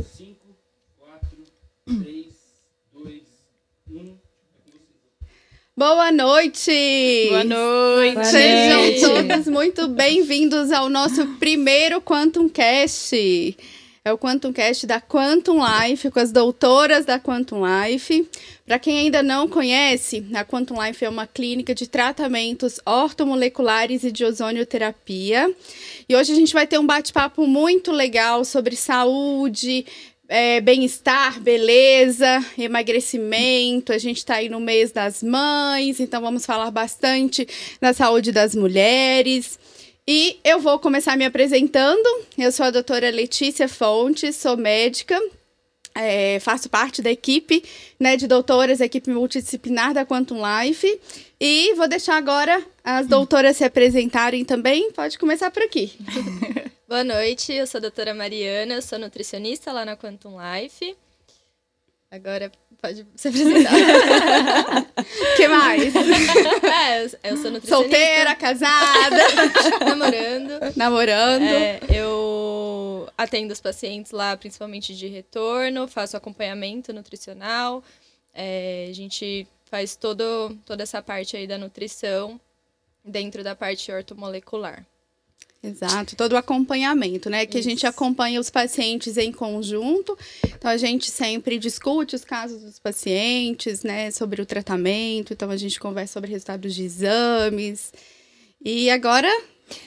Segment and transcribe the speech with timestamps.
[0.00, 0.36] 5,
[0.98, 1.38] 4,
[1.86, 2.26] 3,
[2.92, 3.22] 2,
[3.92, 4.18] 1.
[5.76, 7.26] Boa noite!
[7.28, 8.14] Boa noite!
[8.14, 9.00] Boa Sejam noite.
[9.00, 13.56] todos muito bem-vindos ao nosso primeiro Quantum Cast.
[14.06, 18.28] É o Quantum Cast da Quantum Life, com as doutoras da Quantum Life.
[18.66, 24.12] Para quem ainda não conhece, a Quantum Life é uma clínica de tratamentos ortomoleculares e
[24.12, 25.50] de ozonioterapia.
[26.06, 29.86] E hoje a gente vai ter um bate-papo muito legal sobre saúde,
[30.28, 33.90] é, bem-estar, beleza, emagrecimento.
[33.90, 37.48] A gente está aí no mês das mães, então vamos falar bastante
[37.80, 39.58] da saúde das mulheres.
[40.06, 42.06] E eu vou começar me apresentando.
[42.36, 45.18] Eu sou a doutora Letícia Fontes, sou médica.
[45.94, 47.62] é, faço parte da equipe
[47.98, 51.00] né, de doutoras, equipe multidisciplinar da Quantum Life.
[51.40, 54.92] E vou deixar agora as doutoras se apresentarem também.
[54.92, 55.92] Pode começar por aqui.
[56.86, 60.94] Boa noite, eu sou a doutora Mariana, sou nutricionista lá na Quantum Life.
[62.10, 62.52] Agora
[62.84, 63.72] pode se apresentar.
[63.72, 65.94] O que mais?
[65.96, 67.68] é, eu- eu sou nutricionista.
[67.76, 69.16] Solteira, casada,
[69.88, 70.52] Namorando.
[70.76, 71.42] namorando.
[71.44, 77.82] É, eu atendo os pacientes lá, principalmente de retorno, faço acompanhamento nutricional.
[78.34, 82.38] É, a gente faz todo, toda essa parte aí da nutrição
[83.04, 84.84] dentro da parte ortomolecular.
[85.64, 87.46] Exato, todo o acompanhamento, né?
[87.46, 87.86] Que a gente Isso.
[87.86, 90.16] acompanha os pacientes em conjunto.
[90.46, 94.10] Então a gente sempre discute os casos dos pacientes, né?
[94.10, 95.32] Sobre o tratamento.
[95.32, 97.92] Então a gente conversa sobre resultados de exames.
[98.62, 99.30] E agora,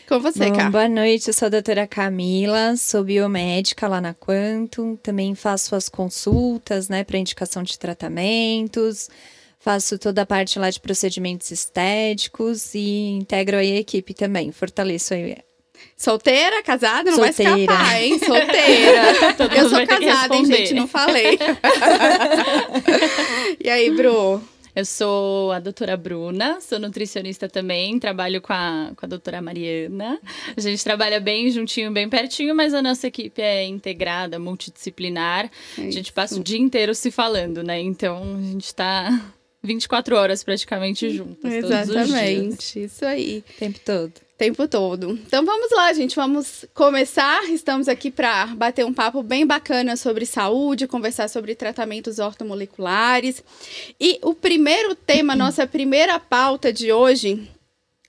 [0.08, 0.70] com você, Bom, Cá.
[0.72, 5.88] boa noite, eu sou a doutora Camila, sou biomédica lá na Quantum, também faço as
[5.88, 9.10] consultas, né, para indicação de tratamentos,
[9.60, 15.14] faço toda a parte lá de procedimentos estéticos e integro aí a equipe também, fortaleço
[15.14, 15.47] aí.
[15.96, 17.62] Solteira, casada, não vai Solteira.
[17.62, 18.20] escapar, hein?
[18.20, 19.34] Solteira.
[19.38, 20.74] Todo Eu sou vai casada, hein, gente?
[20.74, 21.40] Não falei.
[23.64, 24.42] e aí, Bru?
[24.78, 30.22] Eu sou a doutora Bruna, sou nutricionista também, trabalho com a, com a doutora Mariana.
[30.56, 35.50] A gente trabalha bem juntinho, bem pertinho, mas a nossa equipe é integrada, multidisciplinar.
[35.80, 37.80] A gente passa o dia inteiro se falando, né?
[37.80, 39.20] Então a gente tá
[39.64, 41.56] 24 horas praticamente juntas.
[41.56, 41.90] Todos os dias.
[41.90, 43.44] Exatamente, isso aí.
[43.50, 44.14] O tempo todo.
[44.38, 45.20] Tempo todo.
[45.26, 47.50] Então vamos lá, gente, vamos começar.
[47.50, 53.44] Estamos aqui para bater um papo bem bacana sobre saúde, conversar sobre tratamentos ortomoleculares.
[54.00, 57.50] E o primeiro tema, nossa primeira pauta de hoje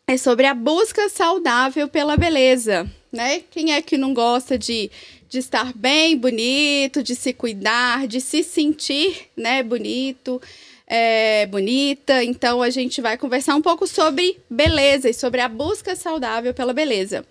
[0.07, 3.41] é sobre a busca saudável pela beleza, né?
[3.51, 4.91] Quem é que não gosta de
[5.29, 10.41] de estar bem, bonito, de se cuidar, de se sentir, né, bonito,
[10.89, 12.25] é, bonita.
[12.25, 16.73] Então a gente vai conversar um pouco sobre beleza e sobre a busca saudável pela
[16.73, 17.25] beleza.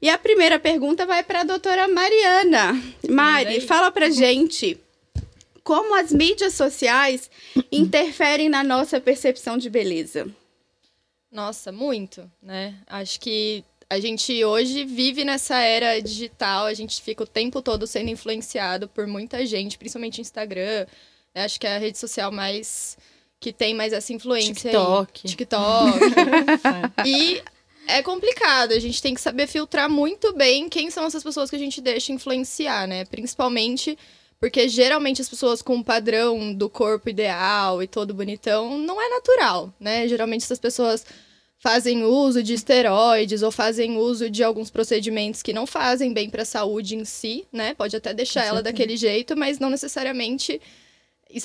[0.00, 2.80] E a primeira pergunta vai para a doutora Mariana.
[3.08, 4.78] Mari, fala pra gente
[5.62, 7.30] como as mídias sociais
[7.70, 10.26] interferem na nossa percepção de beleza.
[11.30, 12.74] Nossa, muito, né?
[12.86, 17.86] Acho que a gente hoje vive nessa era digital, a gente fica o tempo todo
[17.86, 20.86] sendo influenciado por muita gente, principalmente Instagram.
[21.34, 22.96] Acho que é a rede social mais
[23.40, 24.76] que tem mais essa influência aí.
[24.76, 25.28] TikTok.
[25.28, 25.98] TikTok.
[27.04, 27.42] e
[27.88, 31.56] é complicado, a gente tem que saber filtrar muito bem quem são essas pessoas que
[31.56, 33.04] a gente deixa influenciar, né?
[33.04, 33.98] Principalmente
[34.38, 39.08] porque geralmente as pessoas com o padrão do corpo ideal e todo bonitão não é
[39.08, 40.08] natural, né?
[40.08, 41.04] Geralmente essas pessoas
[41.58, 46.42] fazem uso de esteroides ou fazem uso de alguns procedimentos que não fazem bem para
[46.42, 47.72] a saúde em si, né?
[47.74, 50.60] Pode até deixar ela daquele jeito, mas não necessariamente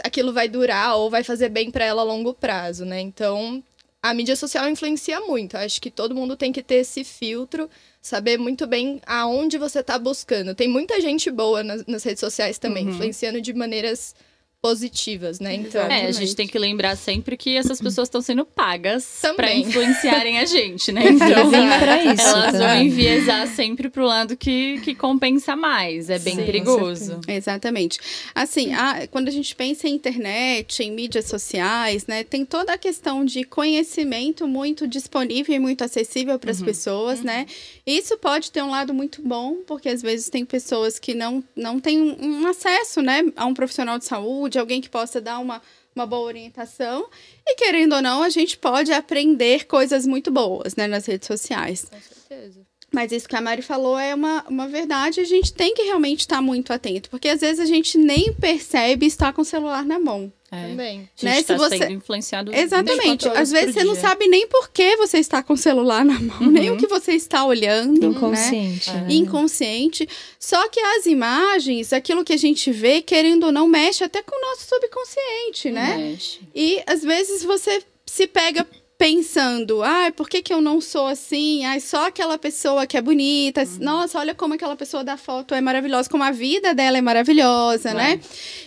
[0.03, 2.99] aquilo vai durar ou vai fazer bem para ela a longo prazo, né?
[2.99, 3.63] Então,
[4.01, 5.55] a mídia social influencia muito.
[5.57, 7.69] Acho que todo mundo tem que ter esse filtro,
[8.01, 10.53] saber muito bem aonde você está buscando.
[10.55, 12.91] Tem muita gente boa nas, nas redes sociais também, Uhum.
[12.91, 14.15] influenciando de maneiras
[14.61, 15.55] positivas, né?
[15.55, 19.53] Então, É, a gente tem que lembrar sempre que essas pessoas estão sendo pagas para
[19.53, 21.03] influenciarem a gente, né?
[21.27, 22.87] Então, pra isso elas vão também.
[22.87, 26.09] enviesar sempre pro lado que, que compensa mais.
[26.09, 27.19] É bem Sim, perigoso.
[27.27, 27.99] Exatamente.
[28.33, 32.77] Assim, a- quando a gente pensa em internet, em mídias sociais, né, tem toda a
[32.77, 37.45] questão de conhecimento muito disponível e muito acessível para as pessoas, né?
[37.85, 41.79] Isso pode ter um lado muito bom, porque às vezes tem pessoas que não, não
[41.79, 45.59] têm um, um acesso, né, a um profissional de saúde, alguém que possa dar uma,
[45.95, 47.09] uma boa orientação.
[47.45, 51.87] E querendo ou não, a gente pode aprender coisas muito boas, né, nas redes sociais.
[51.89, 52.67] com certeza.
[52.93, 56.21] Mas isso que a Mari falou é uma, uma verdade, a gente tem que realmente
[56.21, 59.99] estar muito atento, porque às vezes a gente nem percebe estar com o celular na
[59.99, 60.31] mão.
[60.49, 60.67] É.
[60.69, 60.99] Também.
[60.99, 63.01] A gente Né, tá se você- sendo influenciado Exatamente.
[63.01, 64.01] 24 horas Às vezes você não dia.
[64.01, 67.11] sabe nem por que você está com o celular na mão, nem o que você
[67.13, 67.99] está olhando.
[68.09, 68.15] Né?
[68.15, 68.89] Inconsciente.
[68.91, 69.07] né?
[69.09, 70.07] Inconsciente.
[70.39, 74.35] Só que as imagens, aquilo que a gente vê, querendo ou não, mexe até com
[74.37, 75.97] o nosso subconsciente, né?
[75.97, 76.39] Mexe.
[76.55, 78.65] E às vezes você se pega
[78.97, 81.63] pensando, ai, por que, que eu não sou assim?
[81.65, 83.61] Ai, só aquela pessoa que é bonita.
[83.79, 87.93] Nossa, olha como aquela pessoa da foto é maravilhosa, como a vida dela é maravilhosa,
[87.93, 88.19] né?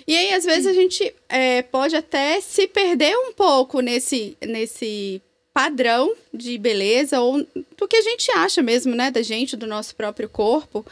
[0.07, 5.21] E aí, às vezes, a gente é, pode até se perder um pouco nesse, nesse
[5.53, 7.45] padrão de beleza ou
[7.77, 9.11] do que a gente acha mesmo, né?
[9.11, 10.87] Da gente, do nosso próprio corpo.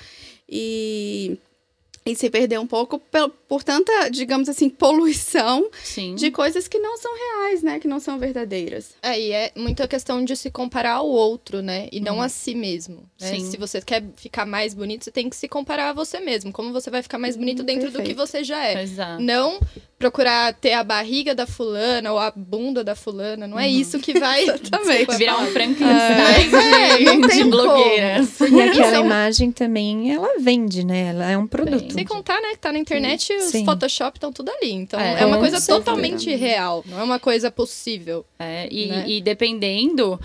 [0.49, 1.39] E,
[2.09, 6.15] e se perder um pouco por, por tanta, digamos assim, poluição Sim.
[6.15, 7.79] de coisas que não são reais, né?
[7.79, 8.95] Que não são verdadeiras.
[9.03, 11.87] É, e é muita questão de se comparar ao outro, né?
[11.93, 13.03] E não a si mesmo.
[13.21, 13.39] né?
[13.41, 16.51] Se você quer ficar mais bonito, você tem que se comparar a você mesmo.
[16.51, 18.17] Como você vai ficar mais bonito dentro do que perfeito.
[18.27, 18.83] você já é.
[18.83, 19.23] Exato.
[19.23, 19.61] Não
[19.99, 23.47] procurar ter a barriga da fulana ou a bunda da fulana.
[23.47, 24.45] Não é isso que vai.
[24.49, 25.17] Exatamente.
[25.17, 25.53] Virar um palavra.
[25.53, 28.41] Frankenstein É, não de, de blogueiras.
[28.41, 31.09] E aquela imagem também, ela vende, né?
[31.09, 31.98] Ela é um produto.
[31.99, 33.65] Sem contar, né, que tá na internet, os Sim.
[33.65, 34.73] Photoshop estão tudo ali.
[34.73, 35.79] Então, É, é, uma coisa certeza.
[35.79, 36.83] totalmente real.
[36.87, 38.25] Não é uma coisa possível.
[38.39, 39.05] É, e, Né?
[39.09, 40.21] e dependendo,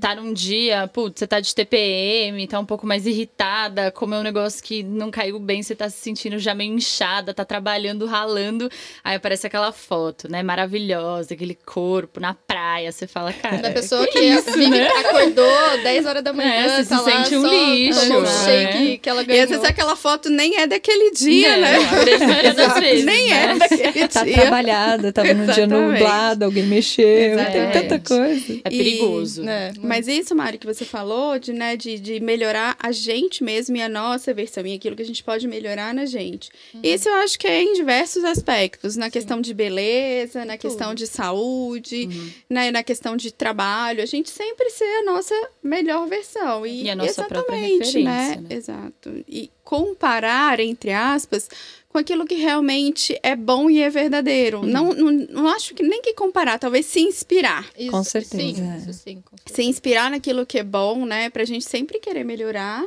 [0.00, 4.22] tá num dia, putz, você tá de TPM, tá um pouco mais irritada, comeu um
[4.22, 8.70] negócio que não caiu bem, você tá se sentindo já meio inchada, tá trabalhando, ralando.
[9.02, 10.42] Aí aparece aquela foto, né?
[10.42, 12.90] Maravilhosa, aquele corpo na praia.
[12.92, 13.58] Você fala, cara.
[13.58, 14.86] Da pessoa que, isso, vive- né?
[14.88, 18.26] acordou 10 horas da manhã, É, você tá se lá sente um só lixo, né?
[18.44, 19.44] shake que ela E ganhou.
[19.44, 22.04] às vezes aquela foto nem é daquele dia, Não, né?
[22.04, 23.36] grande maioria das vezes, nem né?
[23.44, 24.34] é daquele Tá dia.
[24.34, 27.72] trabalhada, tava num dia nublado, alguém mexeu, tem Exatamente.
[27.72, 28.52] tanta coisa.
[28.64, 29.42] É E- perigoso.
[29.42, 29.72] né?
[29.86, 33.82] Mas isso, Mário, que você falou, de, né, de, de melhorar a gente mesmo e
[33.82, 36.50] a nossa versão, e aquilo que a gente pode melhorar na gente.
[36.82, 41.06] Isso eu acho que é em diversos aspectos, na questão de beleza, na questão de
[41.06, 42.08] saúde,
[42.48, 46.66] né, na questão de trabalho, a gente sempre ser a nossa melhor versão.
[46.66, 48.20] E, E a nossa própria exatamente, né?
[48.28, 48.56] referência, né?
[48.56, 49.24] Exato.
[49.28, 51.48] E comparar, entre aspas,
[51.96, 54.66] com aquilo que realmente é bom e é verdadeiro.
[54.66, 57.66] Não, não, não acho que nem que comparar, talvez se inspirar.
[57.78, 58.76] Isso, Com certeza, Sim, é.
[58.76, 59.54] isso sim, com certeza.
[59.56, 61.30] se inspirar naquilo que é bom, né?
[61.30, 62.84] Pra gente sempre querer melhorar,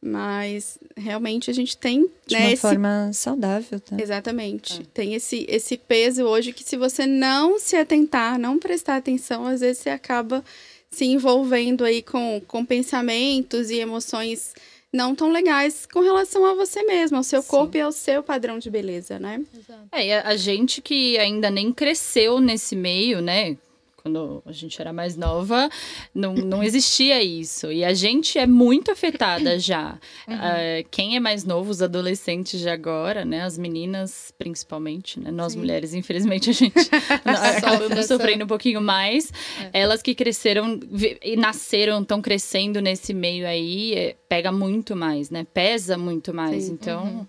[0.00, 2.42] mas realmente a gente tem, De né?
[2.42, 3.96] uma esse- forma saudável, tá?
[4.00, 4.84] Exatamente.
[4.94, 9.60] Tem esse, esse peso hoje que se você não se atentar, não prestar atenção, às
[9.62, 10.44] vezes você acaba
[10.92, 14.54] se envolvendo aí com, com pensamentos e emoções
[14.94, 17.48] não tão legais com relação a você mesmo, ao seu Sim.
[17.48, 19.42] corpo e ao seu padrão de beleza, né?
[19.52, 19.88] Exato.
[19.90, 23.56] É, e a, a gente que ainda nem cresceu nesse meio, né?
[24.04, 25.66] Quando a gente era mais nova,
[26.14, 27.72] não, não existia isso.
[27.72, 29.98] E a gente é muito afetada já.
[30.28, 33.44] Ah, quem é mais novo, os adolescentes de agora, né?
[33.44, 35.30] As meninas, principalmente, né?
[35.30, 35.60] Nós Sim.
[35.60, 36.74] mulheres, infelizmente, a gente
[37.56, 39.32] acabamos sofrendo um pouquinho mais.
[39.72, 40.78] Elas que cresceram
[41.22, 45.46] e nasceram, estão crescendo nesse meio aí, é, pega muito mais, né?
[45.54, 46.64] Pesa muito mais.
[46.64, 46.72] Sim.
[46.72, 47.26] Então.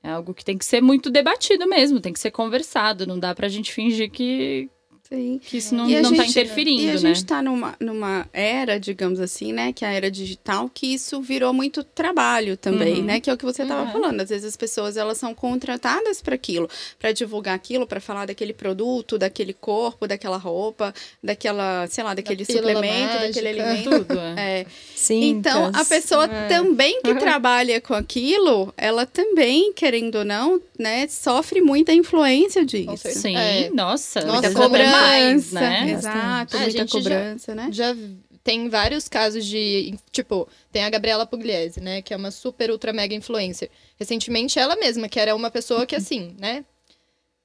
[0.00, 3.04] É algo que tem que ser muito debatido mesmo, tem que ser conversado.
[3.04, 4.70] Não dá pra gente fingir que,
[5.08, 5.40] Sim.
[5.42, 6.98] que isso não, E tá gente- interferindo, E a né?
[6.98, 9.72] gente tá numa, numa era, digamos assim, né?
[9.72, 13.04] Que é a era digital, que isso virou muito trabalho também, Uhum.
[13.04, 13.20] né?
[13.20, 13.92] Que é o que você estava Uhum.
[13.92, 14.20] falando.
[14.20, 16.68] Às vezes as pessoas, elas são contratadas para aquilo,
[16.98, 22.44] para divulgar aquilo, para falar daquele produto, daquele corpo, daquela roupa, daquela, sei lá, daquele
[22.44, 23.70] pílula suplemento, daquele mágica.
[23.70, 24.04] alimento.
[24.04, 24.60] Tudo, é.
[24.60, 24.66] É.
[24.94, 25.24] Sim.
[25.24, 26.48] Então, a pessoa É.
[26.48, 33.08] também que trabalha com aquilo, ela também, querendo ou não, né, sofre muita influência disso.
[33.10, 33.70] Sim, É.
[33.70, 35.90] nossa, Nossa, muita Cobrança, mais, né?
[35.90, 37.68] exato, É, a muita gente já- cobrança, né?
[37.72, 37.96] Já
[38.44, 39.94] tem vários casos de.
[40.10, 42.00] Tipo, tem a Gabriela Pugliese, né?
[42.02, 43.70] Que é uma super, ultra, mega influencer.
[43.98, 46.64] Recentemente, ela mesma, que era uma pessoa que, assim, né?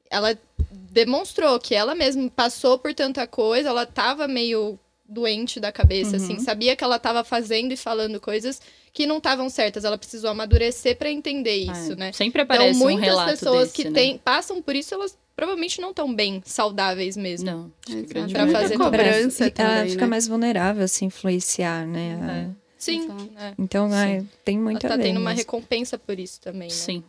[0.10, 0.38] Ela
[0.72, 6.40] demonstrou que ela mesma passou por tanta coisa, ela tava meio doente da cabeça, assim,
[6.40, 9.84] sabia que ela tava fazendo e falando coisas que não estavam certas.
[9.86, 12.12] Ela precisou amadurecer pra entender isso, É, né?
[12.14, 13.92] Sempre Então, aparece um muitas pessoas desse, que né?
[13.92, 17.46] têm, passam por isso, elas provavelmente não estão bem saudáveis mesmo.
[17.50, 18.14] Não, acho que a Exato.
[18.14, 20.10] grande Pra maioria fazer cobrança ela também, fica né?
[20.10, 22.50] mais vulnerável a se influenciar, né?
[22.60, 22.64] É.
[22.78, 23.32] Sim, Exato.
[23.32, 23.54] né?
[23.58, 24.30] Então, Sim.
[24.44, 26.70] tem Ela muito tá a ver tendo uma recompensa por isso também, né?
[26.70, 27.04] Sim,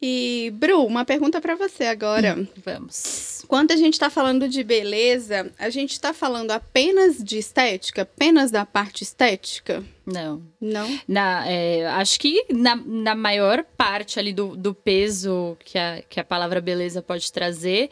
[0.00, 2.46] E, Bru, uma pergunta pra você agora.
[2.64, 3.44] vamos.
[3.48, 8.02] Quando a gente tá falando de beleza, a gente tá falando apenas de estética?
[8.02, 9.82] Apenas da parte estética?
[10.06, 10.42] Não.
[10.60, 11.00] Não?
[11.08, 16.20] Na, é, acho que na, na maior parte ali do, do peso que a, que
[16.20, 17.90] a palavra beleza pode trazer,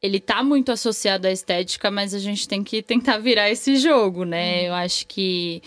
[0.00, 4.24] ele tá muito associado à estética, mas a gente tem que tentar virar esse jogo,
[4.24, 4.68] né?
[4.68, 5.62] Eu acho que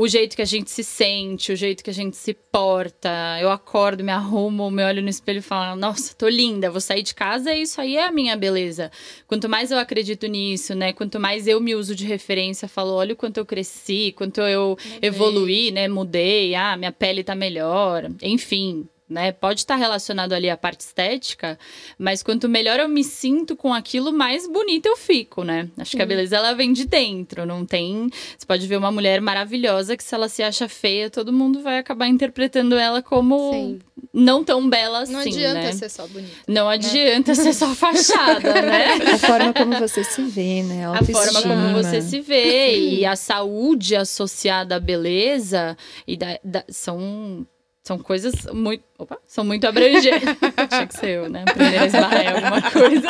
[0.00, 3.10] o jeito que a gente se sente, o jeito que a gente se porta.
[3.40, 7.02] Eu acordo, me arrumo, me olho no espelho e falo: Nossa, tô linda, vou sair
[7.02, 8.92] de casa, isso aí é a minha beleza.
[9.26, 10.92] Quanto mais eu acredito nisso, né?
[10.92, 14.78] Quanto mais eu me uso de referência, falo: Olha o quanto eu cresci, quanto eu
[14.84, 14.98] mudei.
[15.02, 15.88] evoluí, né?
[15.88, 18.08] Mudei, ah, minha pele tá melhor.
[18.22, 19.32] Enfim, né?
[19.32, 21.58] Pode estar relacionado ali à parte estética,
[21.98, 25.68] mas quanto melhor eu me sinto com aquilo, mais bonita eu fico, né?
[25.78, 28.10] Acho que a beleza ela vem de dentro, não tem.
[28.36, 31.78] Você pode ver uma mulher maravilhosa que se ela se acha feia, todo mundo vai
[31.78, 33.78] acabar interpretando ela como Sim.
[34.12, 35.72] não tão bela assim, Não adianta né?
[35.72, 36.36] ser só bonita.
[36.46, 38.94] Não adianta ser só fachada, né?
[39.14, 40.86] A forma como você se vê, né?
[40.86, 46.38] A, a forma como você se vê e a saúde associada à beleza e da,
[46.44, 47.46] da, são
[47.88, 48.84] são coisas muito.
[48.98, 50.28] Opa, são muito abrangentes.
[50.68, 51.46] Tinha que ser eu, né?
[51.46, 53.08] Primeiro esbarrar alguma coisa.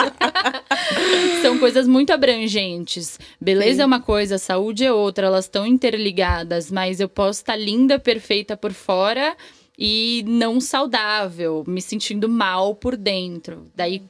[1.42, 3.18] são coisas muito abrangentes.
[3.40, 3.82] Beleza Sim.
[3.82, 8.56] é uma coisa, saúde é outra, elas estão interligadas, mas eu posso estar linda, perfeita
[8.56, 9.36] por fora
[9.76, 13.66] e não saudável, me sentindo mal por dentro.
[13.74, 14.02] Daí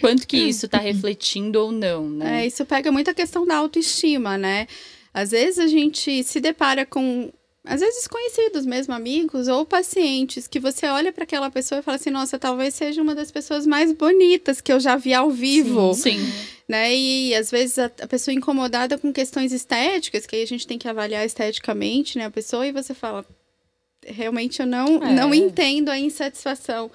[0.00, 2.42] quanto que isso está refletindo ou não, né?
[2.42, 4.66] É, isso pega muito a questão da autoestima, né?
[5.14, 7.32] Às vezes a gente se depara com
[7.68, 11.96] às vezes conhecidos mesmo, amigos ou pacientes, que você olha para aquela pessoa e fala
[11.96, 15.92] assim: nossa, talvez seja uma das pessoas mais bonitas que eu já vi ao vivo.
[15.92, 16.18] Sim.
[16.18, 16.32] sim.
[16.66, 16.94] Né?
[16.94, 20.78] E às vezes a, a, pessoa incomodada com questões estéticas, que aí a gente tem
[20.78, 23.22] que avaliar esteticamente né, a pessoa, e você fala:
[24.02, 25.12] realmente eu não, é.
[25.12, 26.90] não entendo a insatisfação.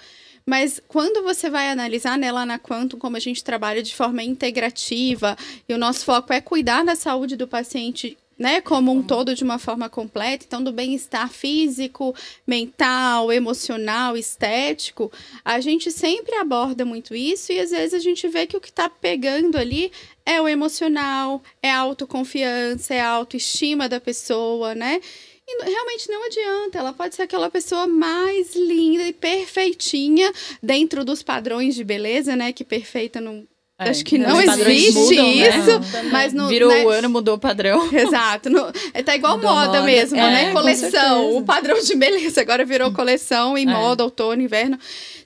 [0.45, 4.23] Mas quando você vai analisar né, lá na Quantum, como a gente trabalha de forma
[4.23, 5.37] integrativa,
[5.69, 9.43] e o nosso foco é cuidar da saúde do paciente né, como um todo de
[9.43, 15.11] uma forma completa, então do bem-estar físico, mental, emocional, estético,
[15.43, 18.69] a gente sempre aborda muito isso e às vezes a gente vê que o que
[18.69, 19.91] está pegando ali
[20.25, 24.99] é o emocional, é a autoconfiança, é a autoestima da pessoa, né?
[25.45, 31.21] E realmente não adianta, ela pode ser aquela pessoa mais linda e perfeitinha dentro dos
[31.21, 32.53] padrões de beleza, né?
[32.53, 33.45] Que perfeita não,
[33.79, 35.49] é, Acho que não existe mudam, né?
[35.49, 36.09] isso, né?
[36.11, 36.85] mas no, virou né?
[36.85, 37.89] o ano, mudou o padrão.
[37.93, 40.51] Exato, no, é, tá igual moda, moda, mesmo, é, né?
[40.53, 43.65] Coleção, o padrão de beleza agora virou coleção e é.
[43.65, 44.77] moda, outono, inverno,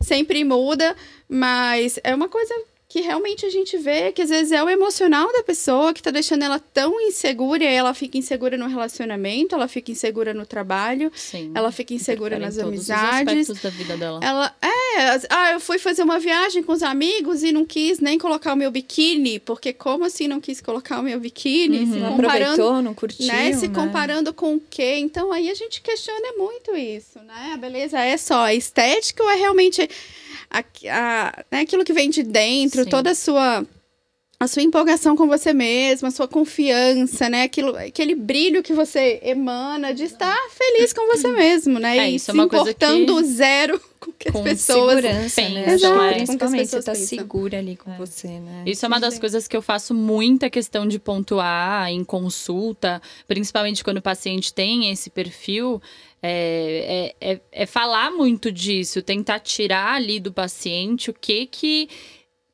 [0.02, 0.96] sempre muda,
[1.28, 2.54] mas é uma coisa
[2.90, 6.10] que realmente a gente vê que às vezes é o emocional da pessoa que tá
[6.10, 11.12] deixando ela tão insegura e ela fica insegura no relacionamento, ela fica insegura no trabalho,
[11.14, 13.48] Sim, ela fica insegura nas amizades.
[13.62, 14.22] da vida dela.
[14.24, 18.18] Ela é, ah, eu fui fazer uma viagem com os amigos e não quis nem
[18.18, 21.80] colocar o meu biquíni, porque como assim não quis colocar o meu biquíni?
[21.80, 23.52] Uhum, se não aproveitou, não curtiu, né?
[23.52, 23.76] Se né?
[23.76, 24.96] comparando com o quê?
[24.98, 27.52] Então aí a gente questiona muito isso, né?
[27.54, 29.90] A beleza é só a estética ou é realmente
[30.50, 32.90] a, a, né, aquilo que vem de dentro, Sim.
[32.90, 33.66] toda a sua
[34.40, 37.42] a sua empolgação com você mesma, a sua confiança, né?
[37.42, 41.98] Aquilo, aquele brilho que você emana de estar feliz com você mesmo, né?
[41.98, 43.24] É, e isso é se é importando que...
[43.24, 45.74] zero com que com as pessoas segurança, né?
[45.74, 46.14] Exato, é.
[46.14, 47.98] Principalmente você tá segura ali com é.
[47.98, 48.64] você, né?
[48.68, 53.84] Isso é uma das coisas que eu faço muita questão de pontuar em consulta, principalmente
[53.84, 55.82] quando o paciente tem esse perfil,
[56.28, 61.90] é, é, é, é, falar muito disso, tentar tirar ali do paciente o que que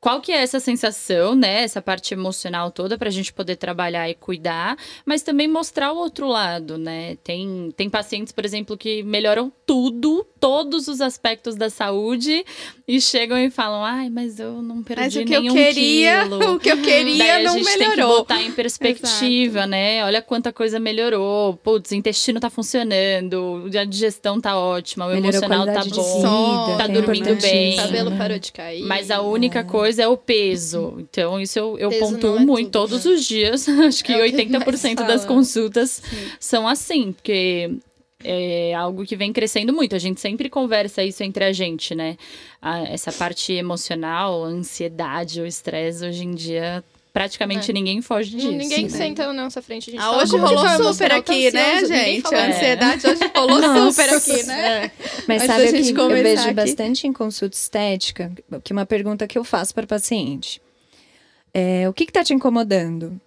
[0.04, 1.62] qual que é essa sensação, né?
[1.62, 5.96] Essa parte emocional toda para a gente poder trabalhar e cuidar, mas também mostrar o
[5.96, 7.16] outro lado, né?
[7.24, 12.44] Tem, tem pacientes, por exemplo, que melhoram tudo, todos os aspectos da saúde
[12.86, 16.22] e chegam e falam, ai, mas eu não perdi mas o que nenhum eu queria,
[16.24, 16.44] quilo.
[16.54, 17.66] O que eu queria Daí não melhorou.
[17.66, 17.94] A gente melhorou.
[17.96, 19.70] tem que botar em perspectiva, Exato.
[19.70, 20.04] né?
[20.04, 21.56] Olha quanta coisa melhorou.
[21.56, 26.76] Putz, o intestino tá funcionando, a digestão tá ótima, o Melhorou emocional tá bom, vida,
[26.76, 27.72] tá dormindo bem.
[27.72, 28.82] O cabelo parou de cair.
[28.82, 29.64] Mas a única é.
[29.64, 30.96] coisa é o peso.
[30.98, 33.12] Então, isso eu, eu pontuo é muito tudo, todos né?
[33.12, 33.68] os dias.
[33.68, 36.16] Acho que é 80% que das consultas Sim.
[36.38, 37.76] são assim, porque
[38.22, 39.94] é algo que vem crescendo muito.
[39.94, 42.16] A gente sempre conversa isso entre a gente, né?
[42.60, 46.82] A, essa parte emocional, a ansiedade, o estresse, hoje em dia
[47.14, 47.72] praticamente é.
[47.72, 48.50] ninguém foge disso.
[48.50, 48.88] Ninguém né?
[48.88, 49.88] senta na nossa frente.
[49.88, 52.34] A gente ah, hoje rolou super aqui, né, gente?
[52.34, 54.90] A ansiedade hoje rolou super aqui, né?
[55.28, 56.52] Mas Antes sabe o que eu vejo aqui.
[56.52, 58.32] bastante em consulta estética?
[58.64, 60.60] Que uma pergunta que eu faço para paciente.
[61.54, 63.18] É, o que está te incomodando?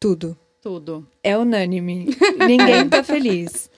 [0.00, 0.36] Tudo.
[0.62, 1.06] Tudo.
[1.22, 2.16] É unânime.
[2.48, 3.70] Ninguém está feliz.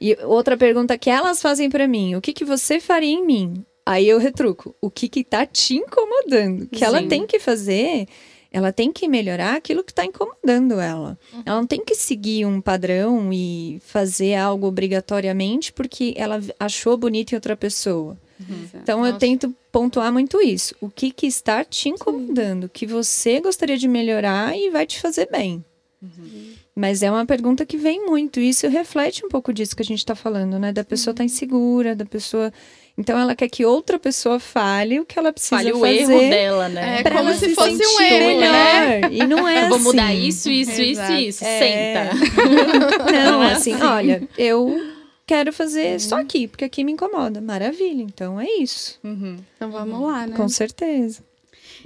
[0.00, 3.64] E outra pergunta que elas fazem para mim: o que, que você faria em mim?
[3.86, 6.66] Aí eu retruco: o que, que tá te incomodando?
[6.66, 6.84] Que Sim.
[6.84, 8.08] ela tem que fazer
[8.56, 11.18] ela tem que melhorar aquilo que está incomodando ela.
[11.30, 11.42] Uhum.
[11.44, 17.32] Ela não tem que seguir um padrão e fazer algo obrigatoriamente porque ela achou bonito
[17.32, 18.16] em outra pessoa.
[18.40, 18.66] Uhum.
[18.82, 19.10] Então Nossa.
[19.10, 20.74] eu tento pontuar muito isso.
[20.80, 22.70] O que, que está te incomodando, Sim.
[22.72, 25.62] que você gostaria de melhorar e vai te fazer bem.
[26.00, 26.54] Uhum.
[26.74, 28.40] Mas é uma pergunta que vem muito.
[28.40, 30.72] E isso reflete um pouco disso que a gente está falando, né?
[30.72, 32.50] Da pessoa estar tá insegura, da pessoa.
[32.98, 35.82] Então ela quer que outra pessoa fale o que ela precisa fale fazer.
[35.82, 37.02] o erro dela, né?
[37.04, 39.00] É como se, se fosse um erro, né?
[39.10, 39.84] E não é Eu vou assim.
[39.84, 41.12] mudar isso, isso, Exato.
[41.12, 41.44] isso, isso.
[41.44, 41.58] É.
[41.58, 43.12] Senta.
[43.12, 43.82] Não, é assim, assim.
[43.84, 44.80] olha, eu
[45.26, 47.40] quero fazer só aqui, porque aqui me incomoda.
[47.40, 48.98] Maravilha, então é isso.
[49.04, 49.36] Uhum.
[49.56, 50.34] Então vamos lá, né?
[50.36, 51.22] Com certeza.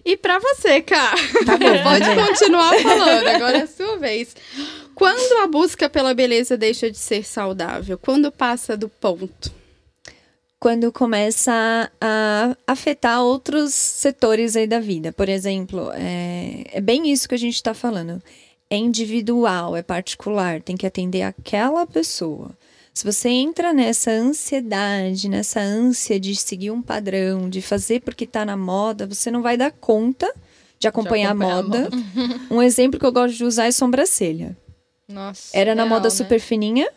[0.04, 1.12] E pra você, Cá?
[1.44, 4.34] Tá bom, Pode continuar falando, agora é a sua vez.
[4.94, 7.98] Quando a busca pela beleza deixa de ser saudável?
[7.98, 9.52] Quando passa do ponto?
[10.60, 15.10] Quando começa a afetar outros setores aí da vida.
[15.10, 18.22] Por exemplo, é, é bem isso que a gente está falando.
[18.68, 22.50] É individual, é particular, tem que atender aquela pessoa.
[22.92, 28.44] Se você entra nessa ansiedade, nessa ânsia de seguir um padrão, de fazer porque tá
[28.44, 30.30] na moda, você não vai dar conta
[30.78, 31.90] de acompanhar, acompanhar a a moda.
[32.50, 34.56] Um exemplo que eu gosto de usar é sobrancelha.
[35.08, 35.56] Nossa.
[35.56, 36.10] Era na real, moda né?
[36.10, 36.88] super fininha,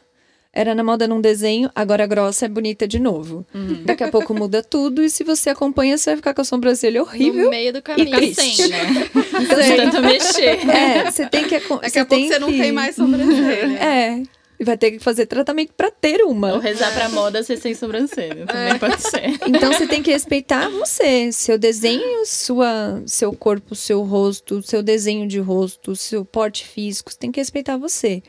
[0.54, 3.44] era na moda num desenho, agora grossa é bonita de novo.
[3.56, 3.84] Uhum.
[3.86, 7.02] Daqui a pouco muda tudo e se você acompanha, você vai ficar com a sobrancelha
[7.02, 7.46] horrível.
[7.46, 8.12] No meio do caminho.
[8.12, 8.54] Triste.
[8.56, 8.84] sem, né?
[9.14, 10.60] De tanto mexer.
[10.70, 11.66] É, você tem que Daqui
[12.00, 13.78] a pouco tem você não que- tem mais sobrancelha.
[13.84, 14.22] É,
[14.60, 16.62] e vai ter que fazer tratamento pra ter Ou uma.
[16.62, 18.46] rezar pra moda ser sem sobrancelha.
[18.46, 19.32] Também pode ser.
[19.48, 25.28] Então você tem que respeitar você, seu desenho, sua, seu corpo, seu rosto, seu desenho
[25.28, 28.22] de rosto, seu porte físico, você tem que respeitar você.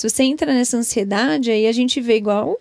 [0.00, 2.58] Se você entra nessa ansiedade, aí a gente vê igual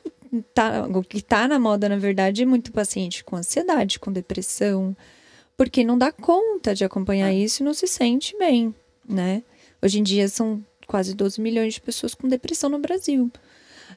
[0.53, 4.93] tá, o que tá na moda, na verdade, é muito paciente com ansiedade, com depressão,
[5.55, 8.75] porque não dá conta de acompanhar isso e não se sente bem,
[9.08, 9.41] né?
[9.81, 13.31] Hoje em dia são quase 12 milhões de pessoas com depressão no Brasil.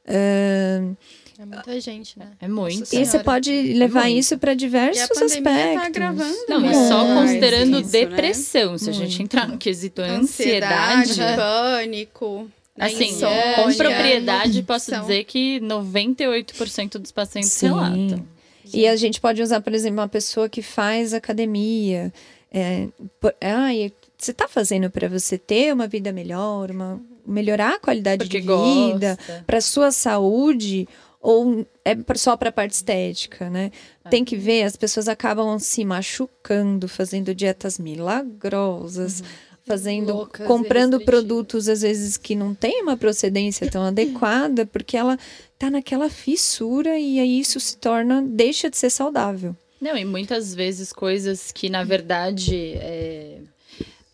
[0.08, 0.94] Ahn,
[1.36, 2.30] É muita gente, né?
[2.40, 2.94] É É muito.
[2.94, 4.18] E você pode levar muito.
[4.20, 5.80] isso para E a diversos pandemia aspectos.
[5.80, 8.06] tá agravando Não, e mais só considerando isso, né?
[8.06, 8.78] depressão.
[8.78, 11.36] Se a gente entrar no quesito Ansiedade, ansiedade.
[11.36, 12.48] pânico.
[12.78, 13.54] Assim, insônia.
[13.56, 17.66] com propriedade, posso São- dizer que 98% dos pacientes Sim.
[17.66, 18.26] relatam.
[18.72, 22.12] E a gente pode usar, por exemplo, uma pessoa que faz academia.
[22.50, 22.88] É,
[23.20, 28.24] por, ai, você está fazendo para você ter uma vida melhor, uma, melhorar a qualidade
[28.24, 30.88] Porque de vida, para sua saúde
[31.20, 33.70] ou é só para a parte estética, né?
[34.04, 34.08] É.
[34.08, 39.26] Tem que ver, as pessoas acabam se machucando, fazendo dietas milagrosas, Uhum.
[39.72, 45.18] Fazendo, Loucas comprando produtos às vezes que não têm uma procedência tão adequada, porque ela
[45.58, 49.56] tá naquela fissura e aí isso se torna deixa de ser saudável.
[49.80, 53.38] Não, e muitas vezes coisas que, na verdade, é,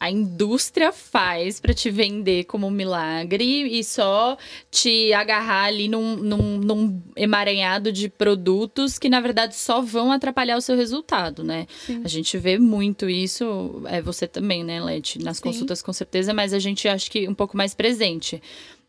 [0.08, 4.38] a indústria faz para te vender como um milagre e só
[4.70, 10.56] te agarrar ali num, num, num emaranhado de produtos que, na verdade, só vão atrapalhar
[10.56, 11.66] o seu resultado, né?
[11.84, 12.00] Sim.
[12.02, 15.22] A gente vê muito isso, é você também, né, Leti?
[15.22, 15.42] Nas Sim.
[15.44, 18.42] consultas, com certeza, mas a gente acha que um pouco mais presente.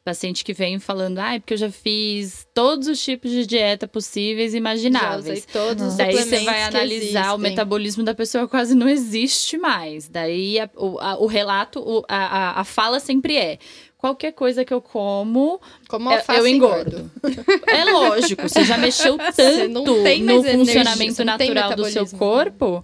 [0.09, 3.87] Paciente que vem falando, ah, é porque eu já fiz todos os tipos de dieta
[3.87, 5.21] possíveis e Já imagináveis.
[5.39, 10.07] usei todos os Daí você vai analisar o metabolismo da pessoa quase não existe mais.
[10.09, 13.59] Daí a- o, a- o relato, o- a, a, fala sempre é:
[13.99, 17.11] qualquer coisa que eu como, Como eu, alface eu e engordo.
[17.67, 22.83] É lógico, você já mexeu tanto no energia, funcionamento tem natural do seu corpo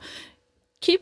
[0.79, 0.99] que,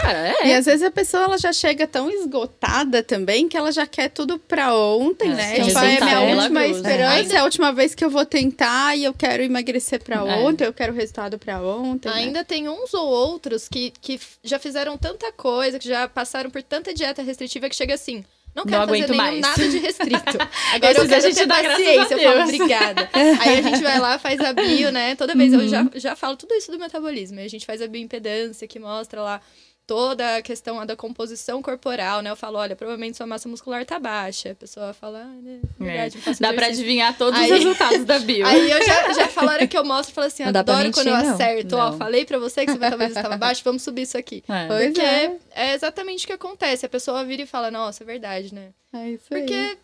[0.00, 0.48] cara, é.
[0.48, 4.08] E às vezes a pessoa ela já chega tão esgotada também que ela já quer
[4.10, 5.54] tudo pra ontem, É, né?
[5.54, 6.80] Tipo, é Resultado minha última milagroso.
[6.80, 10.20] esperança, é a última vez que eu vou tentar e eu quero emagrecer pra É.
[10.20, 12.08] ontem, eu quero o resultado pra ontem.
[12.08, 12.14] né?
[12.16, 16.62] Ainda tem uns ou outros que, que já fizeram tanta coisa, que já passaram por
[16.62, 18.24] tanta dieta restritiva que chega assim.
[18.54, 20.38] Não Não quero fazer aguento nenhum mais." nada de restrito.
[20.72, 22.14] Agora Esses eu a quero gente ter dá graças a paciência.
[22.14, 23.10] Eu falo, obrigada.
[23.40, 25.16] Aí a gente vai lá, faz a bio, né?
[25.16, 25.68] Toda vez eu Uhum.
[25.68, 27.40] já, já falo tudo isso do metabolismo.
[27.40, 29.40] A gente faz a bioimpedância, que mostra lá
[29.86, 32.30] toda a questão da composição corporal, né?
[32.30, 34.52] Eu falo, olha, provavelmente sua massa muscular tá baixa.
[34.52, 35.60] A pessoa fala, ah, né?
[35.78, 38.46] Verdade, não faço Dá pra exercício." adivinhar todos Aí- os resultados da bio.
[38.46, 40.90] Aí eu já, já falo, a hora que eu mostro, falo assim, Não dá adoro
[40.92, 41.34] quando eu mentir, não.
[41.34, 41.76] acerto.
[41.76, 41.98] Ó, Não.
[41.98, 44.42] falei pra você que seu metabolismo estava baixo, vamos subir isso aqui.
[44.48, 44.66] É.
[44.66, 45.36] Porque é.
[45.54, 45.74] é.
[45.74, 46.86] exatamente o que acontece.
[46.86, 48.70] A pessoa vira e fala, nossa, é verdade, né?
[48.92, 49.40] É isso aí.
[49.40, 49.78] Porque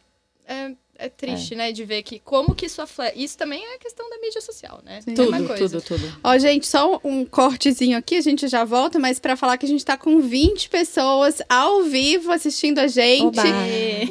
[0.49, 1.73] é, é triste, né?
[1.73, 3.19] De ver que como que isso afleta.
[3.19, 5.01] Isso também é questão da mídia social, né?
[5.03, 5.15] Sim.
[5.17, 5.81] É uma Tudo, coisa.
[5.81, 6.19] tudo, tudo.
[6.23, 9.69] Ó, gente, só um cortezinho aqui, a gente já volta, mas pra falar que a
[9.69, 13.39] gente tá com 20 pessoas ao vivo assistindo a gente.
[13.41, 13.43] Oba.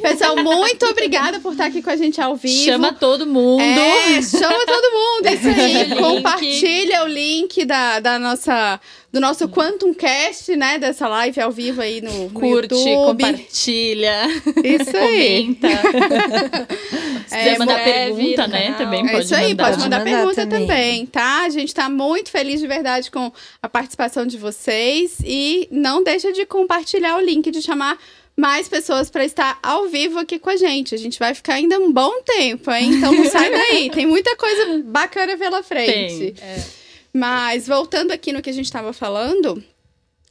[0.02, 2.64] Pessoal, muito obrigada por estar aqui com a gente ao vivo.
[2.64, 3.60] Chama todo mundo.
[3.62, 5.94] É, chama todo mundo, isso aí.
[5.96, 8.80] Compartilha o link da, da nossa,
[9.12, 10.78] do nosso Quantum Cast, né?
[10.78, 13.24] Dessa live ao vivo aí no, no Curte, YouTube.
[13.24, 14.26] compartilha,
[14.62, 15.56] Isso aí.
[15.56, 15.68] comenta.
[17.26, 18.74] Se É, quiser mandar escreve pergunta, né?
[18.78, 19.64] Também É pode isso aí, mandar.
[19.64, 20.66] pode mandar, Pode mandar pergunta também.
[20.66, 21.06] também.
[21.06, 21.42] tá?
[21.42, 26.32] A gente tá muito feliz de verdade com a participação de vocês e não deixa
[26.32, 27.98] de compartilhar o link, de chamar
[28.36, 30.94] mais pessoas para estar ao vivo aqui com a gente.
[30.94, 32.90] A gente vai ficar ainda um bom tempo, hein?
[32.94, 33.90] Então não sai daí.
[33.94, 36.32] Tem muita coisa bacana pela frente.
[36.32, 36.34] Tem.
[36.40, 36.79] É.
[37.12, 39.62] Mas voltando aqui no que a gente estava falando,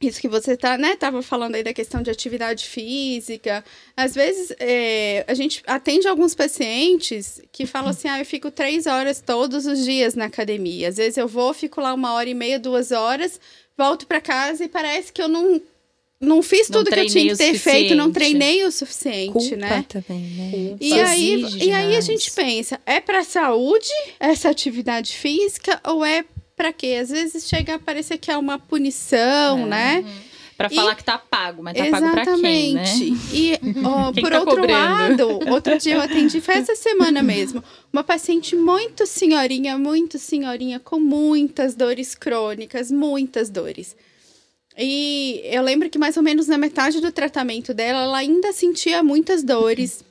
[0.00, 3.62] isso que você tá, né, tava falando aí da questão de atividade física.
[3.94, 8.86] Às vezes, é, a gente atende alguns pacientes que falam assim, ah, eu fico três
[8.86, 10.88] horas todos os dias na academia.
[10.88, 13.38] Às vezes eu vou, fico lá uma hora e meia, duas horas,
[13.76, 15.60] volto para casa e parece que eu não,
[16.18, 19.56] não fiz Não tudo que eu tinha que ter feito, não treinei o suficiente, Culpa
[19.56, 19.84] né?
[19.86, 20.76] também, né?
[20.80, 26.24] E aí, e aí a gente pensa, é para saúde essa atividade física ou é
[26.60, 26.98] para quê?
[27.00, 29.66] Às vezes chega a parecer que é uma punição, É.
[29.66, 30.04] né?
[30.58, 32.84] Pra E- falar que tá pago, mas tá pago pra quem, né?
[33.32, 35.28] E ó, Quem por tá outro cobrando?
[35.38, 40.78] lado, outro dia eu atendi, foi essa semana mesmo, uma paciente muito senhorinha, muito senhorinha,
[40.78, 43.96] com muitas dores crônicas, muitas dores.
[44.78, 49.02] E eu lembro que mais ou menos na metade do tratamento dela, ela ainda sentia
[49.02, 50.04] muitas dores.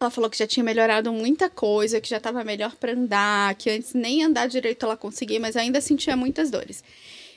[0.00, 3.70] Ela falou que já tinha melhorado muita coisa, que já estava melhor para andar, que
[3.70, 6.82] antes nem andar direito ela conseguia, mas ainda sentia muitas dores.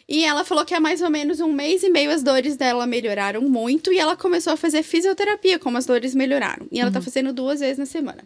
[0.10, 2.88] E ela falou que há mais ou menos um mês e meio as dores dela
[2.88, 6.65] melhoraram muito e ela começou a fazer fisioterapia, como as dores melhoraram.
[6.72, 8.24] E ela tá fazendo duas vezes na semana.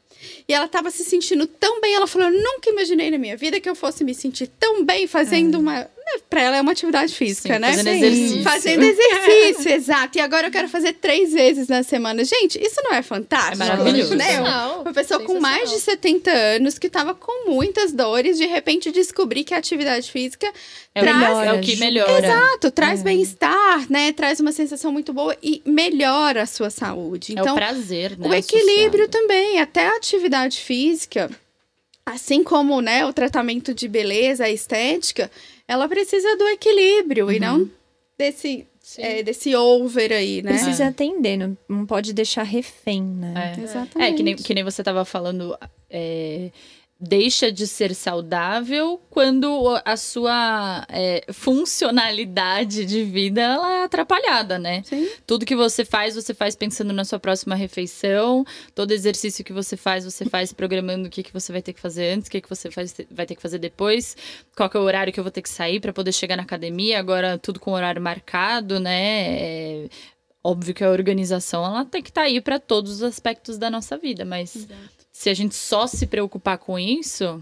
[0.48, 3.60] E ela tava se sentindo tão bem, ela falou: "Eu nunca imaginei na minha vida
[3.60, 5.88] que eu fosse me sentir tão bem fazendo uma, né,
[6.30, 7.72] para ela é uma atividade física, Sim, né?
[7.72, 7.98] fazendo Sim.
[8.06, 8.44] exercício.
[8.44, 10.18] Fazendo exercício, exato.
[10.18, 12.24] E agora eu quero fazer três vezes na semana.
[12.24, 13.64] Gente, isso não é fantástico?
[13.64, 14.16] É maravilhoso.
[14.16, 14.40] Né?
[14.42, 19.44] Uma pessoa com mais de 70 anos que tava com muitas dores, de repente descobrir
[19.44, 20.52] que a atividade física
[20.96, 22.26] É traz é o que melhora.
[22.26, 24.12] Exato, traz bem-estar, né?
[24.12, 27.34] Traz uma sensação muito boa e melhora a sua saúde.
[27.36, 28.28] É Então, o prazer, né?
[28.28, 29.12] o equilíbrio associado.
[29.12, 31.30] também, até a atividade física,
[32.06, 35.30] assim como, né, o tratamento de beleza, a estética,
[35.72, 37.70] ela precisa do equilíbrio e não
[38.18, 40.52] desse, é, desse over aí, né?
[40.52, 43.56] Precisa atender, não, não pode deixar refém, né?
[43.58, 43.62] É.
[43.62, 44.14] Exatamente.
[44.14, 45.58] É, que nem, que nem você tava falando,
[45.90, 46.52] é,
[47.02, 54.84] deixa de ser saudável quando a sua é, funcionalidade de vida ela é atrapalhada, né?
[54.86, 55.10] Sim.
[55.26, 58.46] Tudo que você faz, você faz pensando na sua próxima refeição.
[58.76, 61.82] Todo exercício que você faz, você faz programando o que, que você vai ter que
[61.82, 64.16] fazer antes, o que, que você faz, vai ter que fazer depois,
[64.56, 67.00] qual é o horário que eu vou ter que sair para poder chegar na academia.
[67.00, 69.40] Agora, tudo com horário marcado, né?
[69.40, 69.90] É,
[70.44, 73.96] Óbvio que a organização ela tem que estar aí para todos os aspectos da nossa
[73.96, 74.68] vida, mas
[75.22, 77.40] se a gente só se preocupar com isso,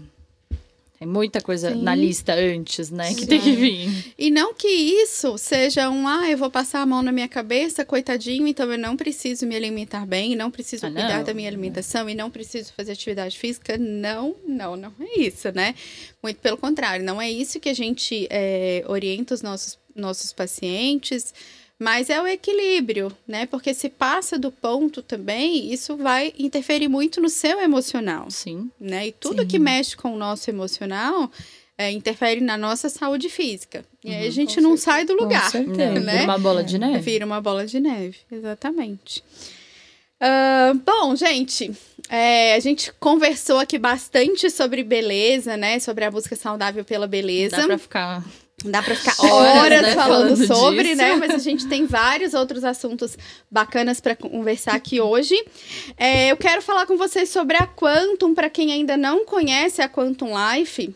[0.98, 1.80] tem muita coisa Sim.
[1.80, 3.14] na lista antes, né?
[3.14, 4.12] Que tem que vir.
[4.18, 7.82] E não que isso seja um, ah, eu vou passar a mão na minha cabeça,
[7.82, 11.24] coitadinho, então eu não preciso me alimentar bem, não preciso Ah, cuidar não.
[11.24, 13.78] da minha alimentação e não preciso fazer atividade física.
[13.78, 15.74] Não, não, não é isso, né?
[16.22, 21.32] Muito pelo contrário, não é isso que a gente é, orienta os nossos, nossos pacientes.
[21.82, 23.46] Mas é o equilíbrio, né?
[23.46, 28.70] Porque se passa do ponto também, isso vai interferir muito no seu emocional Sim.
[28.78, 29.06] né?
[29.08, 29.48] E tudo Sim.
[29.48, 31.30] que mexe com o nosso emocional
[31.78, 33.82] é, interfere na nossa saúde física.
[34.04, 34.84] E aí a Uhum, gente não certeza.
[34.84, 35.50] sai do Com lugar.
[35.50, 35.98] certeza.
[36.00, 36.12] Né?
[36.12, 36.98] vira uma bola de neve.
[37.00, 39.24] Vira uma bola de neve, exatamente.
[40.20, 41.72] Ah, bom, gente,
[42.10, 45.78] é, a gente conversou aqui bastante sobre beleza, né?
[45.80, 47.56] Sobre a busca saudável pela beleza.
[47.56, 48.24] Dá pra ficar
[48.64, 50.96] Dá pra ficar Horas, horas né, falando, falando sobre, disso.
[50.96, 51.14] né?
[51.16, 53.16] Mas a gente tem vários outros assuntos
[53.50, 55.34] bacanas para conversar aqui hoje.
[55.96, 59.88] É, eu quero falar com vocês sobre a Quantum, para quem ainda não conhece a
[59.88, 60.94] Quantum Life.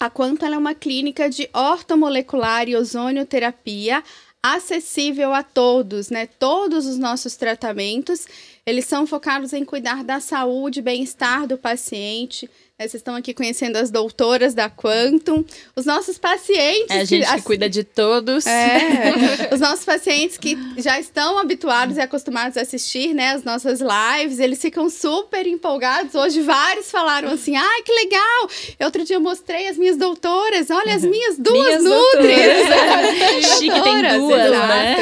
[0.00, 4.02] A Quantum é uma clínica de ortomolecular e ozonioterapia
[4.42, 6.26] acessível a todos, né?
[6.26, 8.26] Todos os nossos tratamentos,
[8.64, 12.48] eles são focados em cuidar da saúde e bem-estar do paciente.
[12.78, 12.86] Né?
[12.86, 15.42] Vocês estão aqui conhecendo as doutoras da Quantum,
[15.74, 16.90] os nossos pacientes.
[16.90, 18.46] É a gente que as- cuida de todos.
[18.46, 23.80] é, os nossos pacientes que já estão habituados e acostumados a assistir, né, as nossas
[23.80, 26.14] lives, eles ficam super empolgados.
[26.14, 28.50] Hoje vários falaram assim: "Ai, que legal!
[28.84, 33.56] Outro dia eu mostrei as minhas doutoras, olha as minhas duas Minhas nutris".
[33.58, 34.68] Chique, tem duas, exato.
[34.68, 34.96] né?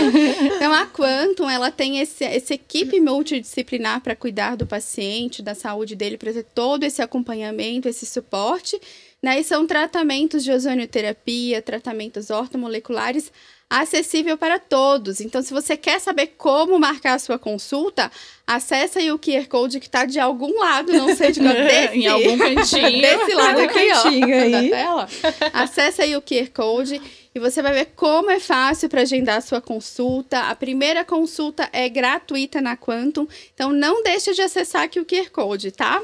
[0.56, 5.96] Então a Quantum, ela tem esse, essa equipe multidisciplinar para cuidar do paciente, da saúde
[5.96, 8.80] dele, para ter todo esse acompanhamento, esse suporte.
[9.22, 9.40] Né?
[9.40, 13.32] E são tratamentos de ozonioterapia, tratamentos ortomoleculares
[13.68, 15.20] acessível para todos.
[15.20, 18.10] Então, se você quer saber como marcar a sua consulta,
[18.46, 21.98] acessa aí o QR Code que está de algum lado, não sei de qual, desse,
[21.98, 23.00] em algum cantinho.
[23.02, 24.50] desse lado aqui, ó, aí.
[24.50, 25.08] da tela.
[25.52, 27.00] Acesse aí o QR Code
[27.34, 30.40] e você vai ver como é fácil para agendar a sua consulta.
[30.42, 35.30] A primeira consulta é gratuita na Quantum, então não deixa de acessar aqui o QR
[35.30, 36.00] Code, tá?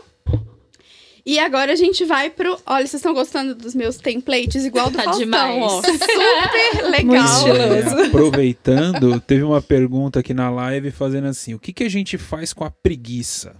[1.31, 2.59] E agora a gente vai pro.
[2.66, 5.62] Olha, vocês estão gostando dos meus templates igual do Tá Faustão, demais.
[5.62, 5.81] ó.
[5.83, 7.49] Super legal.
[7.49, 12.19] É, aproveitando, teve uma pergunta aqui na live fazendo assim: o que, que a gente
[12.19, 13.55] faz com a preguiça?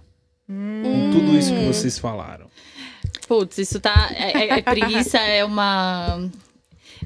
[0.47, 2.47] Com tudo isso que vocês falaram.
[3.25, 4.09] Putz, isso tá.
[4.13, 6.29] É, é- é preguiça é uma.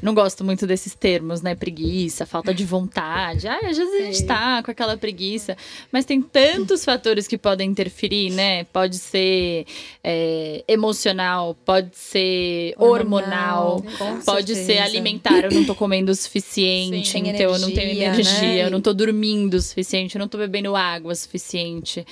[0.01, 1.55] Não gosto muito desses termos, né?
[1.55, 3.47] Preguiça, falta de vontade.
[3.47, 4.25] Ah, às vezes a gente Sei.
[4.25, 5.57] tá com aquela preguiça.
[5.91, 8.65] Mas tem tantos fatores que podem interferir, né?
[8.65, 9.65] Pode ser
[10.03, 13.83] é, emocional, pode ser hormonal.
[14.25, 18.05] Pode ser alimentar, eu não tô comendo o suficiente, Sim, então eu não tenho energia,
[18.07, 18.65] energia, né?
[18.65, 22.05] eu não tô dormindo o suficiente, eu não tô bebendo água o suficiente.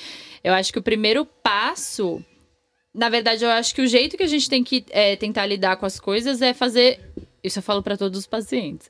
[0.43, 2.23] Eu acho que o primeiro passo,
[2.93, 5.77] na verdade, eu acho que o jeito que a gente tem que é, tentar lidar
[5.77, 6.99] com as coisas é fazer.
[7.43, 8.89] Isso eu falo pra todos os pacientes.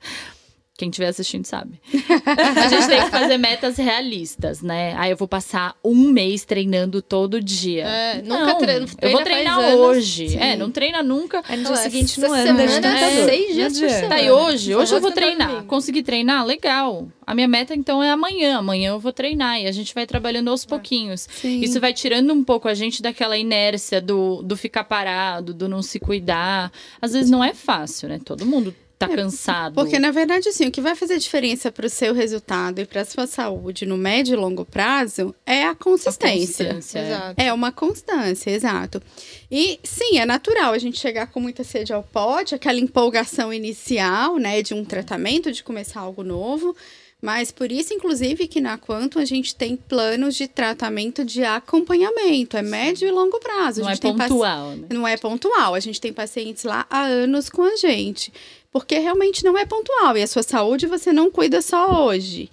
[0.84, 1.80] Quem estiver assistindo sabe.
[2.28, 4.94] A gente tem que fazer metas realistas, né?
[4.98, 7.86] Aí eu vou passar um mês treinando todo dia.
[7.86, 8.86] É, nunca Não, treino.
[9.02, 10.38] Eu vou treinar hoje.
[10.38, 11.42] É, não treina nunca.
[11.48, 14.10] Aí no dia seguinte essa não anda de semana é seis dias por semana.
[14.10, 14.76] Tá, e hoje?
[14.76, 15.48] Hoje eu vou treinar.
[15.48, 15.68] domingo.
[15.68, 16.46] Consegui treinar?
[16.46, 17.08] Legal.
[17.26, 18.58] A minha meta, então, é amanhã.
[18.58, 19.62] Amanhã eu vou treinar.
[19.62, 21.30] E a gente vai trabalhando aos pouquinhos.
[21.32, 21.62] Sim.
[21.62, 25.82] Isso vai tirando um pouco a gente daquela inércia do, do ficar parado, do não
[25.82, 26.74] se cuidar.
[27.02, 28.20] Às vezes não é fácil, né?
[28.22, 28.76] Todo mundo
[29.08, 29.76] tá cansado.
[29.76, 33.02] Porque, na verdade, assim, o que vai fazer diferença para o seu resultado e para
[33.02, 36.64] a sua saúde no médio e longo prazo é a A consistência.
[36.94, 37.08] é.
[37.08, 37.42] Exato.
[37.42, 39.02] É uma constância, exato.
[39.52, 44.38] E sim, é natural a gente chegar com muita sede ao pote, aquela empolgação inicial,
[44.38, 46.76] né, de um tratamento, de começar algo novo.
[47.24, 52.58] Mas por isso, inclusive, que na Quantum a gente tem planos de tratamento de acompanhamento,
[52.58, 53.80] é médio e longo prazo.
[53.82, 54.88] Não é tem paci- pontual, né?
[54.92, 55.74] não é pontual.
[55.74, 58.34] A gente tem pacientes lá há anos com a gente.
[58.74, 60.18] Porque realmente não é pontual.
[60.18, 62.50] E a sua saúde você não cuida só hoje.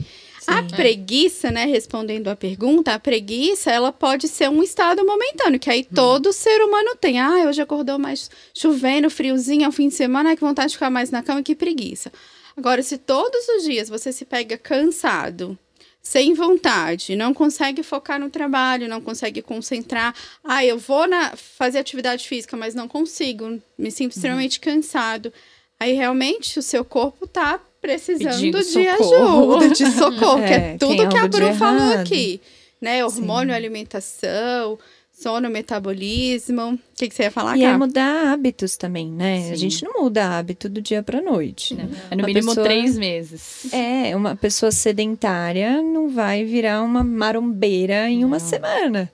[0.47, 5.69] A preguiça, né, respondendo a pergunta, a preguiça, ela pode ser um estado momentâneo, que
[5.71, 7.19] aí todo ser humano tem.
[7.21, 10.91] Ah, hoje acordou mais chovendo, friozinho, ao fim de semana, ai, que vontade de ficar
[10.91, 12.11] mais na cama, que preguiça.
[12.61, 15.59] Agora, se todos os dias você se pega cansado,
[16.03, 20.15] sem vontade, não consegue focar no trabalho, não consegue concentrar.
[20.45, 25.33] Ah, eu vou na, fazer atividade física, mas não consigo, me sinto extremamente cansado.
[25.79, 29.57] Aí realmente o seu corpo tá precisando Pedindo de socorro.
[29.57, 32.43] ajuda, de socorro, que é É, tudo que a Bru falou aqui.
[32.79, 33.03] Né?
[33.03, 34.79] Hormônio, alimentação,
[35.23, 36.73] sono, metabolismo.
[36.75, 37.79] O que, que você ia falar, E é Cá?
[37.79, 39.43] mudar hábitos também, né?
[39.47, 39.53] Sim.
[39.53, 41.75] A gente não muda hábito do dia pra noite.
[42.11, 43.73] É no Uma mínimo pessoa- três meses.
[43.73, 49.11] É, uma pessoa sedentária não vai virar uma marombeira em uma semana.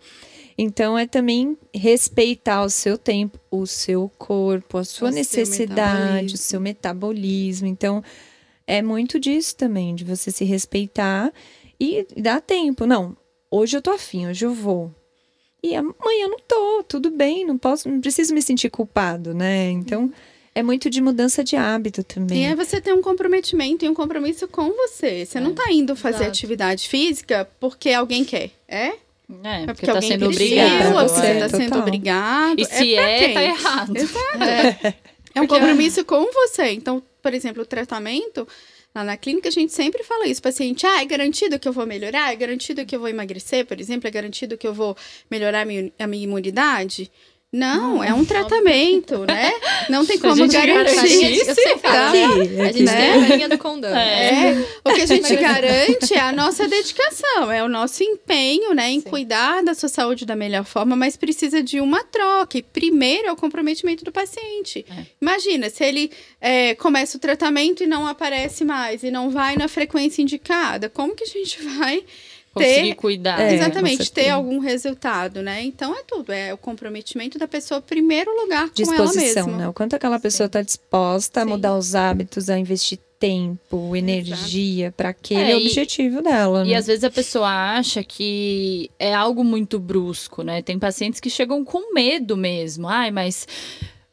[0.58, 6.00] Então é também respeitar o seu tempo, o seu corpo, a sua O seu necessidade,
[6.00, 6.34] metabolismo.
[6.34, 7.66] o seu metabolismo.
[7.68, 8.02] Então
[8.66, 11.30] é muito disso também, de você se respeitar
[11.78, 12.86] e dar tempo.
[12.86, 13.14] Não,
[13.50, 14.90] hoje eu tô afim, hoje eu vou.
[15.62, 19.70] E amanhã eu não tô, tudo bem, não posso, não preciso me sentir culpado, né?
[19.70, 20.12] Então
[20.54, 22.46] é muito de mudança de hábito E também.
[22.48, 25.26] aí você tem um comprometimento e um compromisso com você.
[25.26, 26.30] Você não tá indo fazer Exato.
[26.30, 28.50] atividade física porque alguém quer.
[28.68, 28.86] É?
[29.42, 30.92] É, É porque, tá alguém sendo obrigado.
[30.94, 31.80] você É, tá sendo total.
[31.82, 32.60] obrigado.
[32.60, 33.34] E se pra é, quem?
[33.34, 33.92] tá errado.
[35.34, 36.70] É um compromisso com você.
[36.70, 38.48] Então, por exemplo, o tratamento,
[38.96, 40.40] lá na clínica, a gente sempre fala isso.
[40.40, 42.32] Paciente, ah, é garantido que eu vou melhorar?
[42.32, 44.08] É garantido que eu vou emagrecer, por exemplo?
[44.08, 44.96] É garantido que eu vou
[45.30, 47.10] melhorar a minha imunidade?
[47.52, 49.52] Não, é um tratamento, né?
[49.88, 50.94] Não tem a como gente garantir.
[50.96, 51.94] garantisse, Eu sempre falo.
[51.94, 52.08] Tá?
[52.08, 52.96] Aqui, A gente né?
[52.96, 53.96] tem a rainha do condão.
[53.96, 54.50] É.
[54.50, 58.90] É, o que a gente garante é a nossa dedicação, é o nosso empenho, né,
[58.90, 59.08] em Sim.
[59.08, 62.58] cuidar da sua saúde da melhor forma, mas precisa de uma troca.
[62.58, 64.84] E primeiro é o comprometimento do paciente.
[64.90, 65.06] É.
[65.22, 69.68] Imagina, se ele é, começa o tratamento e não aparece mais, e não vai na
[69.68, 72.04] frequência indicada, como que a gente vai
[72.64, 73.40] Conseguir ter- cuidar.
[73.40, 75.62] É, com exatamente ter algum resultado, né?
[75.62, 79.58] Então é tudo, é o comprometimento da pessoa, em primeiro lugar, com ela disposição, mesma.
[79.62, 79.68] né?
[79.68, 81.50] O quanto aquela pessoa está disposta a Sim.
[81.50, 86.76] mudar os hábitos, a investir tempo, energia para aquele É, e- objetivo dela, E né?
[86.76, 90.60] às vezes a pessoa acha que é algo muito brusco, né?
[90.60, 92.86] Tem pacientes que chegam com medo mesmo.
[92.86, 93.46] Ai, mas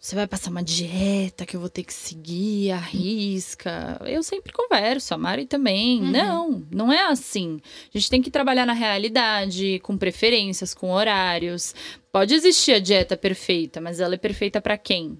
[0.04, 3.98] você vai passar uma dieta que eu vou ter que seguir, arrisca.
[4.06, 6.02] Eu sempre converso, a Mari também.
[6.02, 7.62] Não, não é assim.
[7.88, 11.74] A gente tem que trabalhar na realidade, com preferências, com horários.
[12.12, 15.18] Pode existir a dieta perfeita, mas ela é perfeita para quem?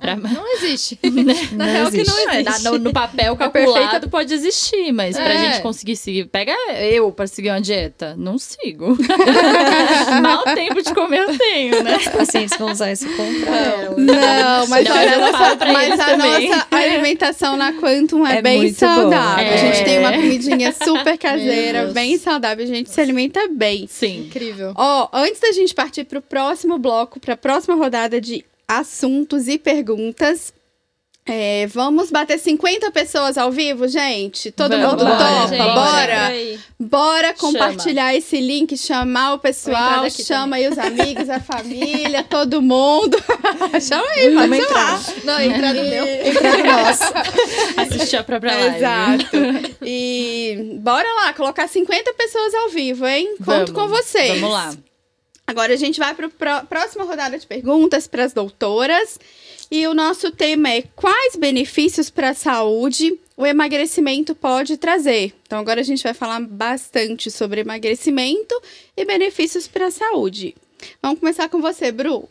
[0.00, 0.16] Pra...
[0.16, 0.98] Não existe.
[1.52, 2.28] Não real que não existe.
[2.36, 5.52] É, na- no, no papel perfeita- calculado pode existir, mas pra É.
[5.52, 6.24] gente conseguir seguir.
[6.26, 8.14] Pega eu pra seguir uma dieta.
[8.18, 8.96] Não sigo.
[10.22, 11.96] Mal tempo de comer eu tenho, né?
[11.96, 13.96] Os pacientes vão usar isso contra ela.
[13.96, 16.48] Não, mas, Não, olha, eu a falo nossa, pra mas eles a também.
[16.48, 19.52] nossa alimentação na Quantum é, É bem saudável.
[19.52, 19.84] A gente É.
[19.84, 22.64] tem uma comidinha super caseira, bem saudável.
[22.64, 23.86] A gente se alimenta bem.
[23.88, 24.26] Sim.
[24.26, 24.72] Incrível.
[24.76, 30.52] Ó, antes da gente partir pro próximo bloco, pra próxima rodada de assuntos e perguntas,
[31.26, 34.50] É, vamos bater 50 pessoas ao vivo, gente?
[34.52, 34.90] Todo Vamos.
[34.90, 35.48] mundo Bora, topa?
[35.48, 35.74] gente.
[35.74, 36.32] Bora!
[36.78, 42.60] Bora compartilhar esse link, chamar o entrar pessoal, chama aí os amigos, a família, todo
[42.60, 43.16] mundo.
[43.80, 45.00] chama aí, pode Vamos chamar.
[45.24, 46.04] Não, entrar no meu.
[46.28, 47.04] Entrar no nosso.
[47.80, 48.76] Assistir a própria live.
[48.76, 49.36] Exato.
[49.82, 53.36] E bora lá, colocar 50 pessoas ao vivo, hein?
[53.38, 54.38] Conto Vamos, com vocês.
[54.42, 54.74] Vamos lá.
[55.46, 59.18] Agora a gente vai para a próxima rodada de perguntas para as doutoras.
[59.70, 65.34] E o nosso tema é quais benefícios para a saúde o emagrecimento pode trazer.
[65.42, 68.54] Então agora a gente vai falar bastante sobre emagrecimento
[68.96, 70.54] e benefícios para a saúde.
[71.02, 72.28] Vamos começar com você, Bru.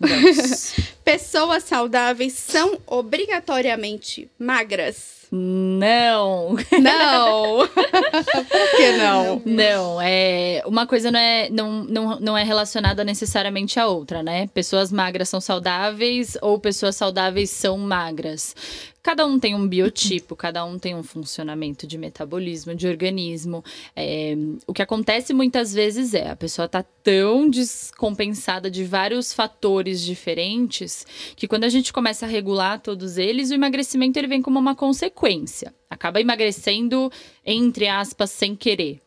[1.04, 5.13] Pessoas saudáveis são obrigatoriamente magras?
[5.36, 6.56] Não.
[6.80, 7.68] Não.
[7.74, 9.42] Por que não?
[9.44, 14.46] Não, é uma coisa não é, não, não, não é relacionada necessariamente à outra, né?
[14.54, 18.56] Pessoas magras são saudáveis ou pessoas saudáveis são magras.
[19.04, 23.62] Cada um tem um biotipo, cada um tem um funcionamento de metabolismo, de organismo.
[23.94, 24.34] É,
[24.66, 31.06] o que acontece muitas vezes é a pessoa tá tão descompensada de vários fatores diferentes
[31.36, 34.74] que quando a gente começa a regular todos eles, o emagrecimento ele vem como uma
[34.74, 35.74] consequência.
[35.94, 37.12] Acaba emagrecendo,
[37.46, 39.00] entre aspas, sem querer.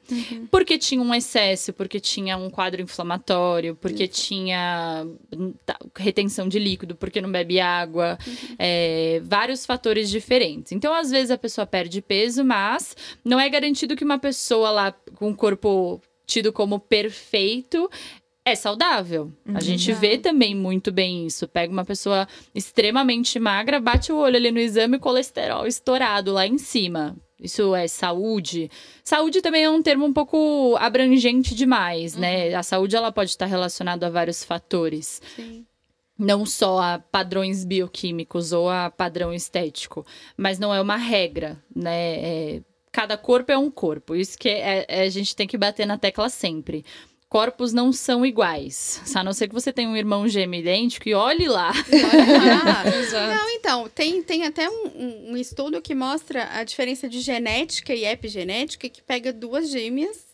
[0.50, 6.58] Porque tinha um excesso, porque tinha um quadro inflamatório, porque tinha hum, tá, retenção de
[6.58, 8.18] líquido, porque não bebe água,
[8.58, 10.72] é, vários fatores diferentes.
[10.72, 14.92] Então, às vezes, a pessoa perde peso, mas não é garantido que uma pessoa lá
[15.16, 17.88] com o corpo tido como perfeito
[18.46, 19.32] é saudável.
[19.52, 21.48] A gente vê também muito bem isso.
[21.48, 26.56] Pega uma pessoa extremamente magra, bate o olho ali no exame, colesterol estourado lá em
[26.56, 27.16] cima.
[27.42, 28.70] Isso é saúde.
[29.02, 32.54] Saúde também é um termo um pouco abrangente demais, né?
[32.54, 35.66] A saúde ela pode estar relacionada a vários fatores Sim.
[36.16, 40.06] não só a padrões bioquímicos ou a padrão estético,
[40.36, 42.14] mas não é uma regra, né?
[42.56, 44.14] É, cada corpo é um corpo.
[44.14, 46.84] Isso que é- é- a gente tem que bater na tecla sempre.
[47.28, 49.00] Corpos não são iguais.
[49.14, 51.72] A não ser que você tenha um irmão gêmeo idêntico e olhe lá.
[52.68, 52.84] Ah,
[53.36, 57.92] não, então, tem, tem até um, um- um estudo que mostra a diferença de genética
[57.94, 60.24] e epigenética, que pega duas gêmeas,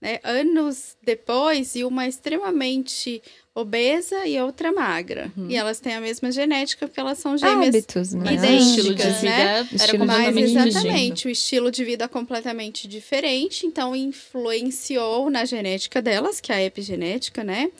[0.00, 3.22] né, anos depois, e uma extremamente
[3.60, 5.32] obesa e outra magra.
[5.48, 7.74] E elas têm a mesma genética, porque elas são gêmeas.
[7.74, 8.22] Hábitos, né?
[8.24, 9.12] Mas o idênticas, estilo de né?
[9.20, 10.68] vida era Mas completamente distinto.
[10.68, 16.56] exatamente, o estilo de vida é completamente diferente, então influenciou na genética delas, que é
[16.56, 17.70] a epigenética, né?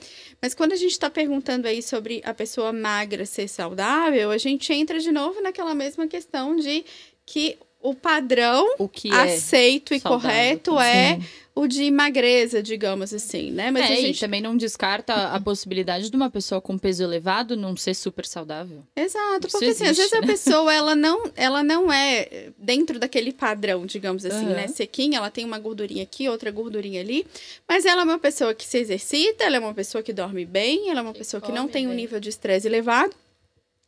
[0.41, 4.73] Mas quando a gente está perguntando aí sobre a pessoa magra ser saudável, a gente
[4.73, 6.85] entra de novo naquela mesma questão de
[7.27, 11.19] que o padrão O que é aceito e saudável correto é
[11.55, 13.71] o de magreza, digamos assim, né?
[13.71, 17.57] Mas é, a gente também não descarta a possibilidade de uma pessoa com peso elevado
[17.57, 18.83] não ser super saudável.
[18.97, 20.27] Exato, Isso porque assim, às vezes existe, a né?
[20.27, 24.55] pessoa ela não, ela não é dentro daquele padrão, digamos assim, Aham.
[24.55, 24.69] né?
[24.69, 27.27] Sequinha, ela tem uma gordurinha aqui, outra gordurinha ali,
[27.69, 30.89] mas ela é uma pessoa que se exercita, ela é uma pessoa que dorme bem,
[30.89, 31.99] ela é uma pessoa que não tem um bem.
[31.99, 33.15] nível de estresse elevado.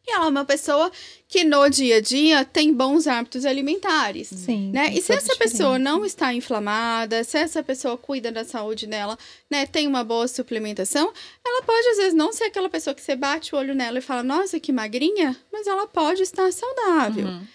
[0.07, 0.91] E ela é uma pessoa
[1.29, 4.29] que no dia a dia tem bons hábitos alimentares.
[4.29, 4.73] Sim.
[4.73, 4.93] Né?
[4.95, 9.17] E se essa a pessoa não está inflamada, se essa pessoa cuida da saúde dela,
[9.49, 11.13] né, tem uma boa suplementação,
[11.47, 14.03] ela pode às vezes não ser aquela pessoa que você bate o olho nela e
[14.03, 17.27] fala, nossa, que magrinha, mas ela pode estar saudável.
[17.27, 17.47] Uhum.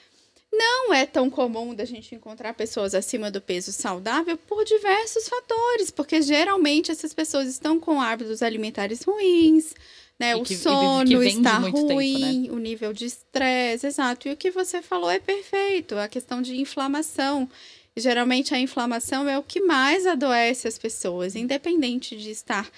[0.52, 5.92] Não é tão comum da gente encontrar pessoas acima do peso saudável por diversos fatores,
[5.92, 9.76] porque geralmente essas pessoas estão com hábitos alimentares ruins,
[10.20, 10.32] né?
[10.32, 11.94] E o que- sono está muito tempo, né?
[11.96, 14.28] ruim, o nível de estresse, exato.
[14.28, 17.50] E o que você falou é perfeito, a questão de inflamação.
[17.96, 22.70] Geralmente a inflamação é o que mais adoece as pessoas, independente de estar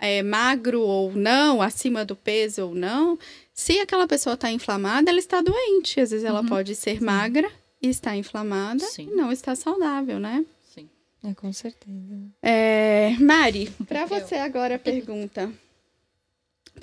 [0.00, 3.16] é, magro ou não, acima do peso ou não.
[3.52, 6.00] Se aquela pessoa está inflamada, ela está doente.
[6.00, 6.46] Às vezes ela Uhum.
[6.46, 7.48] pode ser magra
[7.80, 9.08] e está inflamada Sim.
[9.12, 10.44] e não está saudável, né?
[10.74, 10.88] Sim.
[11.22, 12.18] É, com certeza.
[12.42, 15.52] É, Mari, para você agora a pergunta.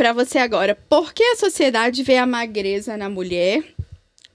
[0.02, 3.64] Para você agora, por que a sociedade vê a magreza na mulher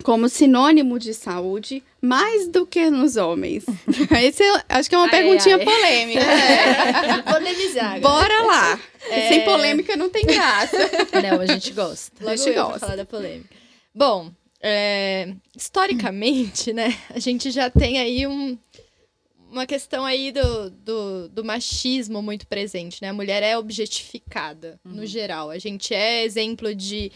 [0.04, 3.66] como sinônimo de saúde mais do que nos homens?
[4.22, 5.64] Esse eu acho que é uma Ai, perguntinha ai.
[5.64, 6.20] polêmica.
[6.22, 7.22] É.
[7.32, 8.00] Polemizar.
[8.00, 8.80] Bora lá.
[9.10, 9.28] É.
[9.28, 10.76] Sem polêmica não tem graça.
[11.20, 12.12] Não, a gente gosta.
[12.20, 12.78] A Logo gente eu pra gosta.
[12.78, 13.56] falar da polêmica.
[13.92, 14.30] Bom,
[14.62, 18.56] é, historicamente, né, a gente já tem aí um,
[19.56, 23.08] uma questão aí do, do, do machismo muito presente, né?
[23.08, 25.50] A mulher é objetificada, no geral.
[25.50, 27.10] A gente é exemplo de,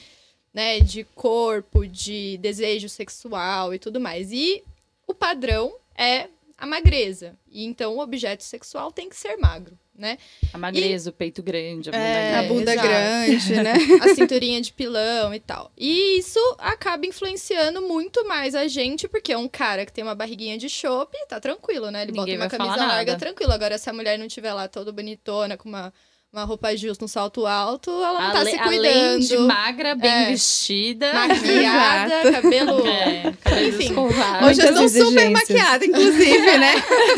[0.53, 4.33] né, de corpo, de desejo sexual e tudo mais.
[4.33, 4.65] E
[5.07, 7.37] o padrão é a magreza.
[7.51, 10.19] E então o objeto sexual tem que ser magro, né?
[10.53, 12.49] A magreza, o peito grande, a bunda É, A grande.
[12.49, 12.89] bunda exato.
[12.89, 13.73] grande, né?
[14.03, 15.71] a cinturinha de pilão e tal.
[15.77, 20.57] E isso acaba influenciando muito mais a gente, porque um cara que tem uma barriguinha
[20.59, 22.03] de chope, tá tranquilo, né?
[22.03, 23.19] Ele Ninguém bota uma camisa larga, nada.
[23.19, 23.53] tranquilo.
[23.53, 25.93] Agora, se a mulher não tiver lá toda bonitona, com uma,
[26.33, 29.27] uma roupa justa, um salto alto, ela não tá Ale- se Além cuidando.
[29.27, 30.27] de magra, bem É.
[30.31, 31.13] vestida.
[31.13, 32.87] Maquiada, cabelo...
[32.87, 33.85] É, cabelo Enfim.
[33.87, 34.47] escovado.
[34.47, 36.75] Hoje eu estou super maquiada, inclusive, né?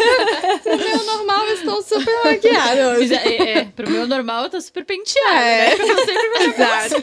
[0.65, 3.09] Pro meu normal, eu estou super maquiada hoje.
[3.09, 5.69] Fiz- É, é, pro meu normal, eu tô super penteada, É.
[5.69, 5.77] né?
[5.77, 7.03] Porque eu sempre vou Exato.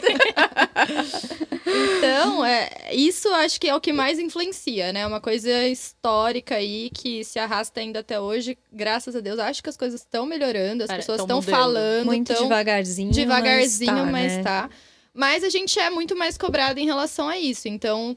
[1.98, 5.06] Então, é, isso acho que é o que mais influencia, né?
[5.06, 8.56] Uma coisa histórica aí que se arrasta ainda até hoje.
[8.72, 12.06] Graças a Deus, acho que as coisas estão melhorando, as Pare- pessoas tão estão falando,
[12.06, 13.12] Muito tão devagarzinho.
[13.12, 14.62] devagarzinho, mas mas tá.
[14.62, 14.74] tá, né?
[15.12, 17.68] Mas a gente é muito mais cobrado em relação a isso.
[17.68, 18.16] Então,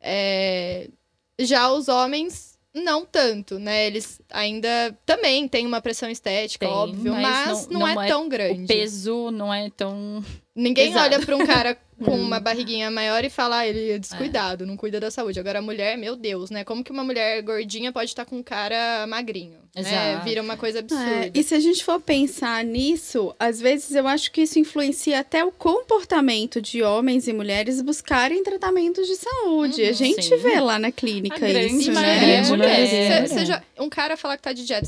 [0.00, 0.88] é,
[1.38, 3.86] já os homens, não tanto, né?
[3.86, 8.06] Eles ainda também têm uma pressão estética, Tem, óbvio, mas mas, não- não, não é,
[8.06, 8.66] é tão O grande.
[8.66, 10.24] peso não é tão.
[10.56, 11.14] Ninguém pesado.
[11.14, 12.22] olha pra um cara com Hum.
[12.26, 15.38] uma barriguinha maior e fala, ah, ele é descuidado, não cuida da saúde.
[15.40, 16.64] Agora, a mulher, meu Deus, né?
[16.64, 19.63] Como que uma mulher gordinha pode estar com um cara magrinho?
[19.74, 19.80] Né?
[19.82, 20.24] Exato.
[20.24, 21.04] Vira uma coisa absurda.
[21.04, 25.18] É, e se a gente for pensar nisso, às vezes eu acho que isso influencia
[25.18, 29.82] até o comportamento de homens e mulheres buscarem tratamentos de saúde.
[29.82, 30.36] Uhum, a gente sim.
[30.36, 32.34] vê lá na clínica A grande isso, maioria né?
[32.36, 32.86] é mulher.
[32.88, 34.86] Cê- cê já- um cara falar que tá de dieta,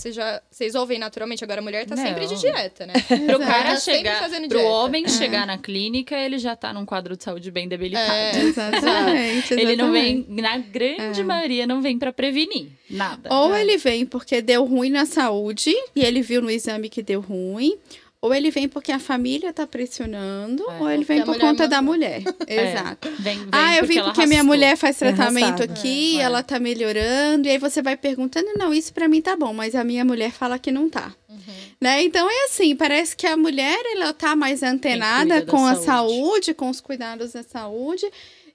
[0.51, 2.03] vocês ouvem naturalmente, agora a mulher tá Não.
[2.05, 2.93] sempre de dieta, né?
[3.27, 4.21] Pro cara Tá chegar.
[4.21, 4.73] fazendo Pro dieta.
[4.73, 8.09] homem chegar na clínica, ele já tá num quadro de saúde bem debilitado.
[8.13, 10.27] É, Exatamente, Ele não exatamente.
[10.29, 11.25] vem, na grande É.
[11.25, 13.33] maioria, não vem pra prevenir nada.
[13.35, 13.61] Ou É.
[13.63, 17.77] ele vem porque deu ruim na saúde e ele viu no exame que deu ruim.
[18.19, 21.41] Ou ele vem porque a família tá pressionando, É, ou ele vem porque a por
[21.41, 22.23] conta da mulher.
[22.49, 22.73] É.
[22.73, 23.09] Exato.
[23.19, 25.73] Vem, vem Ah, eu vim ela porque minha mulher faz tratamento arrastado.
[25.73, 26.25] aqui, É, é.
[26.25, 29.75] ela tá melhorando, e aí você vai perguntando, não, isso pra mim tá bom, mas
[29.75, 31.15] a minha mulher fala que não tá.
[31.29, 31.37] Uhum.
[31.81, 32.03] Né?
[32.05, 35.85] Então é assim, parece que a mulher ela tá mais antenada com a saúde.
[35.85, 38.07] saúde, com os cuidados da saúde,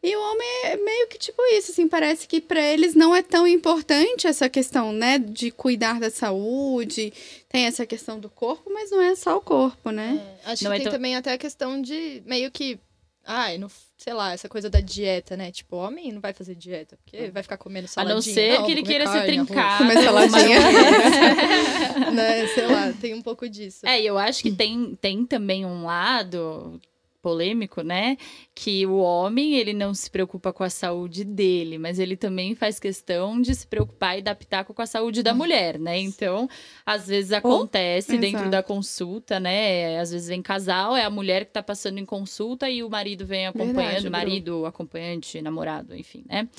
[0.03, 3.21] e o homem é meio que tipo isso, assim, parece que pra eles não é
[3.21, 7.13] tão importante essa questão, né, de cuidar da saúde,
[7.49, 10.19] tem essa questão do corpo, mas não é só o corpo, né?
[10.45, 12.79] Acho Não que é tem tão- também até a questão de meio que.
[13.23, 15.51] Ai, não, sei lá, essa coisa da dieta, né?
[15.51, 18.15] Tipo, homem não vai fazer dieta, porque vai ficar comendo A saladinha.
[18.15, 19.31] não ser Não, que ele queira carne, arroz.
[19.47, 19.77] trincado.
[19.77, 20.59] Comer saladinha.
[22.11, 22.47] né?
[22.47, 23.85] Sei lá, tem um pouco disso.
[23.85, 26.81] É, e eu acho que tem, tem também um lado
[27.21, 28.17] polêmico, né?
[28.53, 32.79] Que o homem, ele não se preocupa com a saúde dele, mas ele também faz
[32.79, 35.97] questão de se preocupar e dar pitaco com a saúde da mulher, né?
[35.99, 36.49] Então,
[36.85, 38.51] às vezes acontece dentro Exato.
[38.51, 39.99] da consulta, né?
[39.99, 43.25] Às vezes vem casal, é a mulher que tá passando em consulta e o marido
[43.25, 46.49] vem acompanhando, Verdade, marido, acompanhante, namorado, enfim, né?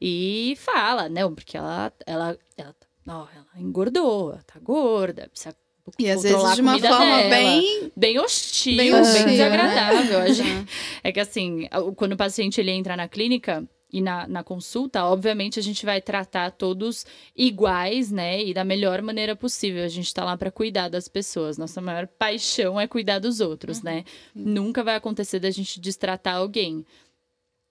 [0.00, 2.74] E fala, não, porque ela, ela, ela,
[3.08, 5.56] ó, ela engordou, ela tá gorda, precisa
[5.98, 7.28] E às vezes de uma forma dela.
[7.28, 9.32] bem bem hostil, Bem bem, hostil, né?
[9.32, 10.18] desagradável.
[10.20, 10.66] A gente- Uhum.
[11.02, 15.58] É que assim, quando o paciente ele entra na clínica e na, na consulta, obviamente
[15.58, 17.04] a gente vai tratar todos
[17.36, 18.42] iguais, né?
[18.42, 19.84] E da melhor maneira possível.
[19.84, 21.58] A gente tá lá para cuidar das pessoas.
[21.58, 24.04] Nossa maior paixão é cuidar dos outros, né?
[24.34, 26.86] Nunca vai acontecer da gente destratar alguém.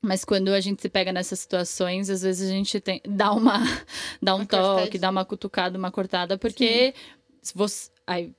[0.04, 3.60] Mas quando a gente se pega nessas situações, às vezes a gente tem, dá uma
[4.22, 5.00] dá um Uma toque, cortadinha.
[5.02, 6.94] dá uma cutucada, uma cortada, porque se
[7.56, 8.32] você ai,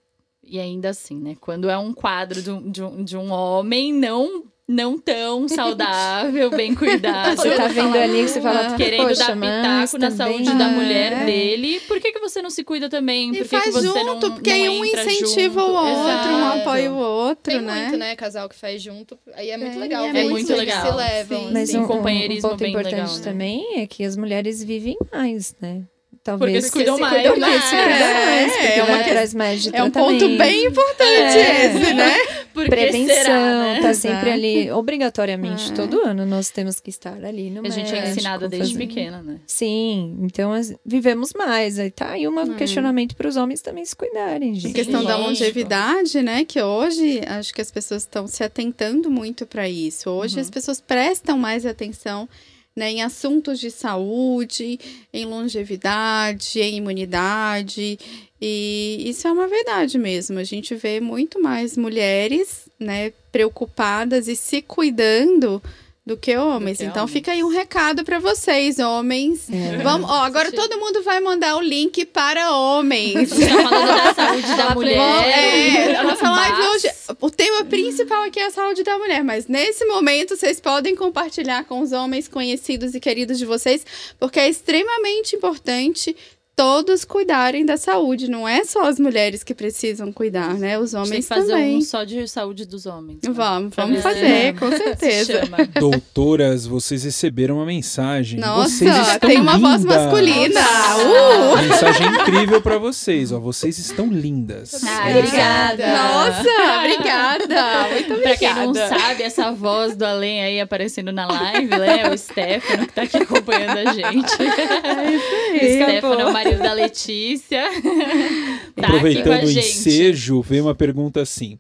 [0.44, 1.36] e ainda assim, né?
[1.40, 6.48] Quando é um quadro de um, de um, de um homem não não tão saudável,
[6.50, 10.16] bem cuidado, Você tá vendo ali que você fala, querendo Poxa, dar pitaco na também-
[10.44, 10.72] saúde da É.
[10.72, 13.30] mulher dele, por que, que você não se cuida também?
[13.34, 15.72] E Por que, faz que você junto, não, porque não aí um incentiva junto?
[15.72, 16.58] o outro, um Exato.
[16.60, 17.82] apoia o outro, Tem né?
[17.82, 19.18] muito, né, casal que faz junto.
[19.34, 20.04] Aí é muito É, legal.
[20.06, 20.86] e é ver muito eles legal.
[20.90, 21.38] se levam.
[21.40, 21.52] Sim.
[21.52, 21.78] Mas assim.
[21.78, 23.22] um, um- um companheirismo ponto bem importante legal, né?
[23.24, 25.82] também é que as mulheres vivem mais, né?
[26.24, 27.14] Porque Talvez se cuidam se mais.
[27.14, 27.88] cuidam Porque se mais.
[27.88, 31.64] cuidam mais, porque É, uma atrás mais de É um ponto bem importante É.
[31.66, 32.14] esse, né?
[32.54, 33.80] Por que Prevenção, será, né?
[33.82, 35.74] tá sempre ali, obrigatoriamente, É.
[35.74, 38.86] todo ano nós temos que estar ali no A gente é médico, ensinada desde fazer-
[38.86, 39.40] pequena, né?
[39.46, 41.78] Sim, então as- vivemos mais.
[41.78, 42.54] Aí tá aí um Hum.
[42.54, 44.74] questionamento para os homens também se cuidarem, Em gente.
[44.74, 45.28] questão da lógico.
[45.30, 46.44] longevidade, né?
[46.44, 50.08] Que hoje acho que as pessoas estão se atentando muito para isso.
[50.10, 50.42] Hoje Uhum.
[50.42, 52.28] as pessoas prestam mais atenção
[52.74, 54.78] né, em assuntos de saúde,
[55.12, 57.98] em longevidade, em imunidade.
[58.40, 60.38] E isso é uma verdade mesmo.
[60.38, 65.62] A gente vê muito mais mulheres, né, preocupadas e se cuidando
[66.04, 66.78] do que homens.
[66.78, 67.12] que então homens.
[67.12, 69.48] fica aí um recado para vocês, homens.
[69.48, 69.76] É.
[69.78, 73.28] Vamos, ó, agora todo mundo vai mandar o link para homens.
[73.28, 74.98] Você tá falando da saúde da mulher.
[74.98, 76.90] É, a nossa live hoje,
[77.20, 81.64] o tema principal aqui é a saúde da mulher, mas nesse momento vocês podem compartilhar
[81.64, 83.86] com os homens conhecidos e queridos de vocês,
[84.18, 86.16] porque é extremamente importante
[86.62, 88.30] todos cuidarem da saúde.
[88.30, 90.78] Não é só as mulheres que precisam cuidar, né?
[90.78, 91.76] Os A gente tem homens que fazer também.
[91.76, 93.18] um só de saúde dos homens.
[93.22, 93.30] né?
[93.32, 95.40] Vamos, vamos ver fazer, com certeza.
[95.80, 98.38] Doutoras, vocês receberam uma mensagem.
[98.38, 99.96] Nossa, vocês estão tem uma voz lindas.
[99.96, 100.60] masculina.
[100.60, 101.62] Uh!
[101.68, 103.40] Mensagem incrível pra vocês, ó.
[103.40, 104.84] Vocês estão lindas.
[104.84, 105.84] Ah, Obrigada.
[105.88, 107.88] Nossa, obrigada.
[107.90, 108.98] Muito Pra quem não obrigada.
[109.00, 112.08] sabe, essa voz do Além aí aparecendo na live, né?
[112.08, 114.32] O Stefano que tá aqui acompanhando a gente.
[115.52, 117.62] O Stefano o da Letícia.
[117.70, 121.58] tá aqui com a Aproveitando o ensejo, veio uma pergunta assim.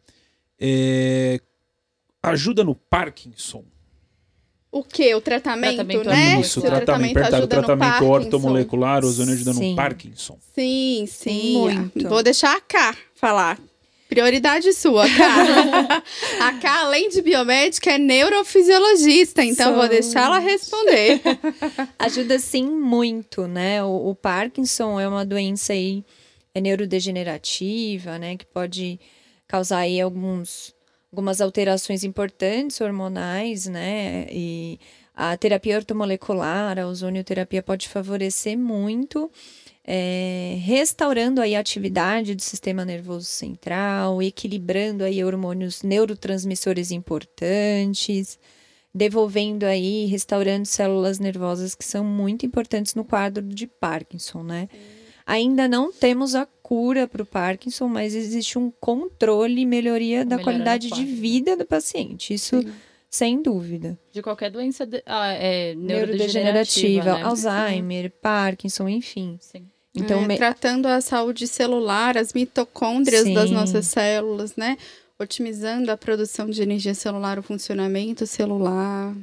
[0.60, 1.40] é,
[2.22, 3.64] Ajuda no Parkinson?
[4.70, 5.14] O que?
[5.14, 6.40] O tratamento, Tratamento né?
[6.40, 8.10] Isso, o tratamento, perguntaram, ajuda tratamento Parkinson.
[8.10, 9.76] ortomolecular, ozônio ajuda no.
[9.76, 10.38] Parkinson.
[10.54, 11.58] Sim, sim.
[11.58, 12.08] Muito.
[12.08, 13.58] Vou deixar a K falar.
[14.12, 16.02] Prioridade sua, K.
[16.38, 19.76] a K, além de biomédica, é neurofisiologista, então Sou.
[19.76, 21.22] vou deixar ela responder.
[21.98, 23.82] Ajuda sim muito, né?
[23.82, 26.04] O, o Parkinson é uma doença aí
[26.54, 28.36] é neurodegenerativa, né?
[28.36, 29.00] Que pode
[29.48, 30.74] causar aí alguns,
[31.10, 34.26] algumas alterações importantes hormonais, né?
[34.30, 34.78] E
[35.16, 39.30] a terapia ortomolecular, a ozonioterapia pode favorecer muito,
[39.84, 48.38] é, restaurando aí a atividade do sistema nervoso central, equilibrando aí hormônios neurotransmissores importantes
[48.94, 54.68] devolvendo aí, restaurando células nervosas que são muito importantes no quadro de Parkinson, né?
[55.24, 60.36] Ainda não temos a cura para o Parkinson, mas existe um controle e melhoria da
[60.44, 62.34] qualidade de vida do paciente.
[62.34, 62.56] Isso
[63.08, 63.98] sem dúvida.
[64.10, 67.22] De qualquer doença de- ah, é, Neurodegenerativa, neurodegenerativa, né?
[67.22, 69.38] Alzheimer, Parkinson, enfim.
[69.40, 69.66] Sim.
[69.94, 73.54] Então, É, me- Tratando a saúde celular, as mitocôndrias das Sim.
[73.54, 74.78] nossas células, né?
[75.18, 79.14] Otimizando a produção de energia celular, o funcionamento celular.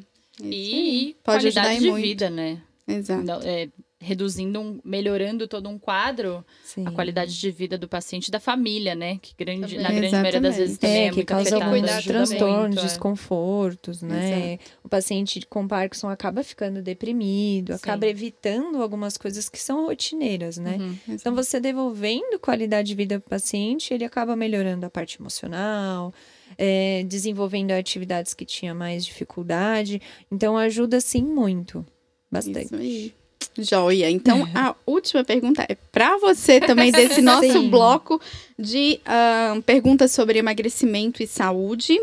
[0.41, 0.53] É isso.
[0.53, 2.03] E Pode qualidade ajudar de e muito.
[2.03, 2.61] vida, né?
[2.87, 3.23] Exato.
[3.23, 3.67] Não, é,
[4.01, 6.85] reduzindo, um, melhorando todo um quadro, sim.
[6.87, 9.19] a qualidade de vida do paciente e da família, né?
[9.21, 12.59] Que grande, na grande maioria das vezes também é, É, que muito causa alguns transtornos,
[12.59, 12.83] muito, é.
[12.83, 14.57] desconfortos, né?
[14.83, 17.75] O paciente com Parkinson acaba ficando deprimido, Sim.
[17.75, 20.77] acaba evitando algumas coisas que são rotineiras, né?
[20.79, 20.97] Uhum.
[21.09, 26.13] Então, você devolvendo qualidade de vida para o paciente, ele acaba melhorando a parte emocional,
[26.57, 30.01] é, desenvolvendo atividades que tinha mais dificuldade.
[30.31, 31.85] Então, ajuda sim muito.
[32.31, 32.65] Bastante.
[32.65, 33.18] Isso aí.
[33.57, 34.09] Joia.
[34.09, 37.69] Então, a última pergunta é para você também, desse nosso Sim.
[37.69, 38.19] bloco
[38.57, 41.99] de ah, perguntas sobre emagrecimento e saúde.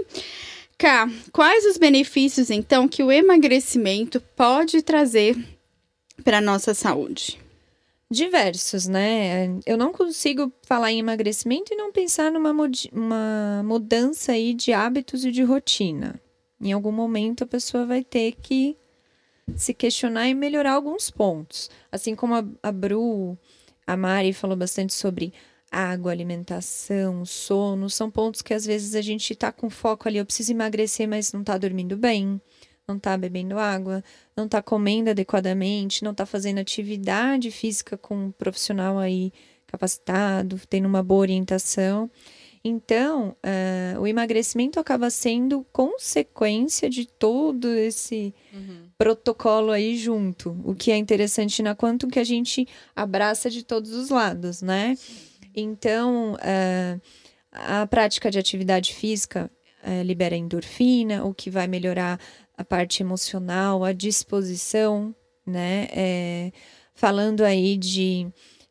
[0.79, 5.37] Cá, quais os benefícios, então, que o emagrecimento pode trazer
[6.23, 7.39] para a nossa saúde?
[8.11, 9.59] Diversos, né?
[9.67, 12.53] Eu não consigo falar em emagrecimento e não pensar numa
[12.93, 16.21] uma mudança aí de hábitos e de rotina.
[16.61, 18.77] Em algum momento a pessoa vai ter que
[19.55, 21.71] se questionar e melhorar alguns pontos.
[21.91, 23.39] Assim como a, a Bru,
[23.87, 25.33] a Mari falou bastante sobre
[25.71, 30.25] água, alimentação, sono, são pontos que às vezes a gente tá com foco ali, eu
[30.25, 32.41] preciso emagrecer, mas não tá dormindo bem,
[32.87, 34.03] não tá bebendo água,
[34.37, 39.33] não tá comendo adequadamente, não tá fazendo atividade física com um profissional aí
[39.67, 42.11] capacitado, tendo uma boa orientação.
[42.69, 48.35] Então, eh, o emagrecimento acaba sendo consequência de todo esse
[48.99, 50.51] protocolo aí junto.
[50.65, 54.99] O que é interessante na Quantum que a gente abraça de todos os lados, né?
[55.55, 56.99] Então, eh,
[57.53, 59.49] a prática de atividade física
[59.85, 62.19] eh, libera endorfina, o que vai melhorar
[62.59, 65.15] a parte emocional, a disposição,
[65.47, 65.87] né?
[65.93, 66.53] Eh,
[66.97, 68.27] falando aí de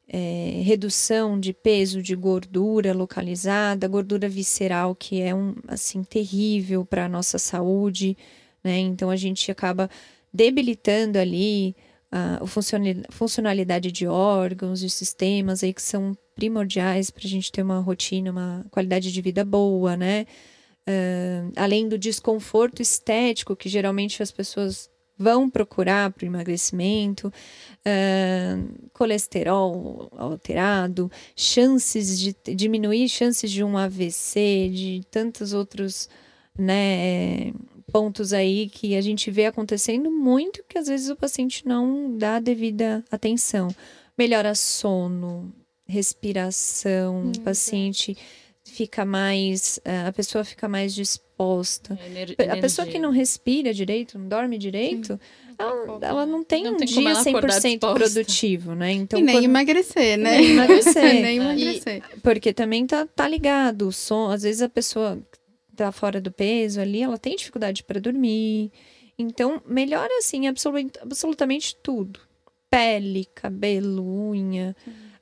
[0.08, 7.06] eh, redução de peso, de gordura localizada, gordura visceral, que é um assim terrível para
[7.06, 8.18] a nossa saúde,
[8.64, 8.78] né?
[8.80, 9.90] Então a gente acaba
[10.34, 11.76] debilitando ali
[12.12, 12.40] a
[13.12, 18.32] funcionalidade de órgãos, de sistemas aí que são primordiais para a gente ter uma rotina,
[18.32, 20.26] uma qualidade de vida boa, né?
[20.88, 27.32] Ah, além do desconforto estético que geralmente as pessoas vão procurar para o emagrecimento,
[27.86, 28.58] ah,
[28.94, 36.10] colesterol alterado, chances de diminuir chances de um AVC, de tantos outros,
[36.58, 37.54] né,
[37.92, 42.36] pontos aí que a gente vê acontecendo muito que às vezes o paciente não dá
[42.36, 43.70] a devida atenção.
[44.18, 45.54] Melhora sono,
[45.88, 48.18] respiração, o paciente
[48.64, 51.25] fica mais, a pessoa fica mais disposta.
[52.06, 55.20] Ener- A pessoa que não respira direito, não dorme direito,
[55.58, 57.94] ela, ela não tem Não um tem dia ela acordar 100% disposta.
[57.94, 58.92] produtivo, né?
[58.92, 60.38] Então, e nem quando- emagrecer, né?
[60.38, 61.04] Nem emagrecer.
[61.22, 61.34] nem É.
[61.42, 62.04] emagrecer.
[62.24, 64.30] porque também tá, tá ligado o som.
[64.30, 65.18] Às vezes a pessoa
[65.76, 68.72] tá fora do peso ali, ela tem dificuldade para dormir.
[69.18, 72.20] Então, melhora assim absolu- absolutamente tudo.
[72.70, 74.76] pele, cabelo, unha,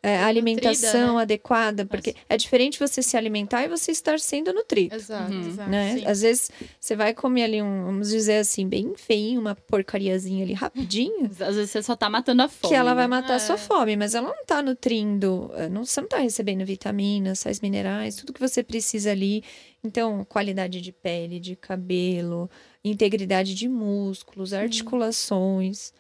[0.04, 1.22] é, Nutrida, alimentação né?
[1.22, 4.94] adequada, porque é diferente você se alimentar e você estar sendo nutrido.
[4.94, 5.32] Exato.
[5.32, 5.48] Uhum.
[5.48, 5.70] Exato.
[5.70, 6.04] Né?
[6.06, 10.54] Às vezes você vai comer ali um, vamos dizer assim, bem feinho, uma porcariazinha ali
[10.54, 12.70] rapidinho, Às vezes você só tá matando a fome.
[12.74, 13.08] que ela vai né?
[13.08, 13.58] matar a sua É.
[13.58, 18.16] fome, mas ela não tá nutrindo, eh, não, você não tá recebendo vitaminas, sais minerais,
[18.18, 19.42] tudo que você precisa ali.
[19.86, 22.50] Então, qualidade de pele, de cabelo,
[22.84, 25.94] integridade de músculos, articulações,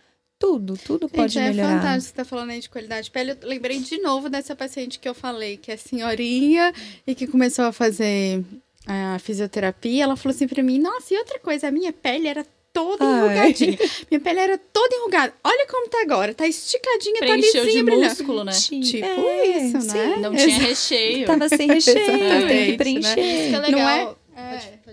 [0.44, 1.80] tudo, tudo pode Gente, é melhorar.
[1.82, 3.32] fantástico você tá falando aí de qualidade de pele.
[3.32, 6.74] Eu lembrei de novo dessa paciente que eu falei, que é senhorinha
[7.08, 8.44] e que começou a fazer
[8.86, 10.04] a fisioterapia.
[10.04, 13.20] Ela falou assim pra mim: Nossa, e outra coisa, a minha pele era toda Ai.
[13.20, 13.78] enrugadinha.
[14.12, 15.34] minha pele era toda enrugada.
[15.44, 18.10] Olha como tá agora, tá esticadinha, tá Preencheu de lisinha, brilhante.
[18.18, 18.52] músculo, né?
[18.52, 19.98] Tipo É, isso, sim.
[19.98, 20.16] né?
[20.18, 21.26] Não tinha recheio.
[21.26, 23.20] Tava sem recheio, tem que preencher.
[23.20, 24.18] Isso que é Não legal.
[24.20, 24.22] É.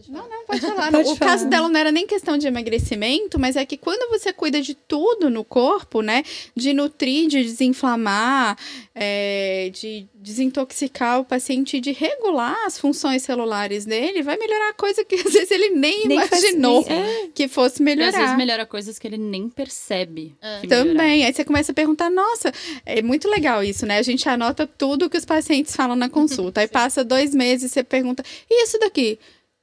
[0.09, 0.31] Pode, pode Não, falar.
[0.31, 0.91] não, pode falar.
[0.93, 1.31] Pode o falar.
[1.33, 4.75] caso dela não era nem questão de emagrecimento, mas é que quando você cuida de
[4.75, 6.23] tudo no corpo, né?
[6.57, 8.57] De nutrir, de desinflamar,
[8.95, 15.15] é, de desintoxicar o paciente, de regular as funções celulares dele, vai melhorar coisa que
[15.27, 17.29] às vezes ele nem, Nem faz- imaginou é.
[17.35, 18.19] que fosse E às melhorar.
[18.23, 20.35] vezes melhora coisas que ele nem percebe.
[20.41, 20.67] É.
[20.67, 21.25] Também.
[21.25, 22.53] Aí você começa a perguntar, nossa,
[22.85, 23.99] é muito legal isso, né?
[23.99, 26.61] A gente anota tudo que os pacientes falam na consulta.
[26.61, 29.19] Aí passa dois meses e você pergunta, e isso daqui?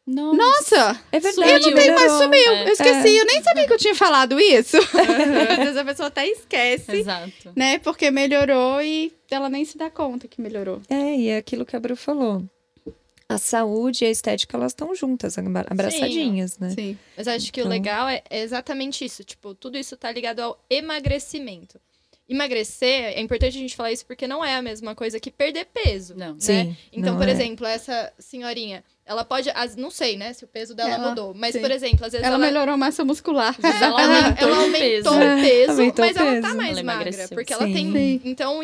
[0.08, 0.38] Nossa.
[0.38, 1.02] Nossa!
[1.12, 1.52] É verdade.
[1.52, 2.52] Eu não tenho mais sumiu.
[2.52, 2.64] É.
[2.70, 4.78] Eu esqueci, eu nem sabia que eu tinha falado isso.
[5.52, 7.52] Às vezes a pessoa até esquece, Exato.
[7.56, 7.78] né?
[7.80, 10.82] Porque melhorou e ela nem se dá conta que melhorou.
[10.90, 12.44] É, e é aquilo que a Bru falou.
[13.30, 16.70] A saúde e a estética, elas estão juntas, abra- abraçadinhas, né?
[16.70, 16.98] Sim.
[17.18, 19.22] Mas acho que o Então- legal é é exatamente isso.
[19.26, 21.78] Tipo, tudo isso tá ligado ao emagrecimento.
[22.30, 25.66] Emagrecer, é importante a gente falar isso porque não é a mesma coisa que perder
[25.66, 26.14] peso.
[26.16, 26.34] Não.
[26.34, 26.40] né?
[26.40, 26.78] Sim.
[26.92, 27.32] Então, não por é.
[27.32, 29.50] exemplo, essa senhorinha, ela pode.
[29.52, 31.34] as- Não sei, né, se o peso dela Ela- mudou.
[31.34, 31.62] Mas, sim.
[31.62, 32.46] por exemplo, às vezes Ela, ela.
[32.46, 33.56] melhorou a massa muscular.
[33.64, 35.10] Ela ela, aumentou ela aumentou peso.
[35.10, 36.58] o peso, Aumentou mas o ela tá peso.
[36.58, 37.10] mais Ela magra.
[37.10, 37.36] emagreceu.
[37.38, 37.74] Porque ela Sim.
[37.74, 37.92] tem.
[37.94, 38.22] Sim.
[38.26, 38.60] Então,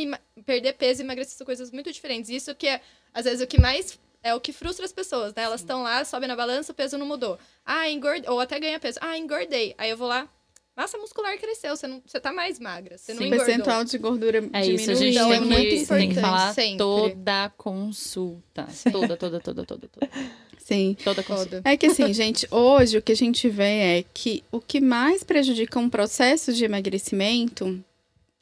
[0.46, 2.30] perder peso e emagrecer são coisas muito diferentes.
[2.30, 2.82] Isso que é,
[3.14, 3.98] às vezes, o que mais.
[4.26, 5.44] É o que frustra as pessoas, né?
[5.44, 7.38] Elas estão lá, sobem na balança, o peso não mudou.
[7.66, 8.30] Ah, engordei.
[8.30, 8.98] Ou até ganha peso.
[9.02, 9.76] Ah, engordei.
[9.78, 10.30] Aí eu vou lá.
[10.76, 12.98] Massa muscular cresceu, você, não, você tá mais magra.
[12.98, 13.24] Você não Sim.
[13.26, 13.46] O engordou.
[13.46, 16.16] percentual de gordura É isso, a gente Então, tem, é que, muito tem que importante
[16.16, 16.78] falar sempre.
[16.78, 18.68] toda a consulta.
[18.92, 20.10] Toda, toda, toda, toda, toda.
[20.58, 20.98] Sim.
[21.04, 21.62] Toda consulta.
[21.64, 25.24] É que assim, gente, hoje o que a gente vê é que o que mais
[25.24, 27.84] prejudica um processo de emagrecimento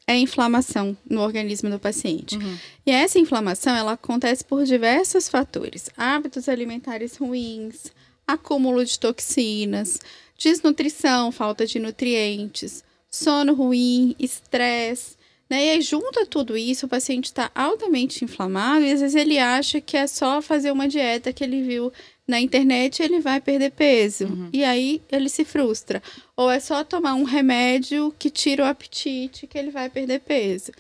[0.08, 2.38] é a inflamação no organismo do paciente.
[2.38, 2.58] Uhum.
[2.86, 5.90] E essa inflamação, ela acontece por diversos fatores.
[5.98, 7.92] Hábitos alimentares ruins,
[8.28, 10.00] acúmulo de toxinas,
[10.42, 15.16] desnutrição, falta de nutrientes, sono ruim, estresse.
[15.50, 15.66] Né?
[15.66, 19.38] E aí, junto a tudo isso, o paciente está altamente inflamado e às vezes ele
[19.38, 21.92] acha que é só fazer uma dieta que ele viu
[22.26, 24.26] na internet e ele vai perder peso.
[24.26, 24.50] Uhum.
[24.54, 26.02] E aí ele se frustra.
[26.38, 30.72] Ou é só tomar um remédio que tira o apetite que ele vai perder peso.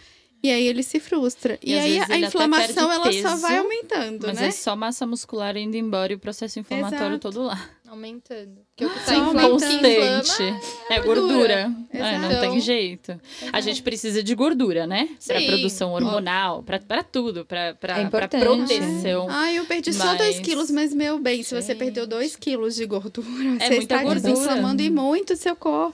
[0.44, 1.60] E aí ele se frustra.
[1.62, 4.48] E, E aí a inflamação perde ela só peso, vai aumentando, Mas né?
[4.48, 7.20] é só massa muscular indo embora e o processo inflamatório Exato.
[7.20, 7.70] todo lá.
[7.92, 8.62] Aumentando.
[8.74, 9.16] Porque o que tá
[9.50, 9.76] Constante.
[9.76, 11.28] inflama É gordura.
[11.28, 11.72] gordura.
[11.92, 13.20] É, não tem jeito.
[13.52, 15.10] A gente precisa de gordura, né?
[15.28, 19.28] Pra Sim, produção hormonal, pra, pra tudo, pra, pra, É pra proteção.
[19.30, 22.76] Ah, eu perdi só 2 Mas- quilos, mas meu bem, se você perdeu 2 quilos
[22.78, 23.28] de gordura,
[23.60, 24.22] É você está gordura.
[24.22, 25.94] desinflamando e muito o seu corpo.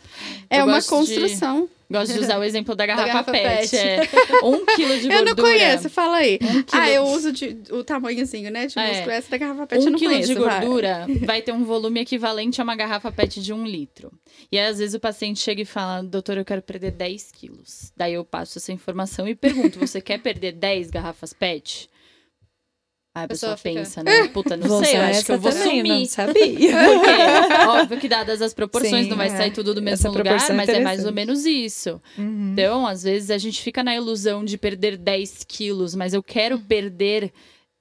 [0.51, 1.67] É Eu uma gosto de- construção.
[1.89, 3.69] Gosto de usar o exemplo da garrafa, garrafa pet.
[3.71, 3.77] pet.
[3.77, 5.15] É um quilo de gordura.
[5.19, 6.37] Eu não conheço, fala aí.
[6.41, 8.67] Um quilo- Ah, eu uso de, o tamanhozinho, né?
[8.67, 8.87] De É.
[8.89, 9.11] músculo.
[9.11, 10.33] Essa da garrafa pet eu Um não quilo conheço.
[10.33, 10.59] de vai.
[10.59, 11.41] gordura vai.
[11.41, 14.11] ter um volume equivalente a uma garrafa PET de um litro.
[14.51, 17.93] E aí, às vezes, o paciente chega e fala, doutor, eu quero perder 10 quilos.
[17.95, 21.89] Daí eu passo essa informação e pergunto, você quer perder 10 garrafas PET?
[23.17, 24.27] Aí a pessoa, pessoa fica, pensa, né?
[24.27, 25.99] Puta, não Vou sei, eu acho que eu vou também, sumir.
[25.99, 26.33] Não sabia.
[26.85, 29.35] Porque, óbvio que dadas as proporções, Sim, não vai é.
[29.35, 31.99] sair tudo do mesmo lugar, é mas é mais ou menos isso.
[32.15, 32.51] Uhum.
[32.53, 36.59] Então, às vezes, a gente fica na ilusão de perder 10 quilos, mas eu quero
[36.59, 37.33] perder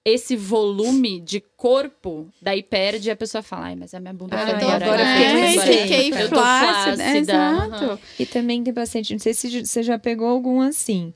[0.09, 4.37] esse volume de corpo, daí perde e a pessoa fala, ai, mas a minha bunda
[4.37, 6.13] Ai, agora eu eu fiquei fiquei É, embora.
[6.13, 6.97] fiquei Eu tô flácida.
[6.97, 7.19] flácida.
[7.19, 8.01] Exato.
[8.19, 11.13] E também tem paciente, não sei se você já pegou algum assim,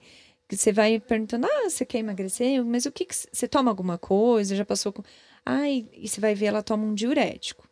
[0.48, 2.64] que você vai perguntando, ah, você quer emagrecer?
[2.64, 4.56] Mas o que, que você toma alguma coisa?
[4.56, 5.02] Já passou com.
[5.46, 7.68] Ai, e você vai ver, ela toma um diurético.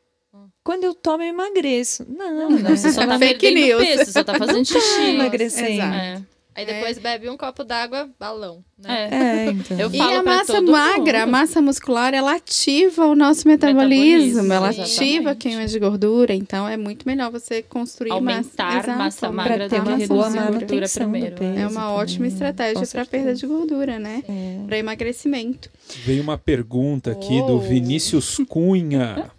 [0.62, 2.06] Quando eu tomo, eu emagreço.
[2.08, 3.82] Não, Não, você só tá Fake perdendo news.
[3.82, 5.00] peso, você só tá fazendo xixi.
[5.10, 5.70] emagrecendo.
[5.70, 5.94] Exato.
[5.96, 6.22] É.
[6.58, 9.08] Aí depois bebe um copo d'água, balão, né?
[9.12, 9.14] É.
[9.14, 9.78] É, então.
[9.78, 11.30] Eu E falo a pra massa magra, a mundo.
[11.30, 14.94] massa muscular, ela ativa o nosso metabolismo, Metabolismo, ela exatamente.
[15.00, 19.32] ativa a queima de gordura, então é muito melhor você construir Aumentar massa, massa Exato,
[19.34, 21.36] magra Pra ter uma reduzir boa gordura primeiro.
[21.36, 21.58] peso.
[21.60, 24.24] É uma ótima também, estratégia com para perda de gordura, né?
[24.28, 24.66] É.
[24.66, 25.70] Para emagrecimento.
[26.04, 27.60] Veio uma pergunta aqui do Oh.
[27.60, 29.30] Vinícius Cunha.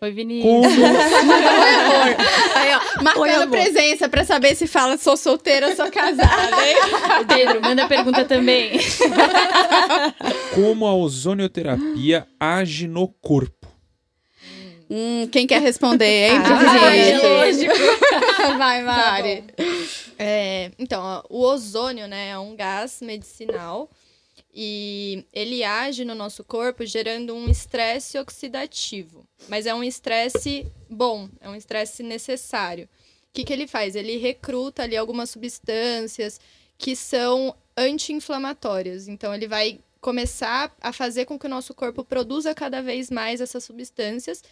[0.00, 0.44] Oi, Vinícius.
[0.44, 0.64] Como,
[2.54, 6.76] Aí, ó, marcando presença pra saber se fala sou solteira ou sou casada, hein?
[7.26, 8.78] Pedro, manda pergunta também.
[10.54, 13.66] como a ozonioterapia age no corpo?
[14.90, 16.38] Hum, quem quer responder, hein?
[16.44, 17.74] Ah, é lógico.
[18.56, 19.44] Vai, Mari.
[20.18, 23.90] É, então, ó, o ozônio, né, é um gás medicinal
[24.60, 29.24] e ele age no nosso corpo gerando um estresse oxidativo.
[29.48, 32.86] Mas é um estresse bom, é um estresse necessário.
[32.86, 32.88] O
[33.32, 33.94] que, que ele faz?
[33.94, 36.40] Ele recruta ali algumas substâncias
[36.76, 39.06] que são anti-inflamatórias.
[39.06, 43.40] Então, ele vai começar a fazer com que o nosso corpo produza cada vez mais
[43.40, 44.42] essas substâncias,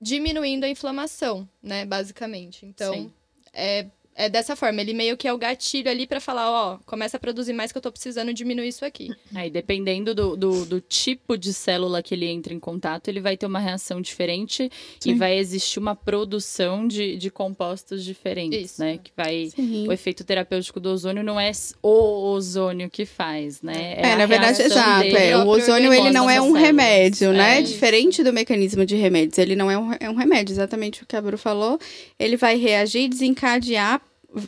[0.00, 2.64] diminuindo a inflamação, né, basicamente.
[2.64, 3.12] Então, Sim.
[3.52, 4.80] é, é dessa forma.
[4.80, 7.78] Ele meio que é o gatilho ali pra falar, ó, começa a produzir mais que
[7.78, 9.10] eu tô precisando diminuir isso aqui.
[9.34, 13.36] Aí, dependendo do, do, do tipo de célula que ele entra em contato, ele vai
[13.36, 15.16] ter uma reação diferente e Sim.
[15.16, 18.80] vai existir uma produção de, de compostos diferentes, Isso.
[18.80, 18.98] né?
[19.02, 19.50] Que vai.
[19.54, 19.88] Sim.
[19.88, 21.50] O efeito terapêutico do ozônio não é
[21.82, 23.94] o ozônio que faz, né?
[23.96, 25.02] É, a na verdade, exato.
[25.02, 27.58] dele É, o ozônio ele não é um remédio, né?
[27.58, 27.62] É.
[27.62, 29.38] Diferente do mecanismo de remédios.
[29.38, 31.78] Ele não é um, é um remédio, exatamente o que a Bru falou.
[32.18, 34.01] Ele vai reagir e desencadear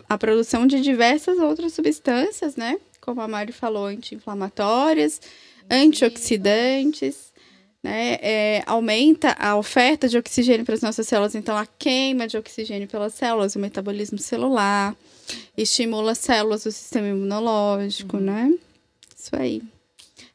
[0.09, 2.79] a produção de diversas outras substâncias, né?
[3.01, 5.21] Como a Mari falou, anti-inflamatórias,
[5.71, 7.33] antioxidantes.
[7.83, 8.19] Né?
[8.23, 12.89] É, aumenta a oferta de oxigênio para as nossas células, então a queima de oxigênio
[12.89, 14.97] pelas células, o metabolismo celular,
[15.55, 18.55] estimula as células do sistema imunológico, né?
[19.15, 19.63] Isso aí.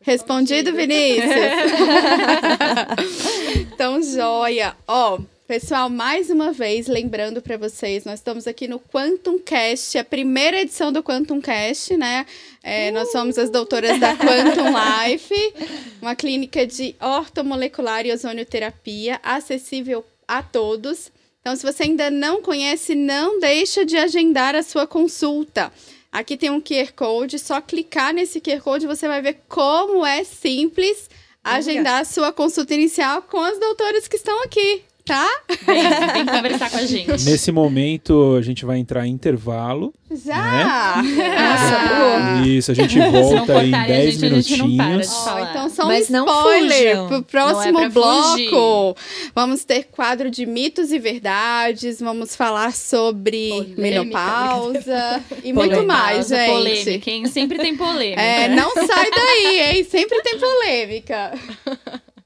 [0.02, 1.26] Respondido, Vinícius?
[3.74, 4.76] então, joia.
[4.88, 5.20] Ó,
[5.50, 10.62] pessoal, mais uma vez, lembrando para vocês, nós estamos aqui no Quantum Cast, a primeira
[10.62, 12.28] edição do Quantum Cast, né?
[12.62, 14.70] É, Nós somos as doutoras da Quantum
[15.10, 15.54] Life,
[16.00, 21.12] uma clínica de ortomolecular e ozonioterapia, acessível a todos.
[21.42, 25.74] Então, se você ainda não conhece, não deixa de agendar a sua consulta.
[26.12, 30.24] Aqui tem um QR Code, só clicar nesse QR Code você vai ver como é
[30.24, 31.10] simples
[31.44, 35.28] agendar a sua consulta inicial com as doutoras que estão aqui, tá?
[35.66, 37.10] Vem, vem conversar com a gente.
[37.26, 39.94] Nesse momento, a gente vai entrar em intervalo.
[40.12, 41.02] Já!
[41.04, 45.14] Nossa, Isso, a gente não volta em cortarem a 10 gente, não minutinhos.
[45.14, 45.50] Falar.
[45.50, 47.08] então só um Mas não spoiler fujam.
[47.08, 48.98] pro próximo Não é bloco.
[49.36, 53.82] Vamos ter quadro de mitos e verdades, vamos falar sobre Polêmica.
[53.82, 56.52] menopausa e muito Polêmica, mais, gente.
[56.52, 57.26] Polêmica, hein?
[57.28, 58.22] Sempre tem polêmica.
[58.22, 59.84] É, não sai daí, hein?
[59.84, 61.34] Sempre tem polêmica.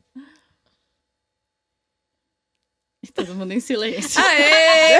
[3.13, 4.19] Todo mundo em silêncio.
[4.21, 4.99] Aê!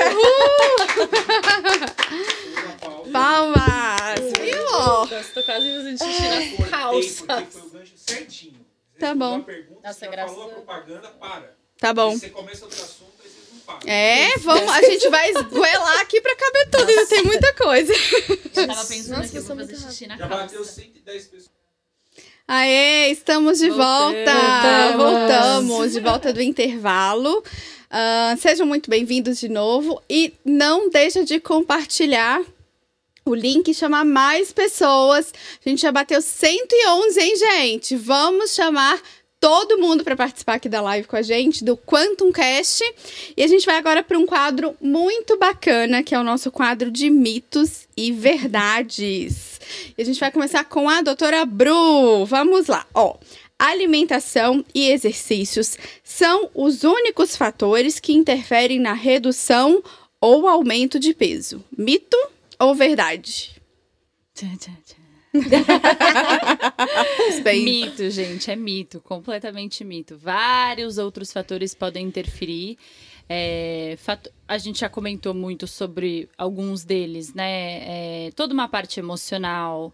[2.84, 3.06] Pausa.
[3.12, 4.20] Palmas!
[4.40, 4.64] Viu?
[5.34, 7.26] Tô quase fazendo xixi na Cortei, calça.
[7.26, 8.54] porque foi o gancho certinho.
[8.94, 9.42] Você Tá bom.
[9.42, 11.56] pergunta, Nossa, você já graças falou a propaganda, para.
[11.80, 12.12] Tá bom.
[12.18, 13.80] Você começa outro assunto, aí vocês não param.
[13.88, 17.94] É, vamos, a gente vai esgoelar aqui pra caber tudo, ainda tem muita coisa.
[17.94, 20.44] Eu tava pensando Nossa, que eu vou fazer xixi na Já calça.
[20.44, 21.52] bateu 110 pessoas.
[22.48, 24.34] Aê, estamos de volta!
[24.96, 24.98] Voltamos.
[24.98, 27.44] Voltamos de volta do intervalo.
[27.96, 32.42] Ah, sejam muito bem-vindos de novo e não deixa de compartilhar
[33.24, 35.32] o link e chamar mais pessoas.
[35.64, 37.96] A gente já bateu 111, hein, gente?
[37.96, 39.00] Vamos chamar
[39.40, 42.84] todo mundo para participar aqui da live com a gente, do Quantum Cast.
[43.38, 46.90] E a gente vai agora para um quadro muito bacana, que é o nosso quadro
[46.90, 49.62] de mitos e verdades.
[49.96, 52.26] E a gente vai começar com a doutora Bru.
[52.26, 53.18] Vamos lá, ó.
[53.60, 59.82] Alimentação e exercícios são os únicos fatores que interferem na redução
[60.20, 61.64] ou aumento de peso.
[61.78, 62.18] Mito
[62.60, 63.52] ou verdade?
[67.44, 70.18] Bem, Mito, gente, é mito, completamente mito.
[70.18, 72.78] Vários outros fatores podem interferir.
[73.28, 78.28] É, fato- A gente já comentou muito sobre alguns deles, né?
[78.28, 79.94] É, toda uma parte emocional,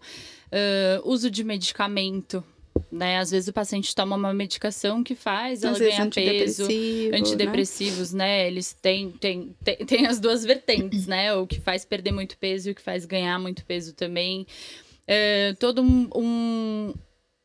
[0.52, 2.44] ãh, uso de medicamento.
[2.90, 3.18] Né?
[3.18, 6.62] Às vezes o paciente toma uma medicação que faz ela às vezes ganhar peso.
[6.64, 7.18] antidepressivo, né?
[7.18, 8.46] Antidepressivos, né?
[8.46, 11.34] Eles têm, têm, têm, têm as duas vertentes, né?
[11.34, 14.46] O que faz perder muito peso e o que faz ganhar muito peso também.
[15.06, 16.94] É, todo um, um-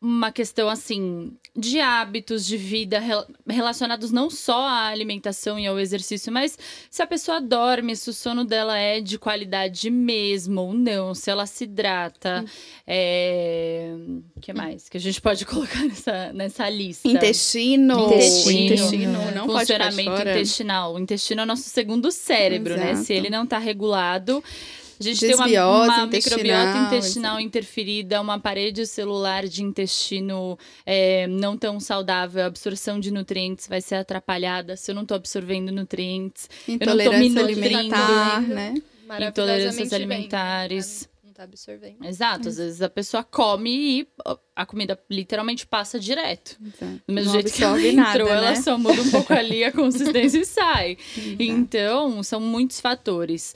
[0.06, 5.80] uma questão assim de hábitos de vida rel- relacionados não só à alimentação e ao
[5.80, 6.60] exercício, mas
[6.92, 11.32] se a pessoa dorme, se o sono dela é de qualidade mesmo ou não, se
[11.32, 12.46] ela se hidrata,
[12.86, 13.96] é...
[14.36, 17.08] o que mais que a gente pode colocar nessa, nessa lista?
[17.08, 18.06] Intestino.
[18.06, 18.66] Intestino.
[18.66, 20.94] Intestino, não funcionamento intestinal.
[20.94, 22.92] O intestino é o nosso segundo cérebro, né?
[22.92, 23.06] Exato.
[23.08, 24.44] Se ele não tá regulado,
[25.00, 30.58] A gente tem uma, Desbiose uma intestinal, microbiota intestinal interferida, uma parede celular de intestino
[30.86, 35.16] é, não tão saudável, a absorção de nutrientes vai ser atrapalhada se eu não estou
[35.16, 36.50] absorvendo nutrientes.
[36.68, 37.60] eu não tô me Intolerância nutrindo.
[37.68, 38.74] alimentar, né?
[38.74, 41.02] Intolerâncias Maravilhosamente bem, alimentares.
[41.02, 41.08] né?
[41.26, 42.06] Não tá absorvendo.
[42.06, 43.70] Exato, às vezes a pessoa come
[44.02, 44.08] e
[44.56, 46.58] a comida literalmente passa direto.
[46.66, 47.02] Exato.
[47.06, 48.56] Do mesmo Não jeito que ela entrou, nada, ela né?
[48.56, 50.98] só muda um pouco ali a consistência e sai.
[51.38, 53.54] Então, são muitos fatores.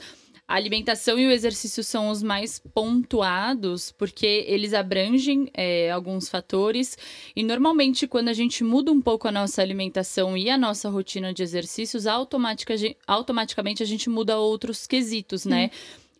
[0.49, 6.97] A alimentação e o exercício são os mais pontuados, porque eles abrangem é, alguns fatores.
[7.35, 11.31] E normalmente, quando a gente muda um pouco a nossa alimentação e a nossa rotina
[11.31, 12.73] de exercícios, automatica-
[13.05, 15.69] automaticamente a gente muda outros quesitos, né?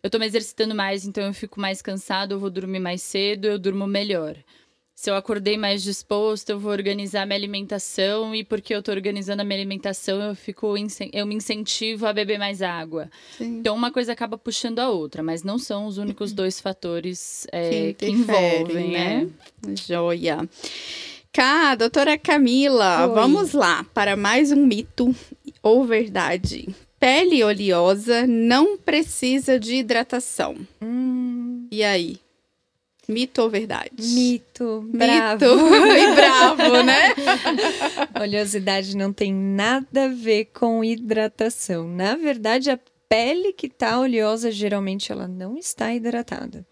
[0.00, 3.46] Eu tô me exercitando mais, então eu fico mais cansado, eu vou dormir mais cedo,
[3.46, 4.36] eu durmo melhor.
[5.00, 9.40] Se eu acordei mais disposto, eu vou organizar minha alimentação e porque eu tô organizando
[9.40, 10.74] a minha alimentação, eu fico
[11.14, 13.10] eu me incentivo a beber mais água.
[13.38, 13.60] Sim.
[13.60, 17.94] Então uma coisa acaba puxando a outra, mas não são os únicos dois fatores é,
[17.94, 19.28] que, interferem, envolvem, né?
[19.66, 19.74] né?
[19.74, 20.46] Joia.
[21.32, 23.14] Cá, doutora Camila, Oi.
[23.14, 25.16] vamos lá para mais um mito
[25.62, 26.68] ou verdade.
[26.98, 30.56] Pele oleosa não precisa de hidratação.
[30.82, 32.20] Hum, E aí?
[33.10, 33.90] Mito ou verdade?
[34.00, 35.44] mito, bravo.
[35.44, 35.70] Mito.
[35.92, 37.14] Bem bravo, né?
[38.20, 41.86] Oleosidade não tem nada a ver com hidratação.
[41.88, 46.64] Na verdade, a pele que tá oleosa, geralmente ela não está hidratada.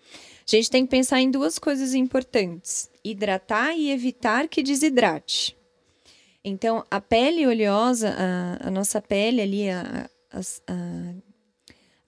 [0.46, 5.56] A gente tem que pensar em duas coisas importantes: hidratar e evitar que desidrate.
[6.44, 10.40] Então, a pele oleosa, a, a nossa pele ali, a, a-
[10.72, 11.14] a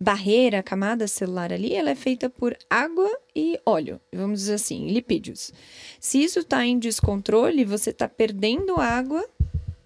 [0.00, 5.52] barreira, camada celular ali, ela é feita por água e óleo, vamos dizer assim, lipídios.
[6.00, 9.22] Se isso está em descontrole, você está perdendo água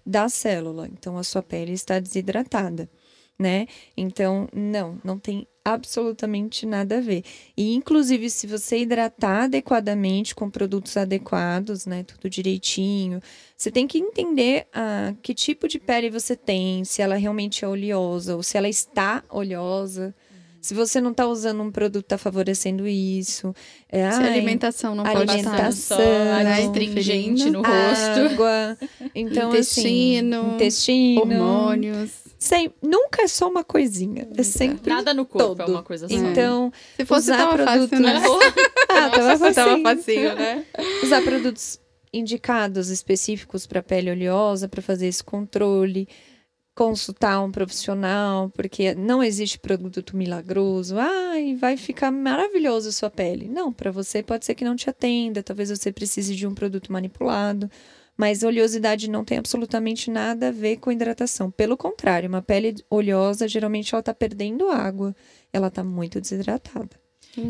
[0.05, 0.87] da célula.
[0.87, 2.89] Então, a sua pele está desidratada,
[3.37, 3.67] né?
[3.95, 7.23] Então, não, não tem absolutamente nada a ver.
[7.57, 12.03] E, inclusive, se você hidratar adequadamente com produtos adequados, né?
[12.03, 13.19] Tudo direitinho,
[13.57, 17.67] você tem que entender ah, que tipo de pele você tem, se ela realmente é
[17.67, 20.13] oleosa ou se ela está oleosa.
[20.61, 23.53] Se você não está usando um produto, está favorecendo isso.
[23.87, 25.33] É, Se a alimentação não pode estar.
[25.33, 28.33] alimentação, Só né, astringente no rosto.
[28.33, 28.77] água.
[29.13, 31.21] Então, Intestino, assim, intestino.
[31.21, 32.24] Hormônios.
[32.45, 34.27] Sem, nunca é só uma coisinha.
[34.37, 35.71] É sempre Nada no corpo é todo.
[35.71, 36.13] uma coisa só.
[36.13, 38.21] Então, Se fosse Usar tão produto, fácil, né?
[38.87, 39.83] ah, tava Nossa, tava facinho.
[39.83, 40.65] facinho, né?
[41.03, 41.79] usar produtos
[42.13, 46.07] indicados específicos para pele oleosa para fazer esse controle,
[46.75, 50.97] consultar um profissional, porque não existe produto milagroso.
[50.99, 53.47] Ai, vai ficar maravilhoso a sua pele.
[53.49, 56.91] Não, para você pode ser que não te atenda, talvez você precise de um produto
[56.93, 57.71] manipulado.
[58.17, 61.51] Mas oleosidade não tem absolutamente nada a ver com hidratação.
[61.51, 65.15] Pelo contrário, uma pele oleosa, geralmente ela está perdendo água.
[65.51, 66.91] Ela está muito desidratada.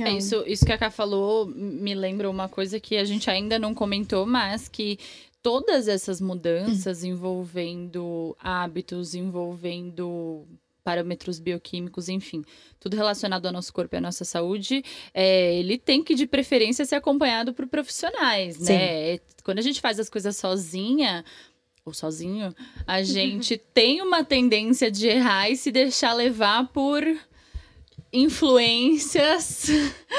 [0.04, 3.60] É, isso, isso que a Ká falou me lembra uma coisa que a gente ainda
[3.60, 4.98] não comentou, mas que
[5.44, 10.48] todas essas mudanças envolvendo hábitos, envolvendo
[10.86, 12.44] parâmetros bioquímicos, enfim,
[12.80, 14.84] tudo relacionado ao nosso corpo e à nossa saúde,
[15.16, 19.18] é, ele tem que, de preferência, ser acompanhado por profissionais, né?
[19.44, 21.26] Quando a gente faz as coisas sozinha,
[21.84, 22.54] ou sozinho,
[22.86, 27.04] a gente tem uma tendência de errar e se deixar levar por
[28.14, 29.66] influências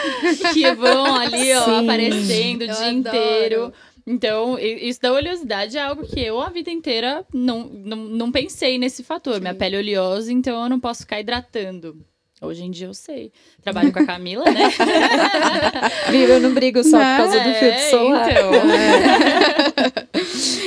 [0.52, 1.84] que vão ali, ó, Sim.
[1.84, 2.98] aparecendo o dia adoro.
[2.98, 3.72] inteiro.
[4.06, 8.78] Então, isso da oleosidade é algo que eu a vida inteira não, não, não pensei
[8.78, 9.40] nesse fator.
[9.40, 11.96] Minha pele é oleosa, então eu não posso ficar hidratando.
[12.40, 13.32] Hoje em dia eu sei.
[13.62, 14.64] Trabalho com a Camila, né?
[16.12, 18.30] Eu não brigo só por Não, causa do filtro É, solar.
[18.30, 18.50] Então,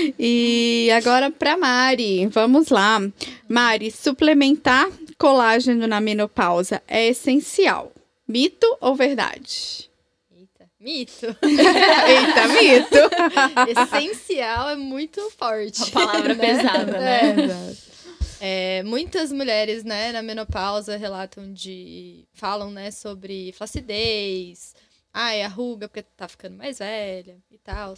[0.17, 2.99] E agora para Mari, vamos lá.
[3.47, 7.91] Mari, suplementar colágeno na menopausa é essencial.
[8.27, 9.88] Mito ou verdade?
[10.79, 11.25] Mito.
[11.43, 13.81] Eita, mito!
[13.81, 15.81] Essencial é muito forte.
[15.81, 17.35] Uma palavra pesada, né?
[18.39, 22.25] É, muitas mulheres, né, na menopausa relatam de.
[22.31, 24.73] falam, né, sobre flacidez,
[25.13, 27.93] ai, arruga porque tá ficando mais velha e tal.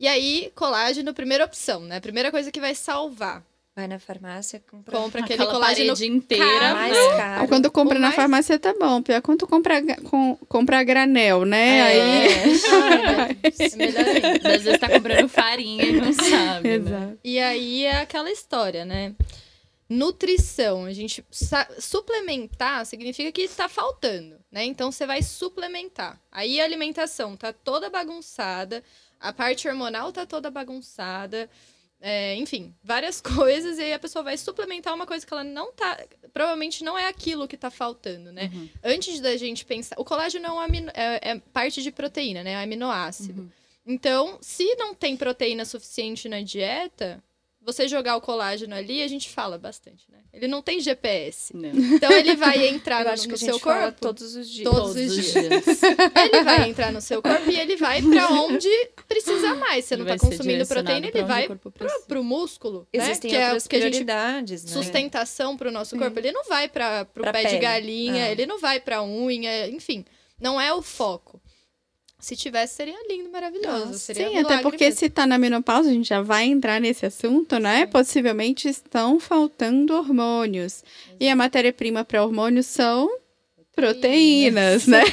[0.00, 2.00] E aí, colágeno, primeira opção, né?
[2.00, 3.44] Primeira coisa que vai salvar.
[3.74, 6.44] Vai na farmácia, compra Compra aquele Aquela colágeno parede inteira.
[6.60, 6.74] caro.
[6.74, 7.16] mais né?
[7.16, 7.48] caro.
[7.48, 9.00] Quando compra O na mais- farmácia tá bom.
[9.00, 11.78] Pior quando compra, com, compra a granel, né?
[11.78, 11.82] É.
[11.84, 12.52] Aí.
[13.58, 14.54] É melhor ainda.
[14.56, 16.74] Às vezes tá comprando farinha e não sabe, né?
[16.74, 17.18] Exato.
[17.24, 19.14] E aí é aquela história, né?
[19.88, 24.64] Nutrição, a gente sa- suplementar significa que tá faltando, né?
[24.64, 26.18] Então você vai suplementar.
[26.30, 28.82] Aí a alimentação tá toda bagunçada,
[29.20, 31.48] a parte hormonal tá toda bagunçada,
[32.02, 35.72] é, enfim, várias coisas, e aí a pessoa vai suplementar uma coisa que ela não
[35.72, 35.98] tá.
[36.34, 38.50] Provavelmente não é aquilo que tá faltando, né?
[38.52, 38.68] Uhum.
[38.82, 39.94] Antes da gente pensar.
[39.98, 42.56] O colágeno é, um amino- é- é parte de proteína, né?
[42.62, 43.42] Aminoácido.
[43.42, 43.50] Uhum.
[43.86, 47.22] Então, se não tem proteína suficiente na dieta,
[47.64, 50.18] você jogar o colágeno ali, a gente fala bastante, né?
[50.32, 51.54] Ele não tem GPS.
[51.54, 51.68] Não.
[51.68, 54.00] Então ele vai entrar no, no seu corpo.
[54.00, 54.68] todos os dias.
[54.70, 55.82] Todos os dias.
[55.84, 58.68] Ele vai entrar no seu corpo e ele vai pra onde
[59.06, 59.84] precisa mais.
[59.84, 62.04] Você não tá ser consumindo proteína, ele vai o precisa.
[62.08, 63.04] pro músculo, né?
[63.04, 64.72] Existem Que é o que a gente prioridades, né?
[64.72, 66.18] sustentação pro nosso corpo.
[66.18, 67.58] Ele não vai para pro Pra pé de pele.
[67.60, 68.30] galinha, Ah.
[68.30, 70.02] ele não vai pra unha, enfim,
[70.40, 71.41] não é o foco.
[72.22, 73.98] Se tivesse, seria lindo, maravilhoso.
[73.98, 75.00] seria Sim, até porque mesmo.
[75.00, 77.84] se tá na menopausa, a gente já vai entrar nesse assunto, né?
[77.84, 80.84] Possivelmente estão faltando hormônios.
[81.18, 83.10] E a matéria-prima para hormônios são
[83.74, 85.02] proteínas, né?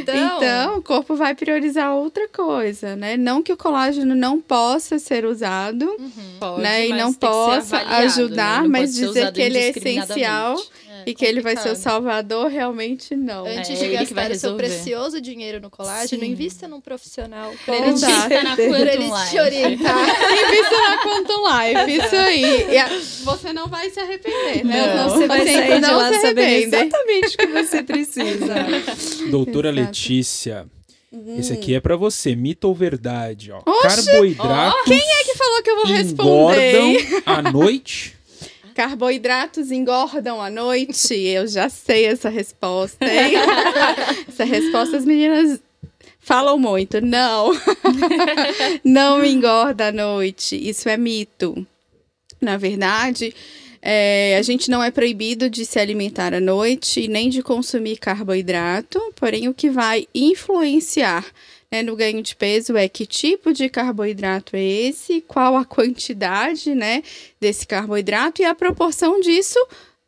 [0.00, 3.16] Então, Então, o corpo vai priorizar outra coisa, né?
[3.16, 6.10] Não que o colágeno não possa ser usado, uhum.
[6.38, 6.88] Pode, né?
[6.88, 8.62] E não possa avaliado, ajudar, né?
[8.62, 10.56] Não mas dizer que ele é essencial
[11.10, 13.46] e que ele vai ser o salvador, realmente não.
[13.46, 16.30] Antes É de ele que vai gastar o seu precioso dinheiro no colágeno, Sim.
[16.30, 18.00] invista num profissional para ele, te-
[18.42, 20.08] na pra ele Quantum te orientar.
[20.48, 22.66] Invista na Quantum Life, isso aí.
[22.72, 22.88] E a-
[23.24, 24.94] você não vai se arrepender, né?
[24.96, 25.10] Não.
[25.10, 28.54] Você vai sair de não lá se sabendo exatamente o que você precisa.
[29.30, 29.86] Doutora Exato.
[29.86, 30.66] Letícia,
[31.12, 31.36] Hum.
[31.40, 33.50] esse aqui é pra você, mito ou verdade?
[33.50, 33.60] Ó.
[33.82, 36.80] Carboidratos Quem é que falou que eu vou responder?
[36.80, 38.16] engordam à noite?
[38.80, 41.14] Carboidratos engordam à noite?
[41.14, 43.34] Eu já sei essa resposta, hein?
[44.26, 45.60] essa resposta as meninas
[46.18, 46.98] falam muito.
[46.98, 47.50] Não.
[48.82, 50.56] não engorda à noite.
[50.56, 51.66] Isso é mito.
[52.40, 53.34] Na verdade,
[53.82, 58.98] é, a gente não é proibido de se alimentar à noite nem de consumir carboidrato,
[59.14, 61.26] porém o que vai influenciar
[61.72, 66.74] né, no ganho de peso é que tipo de carboidrato é esse, qual a quantidade
[66.74, 67.02] né,
[67.40, 69.58] desse carboidrato e a proporção disso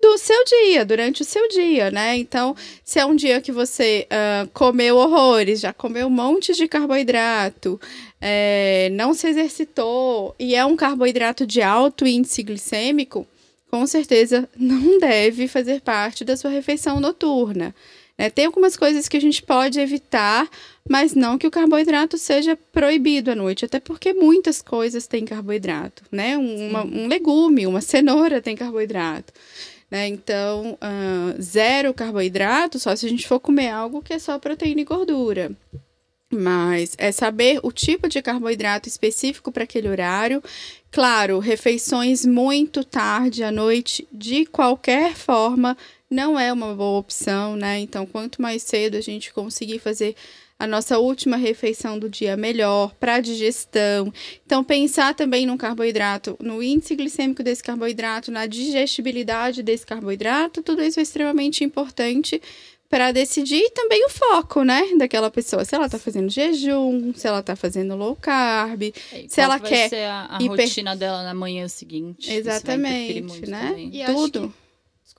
[0.00, 2.16] do seu dia, durante o seu dia, né?
[2.16, 6.66] Então, se é um dia que você ah, comeu horrores, já comeu um monte de
[6.66, 7.80] carboidrato,
[8.20, 13.24] é, não se exercitou e é um carboidrato de alto índice glicêmico,
[13.70, 17.72] com certeza não deve fazer parte da sua refeição noturna.
[18.18, 18.30] Né?
[18.30, 20.48] Tem algumas coisas que a gente pode evitar,
[20.88, 26.02] mas não que o carboidrato seja proibido à noite, até porque muitas coisas têm carboidrato,
[26.10, 26.36] né?
[26.36, 29.32] Um, uma- um legume, uma cenoura tem carboidrato.
[29.90, 30.08] Né?
[30.08, 34.80] Então, ah, zero carboidrato só se a gente for comer algo que é só proteína
[34.80, 35.52] e gordura.
[36.34, 40.42] Mas é saber o tipo de carboidrato específico para aquele horário.
[40.90, 45.76] Claro, refeições muito tarde à noite, de qualquer forma,
[46.12, 47.78] não é uma boa opção, né?
[47.80, 50.14] Então, quanto mais cedo a gente conseguir fazer
[50.58, 54.12] a nossa última refeição do dia melhor para a digestão.
[54.46, 60.80] Então, pensar também no carboidrato, no índice glicêmico desse carboidrato, na digestibilidade desse carboidrato, tudo
[60.80, 62.40] isso é extremamente importante
[62.88, 65.64] para decidir e também o foco, né, daquela pessoa.
[65.64, 68.82] Se ela tá fazendo jejum, se ela tá fazendo low carb.
[68.82, 68.94] E
[69.28, 72.28] Se ela que quer vai ser a, a hiper- rotina dela na manhã seguinte.
[72.28, 73.74] Vai Exatamente, muito né?
[73.90, 74.54] E Tudo.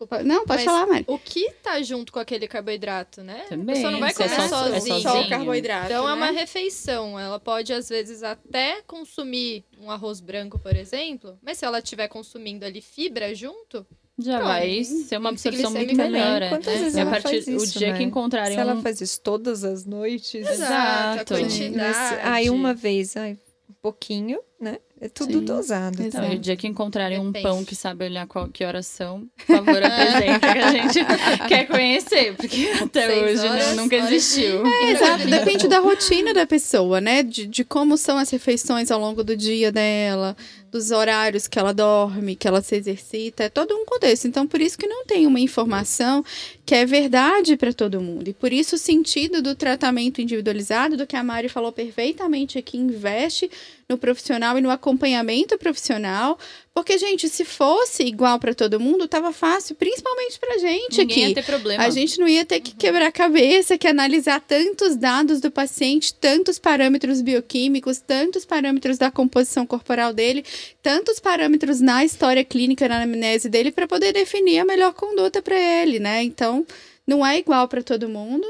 [0.03, 0.23] Desculpa.
[0.23, 1.05] Não, pode Mas falar, Mari.
[1.07, 3.45] O que tá junto com aquele carboidrato, né?
[3.49, 4.47] Também, A pessoa não vai se é comer só- é
[4.79, 4.99] sozinha.
[5.01, 5.29] Só o sozinho.
[5.29, 6.39] carboidrato, Então é uma né?
[6.39, 7.19] refeição.
[7.19, 11.37] Ela pode, às vezes, até consumir um arroz branco, por exemplo.
[11.41, 13.85] Mas se ela estiver consumindo ali fibra junto,
[14.19, 14.47] Já Pronto.
[14.49, 16.41] vai ser uma absorção muito melhor.
[16.43, 16.49] é.
[16.49, 17.97] Quantas vezes a ela partir faz o isso, dia né?
[17.97, 18.81] que encontrarem Se ela um...
[18.83, 20.47] faz isso todas as noites.
[20.47, 21.33] Exato.
[21.33, 22.19] a quantidade.
[22.21, 24.77] Aí uma vez, ai, um pouquinho, né?
[25.03, 25.43] É tudo Sim.
[25.43, 26.01] dosado.
[26.01, 26.31] Exato.
[26.31, 29.57] E o dia que encontrarem um pão que sabe olhar qual, que horas são, por
[29.57, 30.99] favor, apresenta que a gente
[31.49, 34.65] quer conhecer, porque até Seis hoje horas, nunca existiu.
[34.65, 37.21] É, exato, depende da rotina da pessoa, né?
[37.21, 40.37] De, de como são as refeições ao longo do dia dela,
[40.74, 44.28] dos horários que ela dorme, que ela se exercita, é todo um contexto.
[44.28, 46.26] Então, por isso que não tem uma informação
[46.65, 48.28] que é verdade para todo mundo.
[48.28, 52.78] E por isso o sentido do tratamento individualizado, do que a Mari falou perfeitamente aqui,
[52.78, 53.51] investe
[53.88, 56.39] no profissional e no acompanhamento profissional.
[56.74, 61.30] Porque, gente, se fosse igual para todo mundo, tava fácil, principalmente pra gente Ninguém aqui.
[61.30, 61.84] ia ter problema.
[61.84, 66.15] A gente não ia ter que quebrar a cabeça, que analisar tantos dados do paciente,
[66.15, 70.43] tantos parâmetros bioquímicos, tantos parâmetros da composição corporal dele,
[70.82, 75.55] tantos parâmetros na história clínica, na anamnese dele, para poder definir a melhor conduta para
[75.55, 76.24] ele, né?
[76.24, 76.65] Então,
[77.05, 78.47] não é igual para todo mundo,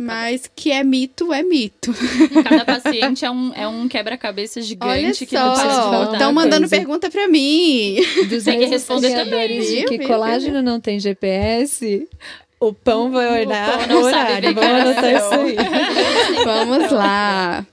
[0.00, 1.94] mas que é mito, é mito.
[2.48, 6.12] Cada paciente é um, é um quebra-cabeça Olha gigante que não faltar.
[6.14, 6.76] estão mandando coisa.
[6.76, 7.96] pergunta para mim.
[8.28, 10.08] Dos Tem que responder também, de que viu?
[10.08, 12.08] colágeno não tem GPS,
[12.58, 14.54] o pão vai olhar pão não o sabe horário.
[14.54, 15.44] Vamos anotar isso coração.
[15.46, 16.44] aí.
[16.44, 17.66] Vamos lá.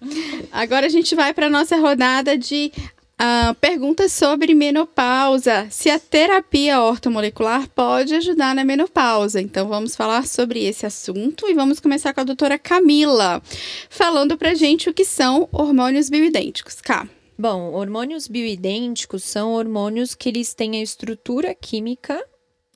[0.52, 2.72] Agora a gente vai para nossa rodada de
[3.20, 5.68] Ah, pergunta sobre menopausa.
[5.72, 9.42] Se a terapia ortomolecular pode ajudar na menopausa.
[9.42, 13.42] Então, vamos falar sobre esse assunto e vamos começar com a doutora Camila,
[13.90, 16.80] falando pra gente o que são hormônios bioidênticos.
[16.80, 17.10] Cá.
[17.40, 22.24] Bom, hormônios bioidênticos são hormônios que eles têm a estrutura química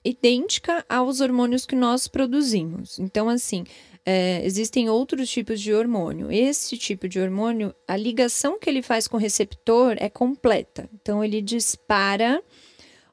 [0.04, 2.98] idêntica aos hormônios que nós produzimos.
[2.98, 3.64] Então, assim,
[4.06, 6.32] é, existem outros tipos de hormônio.
[6.32, 10.90] Esse tipo de hormônio, a ligação que ele faz com o receptor é completa.
[10.94, 12.42] Então, ele dispara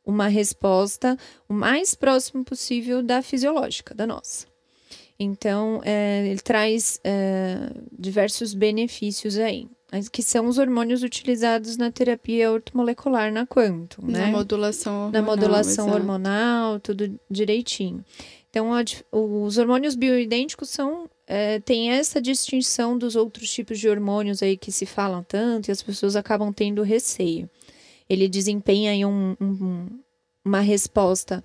[0.04, 4.46] uma resposta o mais próximo possível da fisiológica, da nossa.
[5.20, 9.68] Então, é, ele traz é, diversos benefícios aí,
[10.12, 14.26] que são os hormônios utilizados na terapia ortomolecular na Quantum, né?
[14.26, 15.12] Na modulação hormonal.
[15.12, 18.04] Na modulação hormonal, tudo direitinho.
[18.50, 18.82] Então, a,
[19.12, 24.72] os hormônios bioidênticos são é, tem essa distinção dos outros tipos de hormônios aí que
[24.72, 27.48] se falam tanto e as pessoas acabam tendo receio.
[28.08, 29.86] Ele desempenha um, um,
[30.42, 31.44] uma resposta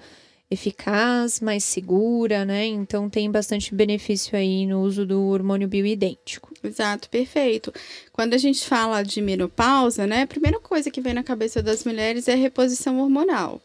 [0.49, 2.65] eficaz, mais segura, né?
[2.65, 6.53] Então tem bastante benefício aí no uso do hormônio bioidêntico.
[6.63, 7.73] Exato, perfeito.
[8.13, 11.83] Quando a gente fala de menopausa, né, a primeira coisa que vem na cabeça das
[11.83, 13.61] mulheres é a reposição hormonal.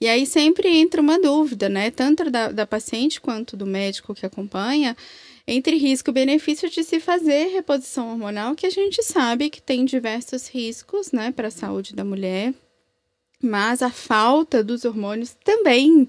[0.00, 4.26] E aí sempre entra uma dúvida, né, tanto da, da paciente quanto do médico que
[4.26, 4.94] acompanha,
[5.46, 9.84] entre risco e benefício de se fazer reposição hormonal, que a gente sabe que tem
[9.84, 12.52] diversos riscos, né, para a saúde da mulher,
[13.42, 16.08] mas a falta dos hormônios também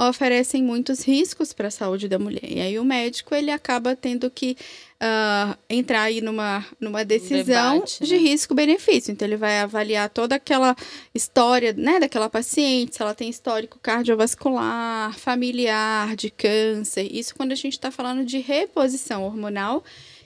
[0.00, 2.44] oferecem muitos riscos para a saúde da mulher.
[2.44, 4.56] E aí o médico ele acaba tendo que
[5.02, 8.20] uh, entrar aí numa, numa decisão debate, de né?
[8.20, 9.12] risco-benefício.
[9.12, 10.76] Então ele vai avaliar toda aquela
[11.14, 17.08] história né, daquela paciente, se ela tem histórico cardiovascular, familiar, de câncer.
[17.10, 19.84] Isso quando a gente está falando de reposição hormonal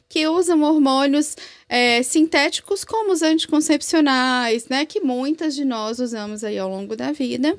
[0.08, 1.34] que usam hormônios
[1.66, 4.84] é, sintéticos como os anticoncepcionais, né?
[4.84, 7.58] Que muitas de nós usamos aí ao longo da vida.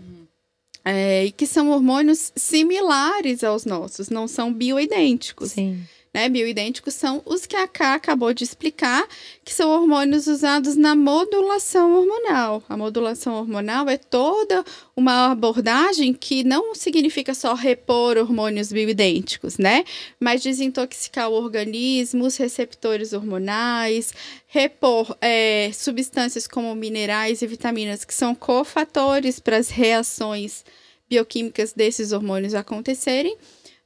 [0.85, 5.53] É, e que são hormônios similares aos nossos, não são bioidênticos.
[5.53, 5.81] Sim.
[6.13, 6.29] Né?
[6.29, 9.07] Bioidênticos são os que a Ká acabou de explicar,
[9.43, 12.61] que são hormônios usados na modulação hormonal.
[12.69, 14.63] A modulação hormonal é toda
[14.95, 19.83] uma abordagem que não significa só repor hormônios bioidênticos, né?
[20.19, 24.13] Mas desintoxicar o organismo, os receptores hormonais,
[24.45, 30.63] repor é, substâncias como minerais e vitaminas que são cofatores para as reações
[31.09, 33.35] bioquímicas desses hormônios acontecerem.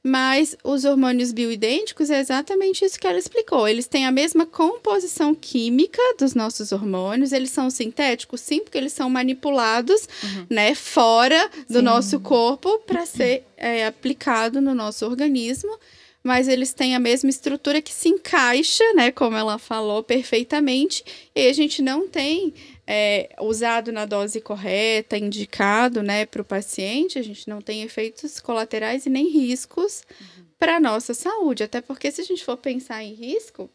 [0.02, 3.66] Mas os hormônios bioidênticos é exatamente isso que ela explicou.
[3.66, 7.32] Eles têm a mesma composição química dos nossos hormônios.
[7.32, 10.08] Eles são sintéticos, sim, porque eles são manipulados,
[10.48, 11.84] né, fora do Sim.
[11.84, 15.76] nosso corpo para ser é, aplicado no nosso organismo.
[16.22, 21.04] Mas eles têm a mesma estrutura que se encaixa, né, como ela falou perfeitamente.
[21.34, 22.54] E a gente não tem
[22.90, 28.40] é, usado na dose correta, indicado, né, para o paciente, a gente não tem efeitos
[28.40, 30.02] colaterais e nem riscos
[30.58, 31.62] para a nossa saúde.
[31.62, 33.68] Até porque se a gente for pensar em risco,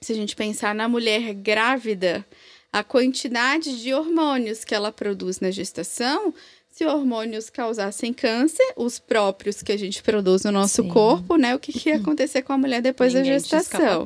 [0.00, 2.26] se a gente pensar na mulher grávida,
[2.72, 6.34] a quantidade de hormônios que ela produz na gestação,
[6.68, 10.88] se hormônios causassem câncer, os próprios que a gente produz no nosso Sim.
[10.88, 14.02] corpo, né, o que, que ia acontecer com a mulher depois Ninguém da gestação?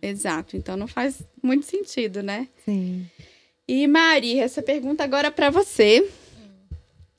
[0.00, 2.48] Exato, então não faz muito sentido, né?
[2.64, 3.06] Sim.
[3.68, 6.08] E Mari, essa pergunta agora para você.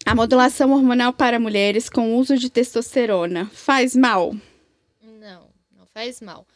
[0.05, 4.33] A modulação hormonal para mulheres com uso de testosterona faz mal?
[5.01, 6.47] Não, não faz mal.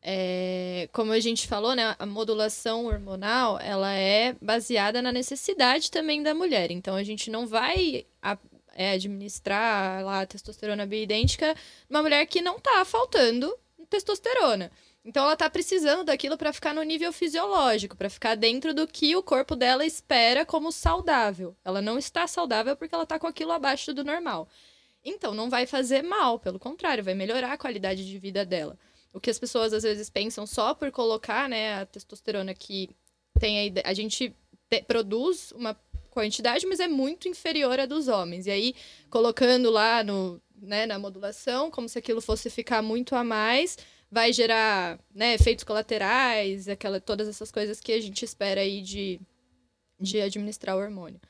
[0.00, 6.22] É, como a gente falou, né, a modulação hormonal ela é baseada na necessidade também
[6.22, 6.70] da mulher.
[6.70, 8.38] Então a gente não vai a-
[8.74, 11.54] é, administrar lá a testosterona bioidêntica
[11.90, 13.54] numa mulher que não tá faltando
[13.90, 14.70] testosterona.
[15.06, 19.14] Então ela tá precisando daquilo para ficar no nível fisiológico, para ficar dentro do que
[19.14, 21.56] o corpo dela espera como saudável.
[21.64, 24.48] Ela não está saudável porque ela tá com aquilo abaixo do normal.
[25.04, 28.76] Então não vai fazer mal, pelo contrário, vai melhorar a qualidade de vida dela.
[29.12, 32.90] O que as pessoas às vezes pensam só por colocar, né, a testosterona que
[33.38, 34.34] tem a a gente
[34.68, 35.78] te- produz uma
[36.10, 38.48] quantidade, mas é muito inferior à dos homens.
[38.48, 38.74] E aí
[39.08, 43.78] colocando lá no, né, na modulação, como se aquilo fosse ficar muito a mais,
[44.10, 49.20] vai gerar, né, efeitos colaterais, aquela todas essas coisas que a gente espera aí de
[49.98, 51.20] de administrar o hormônio.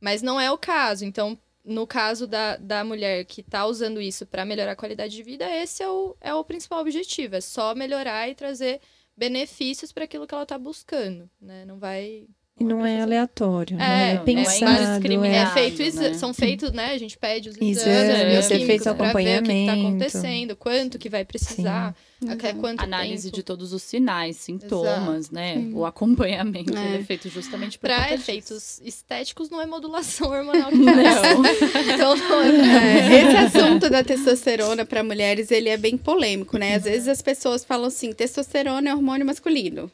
[0.00, 1.04] Mas não é o caso.
[1.04, 5.22] Então, no caso da, da mulher que está usando isso para melhorar a qualidade de
[5.22, 7.36] vida, esse é o, é o principal objetivo.
[7.36, 8.80] É só melhorar e trazer
[9.16, 11.30] benefícios para aquilo que ela está buscando.
[11.40, 11.64] Né?
[11.64, 12.26] Não vai
[12.58, 14.10] E não é aleatório, É, né?
[14.10, 15.50] é É pensado, É indiscriminado.
[15.50, 15.52] é...
[15.72, 16.14] feito, né?
[16.14, 16.92] são feitos, né?
[16.92, 19.86] A gente pede os exames, Exame, bioquímicos é feito pra ver o que, tá acompanhamento.
[19.88, 21.96] acontecendo, quanto que vai precisar,
[22.28, 23.34] até quanto Análise tempo.
[23.34, 25.54] de todos os sinais, sintomas, né?
[25.56, 25.72] Sim.
[25.74, 26.86] O acompanhamento É.
[26.86, 28.14] ele é feito justamente disso.
[28.14, 30.76] efeitos estéticos, não é modulação hormonal que.
[30.76, 30.94] Não.
[31.92, 32.44] então, não é
[33.14, 36.76] É, esse assunto da testosterona para mulheres, ele é bem polêmico, né?
[36.76, 39.90] Às vezes as pessoas falam assim, testosterona é hormônio masculino.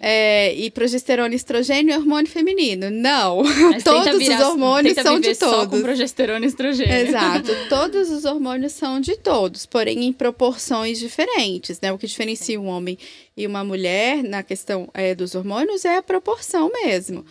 [0.00, 2.90] É, e progesterona estrogênio é hormônio feminino.
[2.90, 3.42] Não.
[3.42, 5.82] Mas Todos virar- os hormônios são de Só com todos.
[5.82, 6.92] progesterona e estrogênio.
[6.94, 7.50] Exato.
[7.68, 11.92] Todos os hormônios são de todos, porém em proporções diferentes, né?
[11.92, 12.96] O que diferencia um homem
[13.36, 17.24] e uma mulher na questão é, dos hormônios é a proporção mesmo.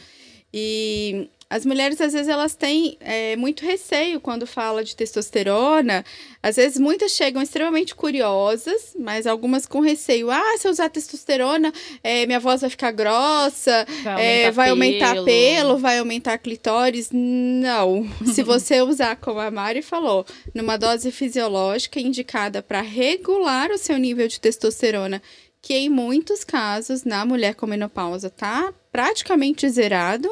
[0.54, 6.04] E as mulheres, às vezes, elas têm é, muito receio quando fala de testosterona.
[6.44, 10.30] Às vezes, muitas chegam extremamente curiosas, mas algumas com receio.
[10.30, 11.72] Ah, se eu usar testosterona,
[12.04, 13.86] é, minha voz vai ficar grossa,
[14.20, 17.12] é, vai aumentar pelo, vai aumentar clitóris.
[17.14, 18.06] Não.
[18.34, 23.98] Se você usar, como a Mari falou, numa dose fisiológica indicada para regular o seu
[23.98, 25.22] nível de testosterona,
[25.62, 30.30] que em muitos casos, na mulher com menopausa, tá praticamente zerado,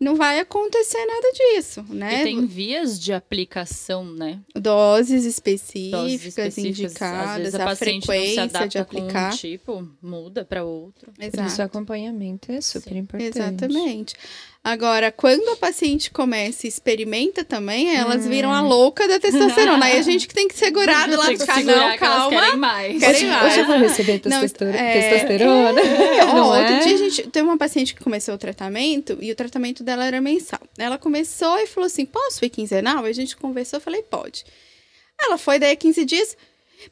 [0.00, 2.20] não vai acontecer nada disso, né?
[2.20, 4.40] E tem vias de aplicação, né?
[4.54, 6.56] Doses específicas, Doses específicas.
[6.56, 9.32] Às indicadas, vezes a, a paciente não se frequência adapta de com um aplicar.
[9.36, 11.12] tipo, muda para outro.
[11.12, 11.62] Por isso, o Exato.
[11.62, 13.36] acompanhamento é super Sim, importante.
[13.36, 14.14] Exatamente.
[14.66, 19.84] Agora, quando a paciente começa e experimenta também, elas viram a louca da testosterona.
[19.84, 21.70] Aí a gente que tem que segurar do lado Tem de que cá, não, que
[21.74, 22.30] elas calma.
[22.40, 22.98] querem mais.
[22.98, 23.44] Querem Hoje, mais.
[23.52, 24.78] hoje eu vou receber Não, testosterona.
[24.78, 25.82] é- testosterona.
[26.32, 26.60] Não Ó, é?
[26.60, 30.06] Outro dia a gente teve uma paciente que começou o tratamento e o tratamento dela
[30.06, 30.60] era mensal.
[30.78, 33.04] Ela começou e falou assim: posso ir quinzenal?
[33.04, 34.44] A gente conversou, eu falei, pode.
[35.20, 36.36] Ela foi daí a 15 dias.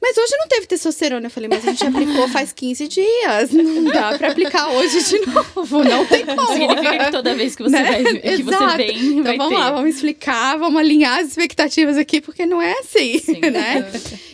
[0.01, 1.27] Mas hoje não teve testosterona.
[1.27, 3.51] Eu falei, mas a gente aplicou faz 15 dias.
[3.53, 5.85] Não dá pra aplicar hoje de novo.
[5.85, 6.47] Não tem como.
[6.53, 7.85] Significa que toda vez que você, Né?
[7.85, 8.77] vai, que você Exato.
[8.79, 9.59] vem, Então vamos ter.
[9.59, 13.41] lá, vamos explicar, vamos alinhar as expectativas aqui, porque não é assim, Sim.
[13.53, 13.91] né?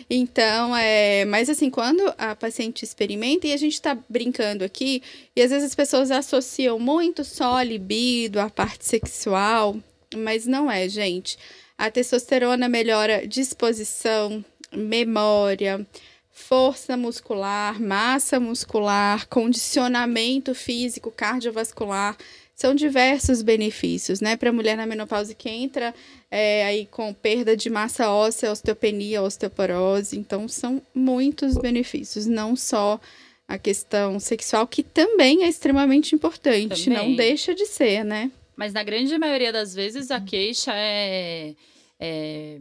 [0.08, 1.24] Então, é.
[1.24, 5.02] Mas assim, quando a paciente experimenta, e a gente tá brincando aqui,
[5.34, 9.76] e às vezes as pessoas associam muito só a libido, a parte sexual,
[10.16, 11.36] mas não é, gente.
[11.76, 15.86] A testosterona melhora disposição, memória,
[16.30, 22.16] força muscular, massa muscular, condicionamento físico, cardiovascular.
[22.54, 24.36] São diversos benefícios, né?
[24.36, 25.94] Para a mulher na menopausa que entra
[26.28, 30.18] é, aí com perda de massa óssea, osteopenia, osteoporose.
[30.18, 33.00] Então, são muitos benefícios, não só
[33.46, 37.16] a questão sexual, que também é extremamente importante, não Também.
[37.16, 38.30] deixa de ser, né?
[38.54, 41.54] Mas na grande maioria das vezes a queixa é.
[41.98, 42.58] é-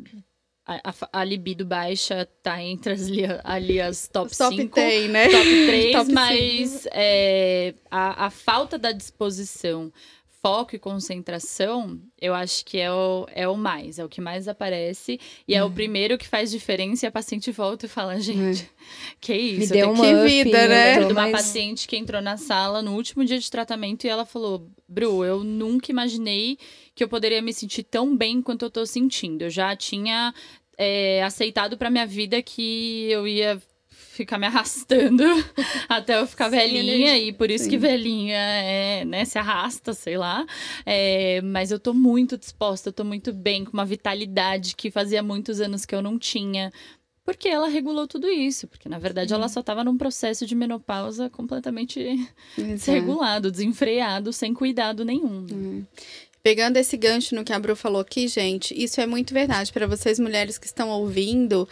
[0.68, 4.76] a, a- a libido baixa tá entre as, li- ali as top Os top 5.
[4.76, 5.30] tem, né?
[5.30, 9.92] top 3, Top mas é, a, a falta da disposição,
[10.42, 14.48] foco e concentração, eu acho que é o, é o mais, é o que mais
[14.48, 15.20] aparece.
[15.48, 15.60] E Uhum.
[15.60, 18.70] é o primeiro que faz diferença e a paciente volta e fala, gente,
[19.20, 19.74] que isso?
[19.74, 21.00] Me eu deu tenho um que up, vida, né?
[21.00, 24.26] de uma mais- paciente que entrou na sala no último dia de tratamento e ela
[24.26, 26.58] falou: Bru, eu nunca imaginei
[26.98, 29.44] que eu poderia me sentir tão bem quanto eu tô sentindo.
[29.44, 30.34] Eu já tinha
[30.76, 33.62] é, aceitado pra minha vida que eu ia
[33.92, 35.24] ficar me arrastando
[35.88, 37.78] até eu ficar velhinha e por isso que Sim.
[37.78, 40.44] velhinha é, né, se arrasta, sei lá.
[40.88, 45.22] É, mas eu tô muito disposta, eu tô muito bem, com uma vitalidade que fazia
[45.22, 46.72] muitos anos que eu não tinha.
[47.28, 48.70] Porque ela regulou tudo isso.
[48.70, 52.74] Porque, na verdade, ela só tava num processo de menopausa completamente Exato.
[52.74, 55.86] desregulado, desenfreado, sem cuidado nenhum.
[56.44, 59.72] Pegando esse gancho no que a Bru falou aqui, gente, isso é muito verdade.
[59.74, 61.68] Para vocês mulheres que estão ouvindo,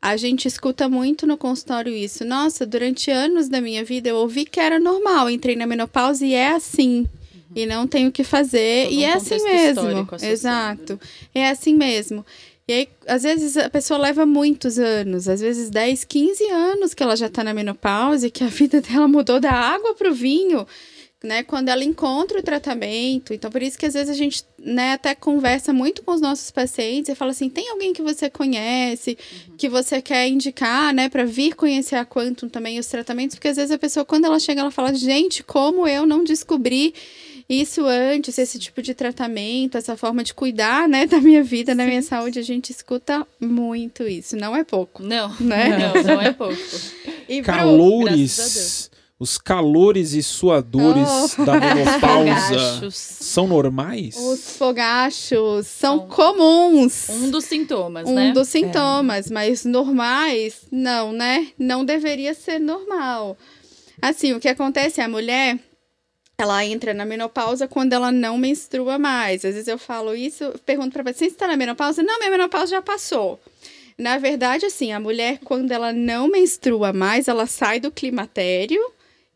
[0.00, 2.24] a gente escuta muito no consultório isso.
[2.24, 5.28] Nossa, durante anos da minha vida eu ouvi que era normal.
[5.28, 7.06] Entrei na menopausa e é assim.
[7.54, 8.84] E não tenho o que fazer.
[8.84, 10.00] Todo e um é assim mesmo.
[10.12, 11.00] associado, Exato.
[11.34, 12.24] É assim mesmo.
[12.68, 17.02] E aí, às vezes, a pessoa leva muitos anos, às vezes 10, 15 anos que
[17.02, 20.66] ela já tá na menopausa e que a vida dela mudou da água pro vinho
[21.26, 23.34] né, quando ela encontra o tratamento.
[23.34, 26.50] Então, por isso que às vezes a gente, né, até conversa muito com os nossos
[26.50, 29.18] pacientes e fala assim: tem alguém que você conhece,
[29.58, 33.56] que você quer indicar, né, para vir conhecer a Quantum também os tratamentos, porque às
[33.56, 36.94] vezes a pessoa, quando ela chega, ela fala: gente, como eu não descobri
[37.48, 41.84] isso antes, esse tipo de tratamento, essa forma de cuidar, né, da minha vida, da
[41.86, 45.02] minha saúde, a gente escuta muito isso, não é pouco.
[45.02, 45.78] Não, Né?
[45.78, 46.56] não, não é pouco.
[47.28, 51.44] E Bru, graças a Calores, os calores e suadores Oh.
[51.44, 54.16] da menopausa são normais?
[54.16, 57.08] os fogachos são São comuns.
[57.08, 58.32] Um dos sintomas, um né?
[58.32, 61.48] dos sintomas, mas normais, não, né?
[61.58, 63.36] Não deveria ser normal.
[64.02, 65.58] Assim, o que acontece é a mulher,
[66.36, 69.42] ela entra na menopausa quando ela não menstrua mais.
[69.44, 72.02] Às vezes eu falo isso, eu pergunto pra paciente, você está na menopausa?
[72.02, 73.40] Não, minha menopausa já passou.
[73.98, 78.78] Na verdade, assim, a mulher, quando ela não menstrua mais, ela sai do climatério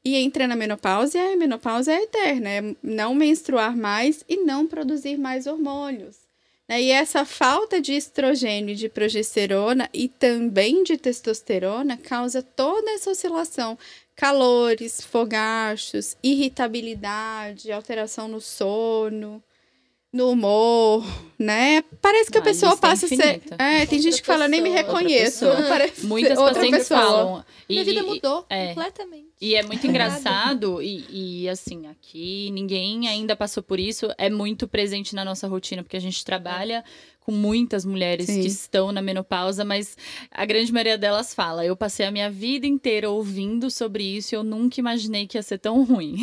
[0.04, 4.66] e entra na menopausa, e a menopausa é eterna, é não menstruar mais e não
[4.66, 6.16] produzir mais hormônios.
[6.68, 6.82] Né?
[6.82, 13.10] E essa falta de estrogênio e de progesterona e também de testosterona causa toda essa
[13.10, 13.76] oscilação.
[14.16, 19.42] Calores, fogachos, irritabilidade, alteração no sono,
[20.12, 21.04] no humor,
[21.38, 21.82] né?
[22.02, 23.42] Parece que a Ah, pessoa lista passa a ser.
[23.58, 25.46] É, tem gente que fala, nem me pessoa, outra reconheço.
[25.46, 25.68] pessoa.
[25.68, 27.00] Parece Muitas outra pacientes pessoa.
[27.00, 27.44] falam.
[27.68, 28.68] e- Minha vida e- mudou é.
[28.74, 29.29] completamente.
[29.40, 31.04] E é muito engraçado, e,
[31.44, 35.96] e, assim, aqui ninguém ainda passou por isso, é muito presente na nossa rotina, porque
[35.96, 36.84] a gente trabalha
[37.20, 38.40] com muitas mulheres Sim.
[38.40, 39.96] que estão na menopausa, mas
[40.30, 44.36] a grande maioria delas fala: eu passei a minha vida inteira ouvindo sobre isso e
[44.36, 46.16] eu nunca imaginei que ia ser tão ruim.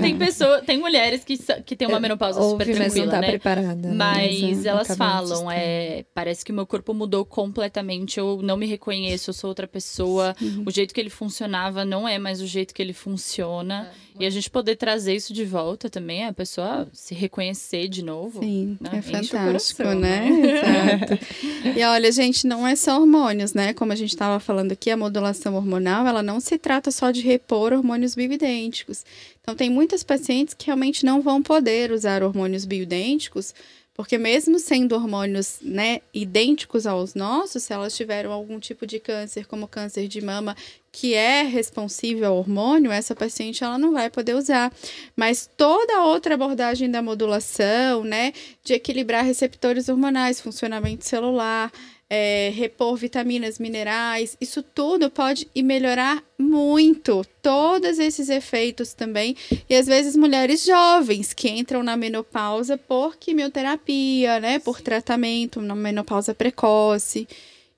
[0.00, 3.20] tem pessoa, tem mulheres que, que têm uma menopausa Ouve, super mas não tranquila, tá
[3.20, 3.28] né?
[3.28, 3.88] preparada.
[3.88, 3.94] né?
[3.94, 8.66] Mas é, elas falam, é, parece que o meu corpo mudou completamente, eu não me
[8.66, 10.34] reconheço, eu sou outra pessoa,
[10.64, 13.90] o jeito que ele funcionava não é mais o jeito que ele funciona.
[14.18, 18.40] E a gente poder trazer isso de volta também, a pessoa se reconhecer de novo.
[18.40, 18.90] Sim, né?
[18.94, 20.28] é fantástico, coração, né?
[21.12, 21.78] Exato.
[21.78, 23.74] E olha, gente, não é só hormônios, né?
[23.74, 27.20] Como a gente estava falando aqui, a modulação hormonal, ela não se trata só de
[27.20, 29.04] repor hormônios bioidênticos.
[29.42, 33.54] Então, tem muitas pacientes que realmente não vão poder usar hormônios bioidênticos,
[33.96, 39.46] porque mesmo sendo hormônios, né, idênticos aos nossos, se elas tiveram algum tipo de câncer,
[39.46, 40.54] como câncer de mama,
[40.92, 44.70] que é responsível ao hormônio, essa paciente ela não vai poder usar.
[45.16, 51.72] Mas toda outra abordagem da modulação, né, de equilibrar receptores hormonais, funcionamento celular,
[52.08, 59.36] é, repor vitaminas, minerais, isso tudo pode e melhorar muito todos esses efeitos também.
[59.68, 65.74] E às vezes mulheres jovens que entram na menopausa por quimioterapia, né, por tratamento, na
[65.74, 67.26] menopausa precoce.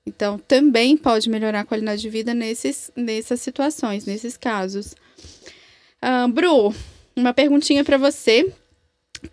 [0.05, 4.95] Então, também pode melhorar a qualidade de vida nesses, nessas situações, nesses casos.
[6.01, 6.73] Ah, Bru,
[7.15, 8.51] uma perguntinha para você.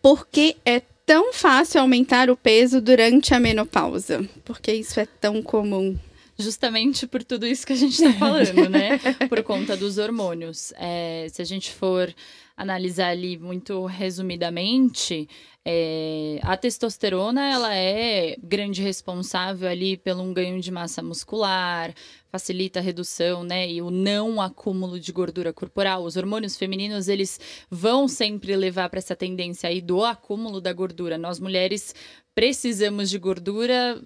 [0.03, 4.29] Por que é tão fácil aumentar o peso durante a menopausa?
[4.45, 5.97] Porque isso é tão comum.
[6.39, 8.99] Justamente por tudo isso que a gente está falando, né?
[9.27, 10.71] Por conta dos hormônios.
[10.77, 12.15] É, se a gente for
[12.55, 15.27] analisar ali muito resumidamente,
[15.69, 21.93] é, a testosterona ela é grande responsável ali pelo um ganho de massa muscular,
[22.31, 26.05] facilita a redução, né, e o não acúmulo de gordura corporal.
[26.05, 31.19] Os hormônios femininos eles vão sempre levar para essa tendência aí do acúmulo da gordura.
[31.19, 31.93] Nós mulheres
[32.33, 34.01] precisamos de gordura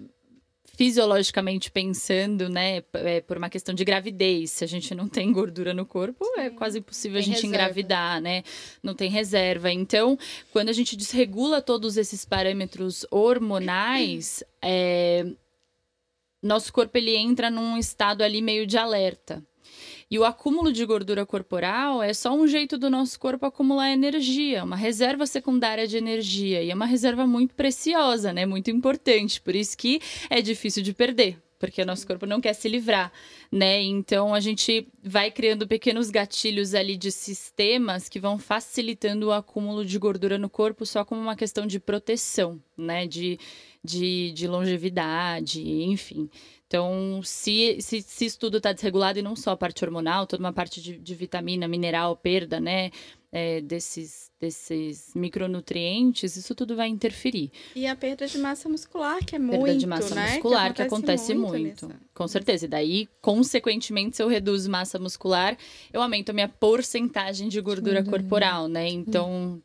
[0.75, 5.73] fisiologicamente pensando, né, é, por uma questão de gravidez, se a gente não tem gordura
[5.73, 7.55] no corpo, é quase impossível a Tem gente reserva.
[7.55, 8.43] engravidar, né?
[8.81, 9.71] Não tem reserva.
[9.71, 10.17] Então,
[10.51, 15.25] quando a gente desregula todos esses parâmetros hormonais, é,
[16.41, 19.43] nosso corpo ele entra num estado ali meio de alerta.
[20.11, 24.61] E o acúmulo de gordura corporal é só um jeito do nosso corpo acumular energia,
[24.61, 26.61] uma reserva secundária de energia.
[26.61, 28.45] E é uma reserva muito preciosa, né?
[28.45, 29.39] Muito importante.
[29.39, 31.41] Por isso que é difícil de perder.
[31.57, 33.09] Porque o nosso corpo não quer se livrar,
[33.49, 33.81] né?
[33.83, 39.85] Então a gente vai criando pequenos gatilhos ali de sistemas que vão facilitando o acúmulo
[39.85, 43.07] de gordura no corpo só como uma questão de proteção, né?
[43.07, 43.39] De,
[43.83, 46.29] de, de longevidade, enfim.
[46.67, 50.41] Então, se, se, se isso tudo está desregulado, e não só a parte hormonal, toda
[50.43, 52.91] uma parte de, de vitamina, mineral, perda, né?
[53.33, 57.51] é, desses, desses micronutrientes, isso tudo vai interferir.
[57.75, 60.33] E a perda de massa muscular, que é Perda muito, de massa né?
[60.33, 61.87] muscular, que acontece muito.
[61.87, 62.65] nessa- Com certeza.
[62.65, 65.57] E daí, consequentemente, se eu reduzo massa muscular,
[65.93, 68.89] eu aumento a minha porcentagem de gordura corporal, né?
[68.89, 69.61] Então,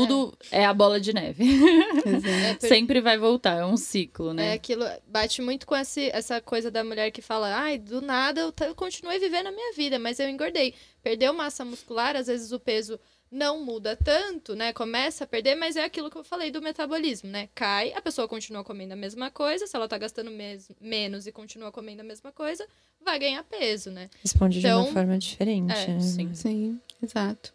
[0.00, 0.64] tudo é.
[0.64, 1.44] a bola de neve.
[1.44, 2.28] Exato.
[2.28, 4.52] É, por- Sempre vai voltar, é um ciclo, É né?
[4.52, 8.54] aquilo, bate muito com esse, essa coisa da mulher que fala, ai, do nada eu,
[8.66, 10.74] eu continuei vivendo a minha vida, mas eu engordei.
[11.02, 12.98] Perdeu massa muscular, às vezes o peso
[13.30, 14.72] não muda tanto, né?
[14.72, 17.48] Começa a perder, mas é aquilo que eu falei do metabolismo, né?
[17.54, 21.32] Cai, a pessoa continua comendo a mesma coisa, se ela tá gastando mes- menos e
[21.32, 22.66] continua comendo a mesma coisa,
[23.04, 24.08] vai ganhar peso, né?
[24.22, 25.72] Responde de Então, uma forma diferente.
[25.74, 26.00] é, né?
[26.00, 26.34] sim.
[26.34, 27.52] Sim, exato.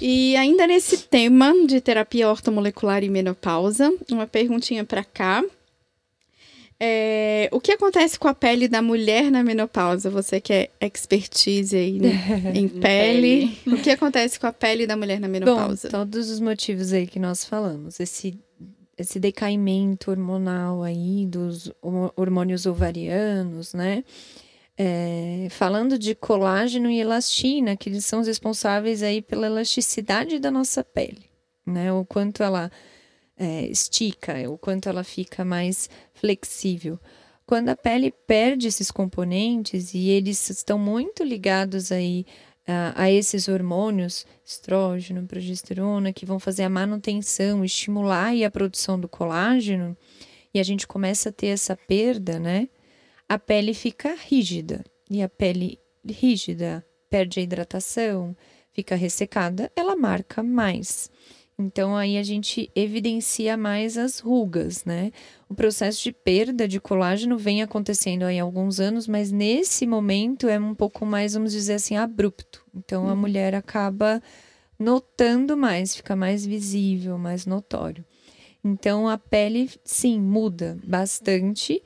[0.00, 5.42] E ainda nesse tema de terapia ortomolecular e menopausa, uma perguntinha para cá.
[6.78, 10.10] É, o que acontece com a pele da mulher na menopausa?
[10.10, 12.12] Você que é expertise aí né,
[12.54, 13.56] em pele.
[13.66, 15.88] O que acontece com a pele da mulher na menopausa?
[15.88, 18.00] Bom, todos os motivos aí que nós falamos.
[18.00, 18.36] Esse,
[18.98, 24.02] esse decaimento hormonal aí dos ho- hormônios ovarianos, né?
[24.76, 30.50] É, falando de colágeno e elastina, que eles são os responsáveis aí pela elasticidade da
[30.50, 31.30] nossa pele,
[31.64, 31.92] né?
[31.92, 32.70] O quanto ela
[33.36, 36.98] é, estica, o quanto ela fica mais flexível.
[37.46, 42.24] Quando a pele perde esses componentes e eles estão muito ligados aí
[42.66, 49.08] a, a esses hormônios, estrógeno, progesterona, que vão fazer a manutenção, estimular a produção do
[49.08, 49.96] colágeno,
[50.52, 52.68] e a gente começa a ter essa perda, né?
[53.28, 54.84] A pele fica rígida.
[55.10, 58.36] E a pele rígida perde a hidratação,
[58.72, 61.10] fica ressecada, ela marca mais.
[61.56, 65.12] Então aí a gente evidencia mais as rugas, né?
[65.48, 70.48] O processo de perda de colágeno vem acontecendo aí há alguns anos, mas nesse momento
[70.48, 72.64] é um pouco mais, vamos dizer assim, abrupto.
[72.74, 73.16] Então a Uhum.
[73.16, 74.20] mulher acaba
[74.76, 78.04] notando mais, fica mais visível, mais notório.
[78.64, 81.80] Então a pele, sim, muda bastante,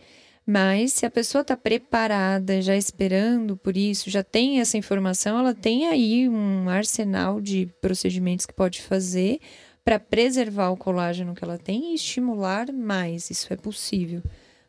[0.51, 5.53] mas se a pessoa está preparada, já esperando por isso, já tem essa informação, ela
[5.53, 9.41] tem aí um arsenal de procedimentos que pode fazer
[9.85, 13.29] para preservar o colágeno que ela tem e estimular mais.
[13.29, 14.23] Isso é possível.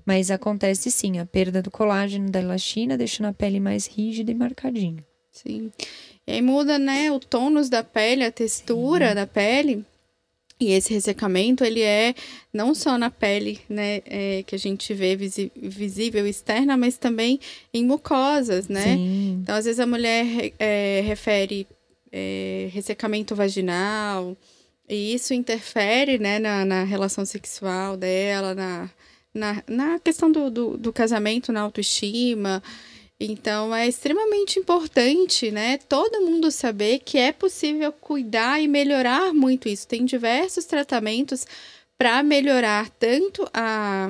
[0.05, 4.35] Mas acontece sim, a perda do colágeno, da elastina, deixando a pele mais rígida e
[4.35, 5.01] marcadinha.
[5.31, 5.71] Sim.
[6.27, 9.85] E aí muda, né, o tônus da pele, a textura da pele.
[10.59, 12.13] E esse ressecamento, ele é
[12.53, 17.39] não só na pele, né, é, que a gente vê visi- visível externa, mas também
[17.73, 18.97] em mucosas, né?
[18.97, 19.39] Sim.
[19.41, 20.25] Então, às vezes a mulher
[20.59, 21.65] é, refere
[22.11, 24.35] é, ressecamento vaginal,
[24.87, 28.89] e isso interfere, né, na, na relação sexual dela, na,
[29.33, 32.61] na, na questão do, do, do casamento, na autoestima.
[33.21, 39.67] Então, é extremamente importante, né, todo mundo saber que é possível cuidar e melhorar muito
[39.67, 39.85] isso.
[39.87, 41.45] Tem diversos tratamentos
[41.97, 44.09] para melhorar tanto a,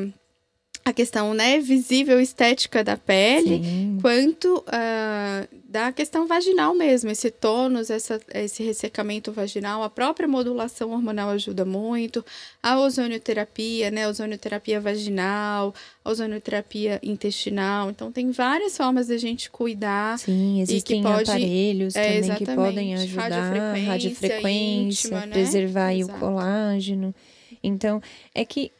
[0.90, 3.98] a questão, né, visível estética da pele, Sim.
[4.02, 10.92] quanto ah, da questão vaginal mesmo, esse tônus, essa, esse ressecamento vaginal, a própria modulação
[10.92, 12.26] hormonal ajuda muito,
[12.62, 20.18] a ozonioterapia, né, ozonioterapia vaginal, a ozonioterapia intestinal, então tem várias formas da gente cuidar.
[20.18, 25.34] Sim, existem pode- aparelhos é, também que podem ajudar, Radiofrequência radiofrequência, íntima, né?
[25.34, 27.14] preservar o colágeno.
[27.64, 28.02] Então,
[28.34, 28.72] é que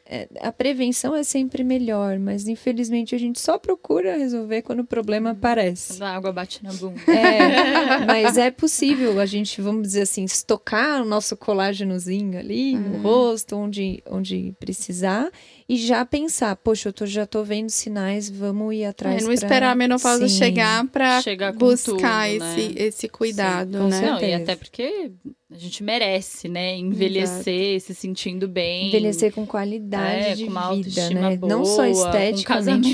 [0.42, 5.32] a prevenção é sempre melhor, mas infelizmente a gente só procura resolver quando o problema
[5.32, 5.94] aparece.
[5.94, 7.00] Quando a água bate na bunda.
[7.12, 12.96] É, mas é possível a gente, vamos dizer assim, estocar o nosso colágenozinho ali no
[12.96, 13.02] Uhum.
[13.04, 15.30] rosto, onde, onde precisar,
[15.70, 19.18] e já pensar, poxa, eu tô, já tô vendo sinais, vamos ir atrás.
[19.18, 20.36] É, não pra- esperar a menopausa Sim.
[20.36, 21.22] chegar para
[21.54, 22.60] buscar tudo, né?
[22.60, 24.02] esse, esse cuidado, com né?
[24.02, 25.12] Não, e até porque
[25.52, 26.76] a gente merece, né?
[26.76, 28.88] Envelhecer, se sentindo bem.
[28.88, 31.38] Envelhecer com qualidade É, de com uma vida, autoestima né?
[31.38, 32.44] boa, Não só com esteticamente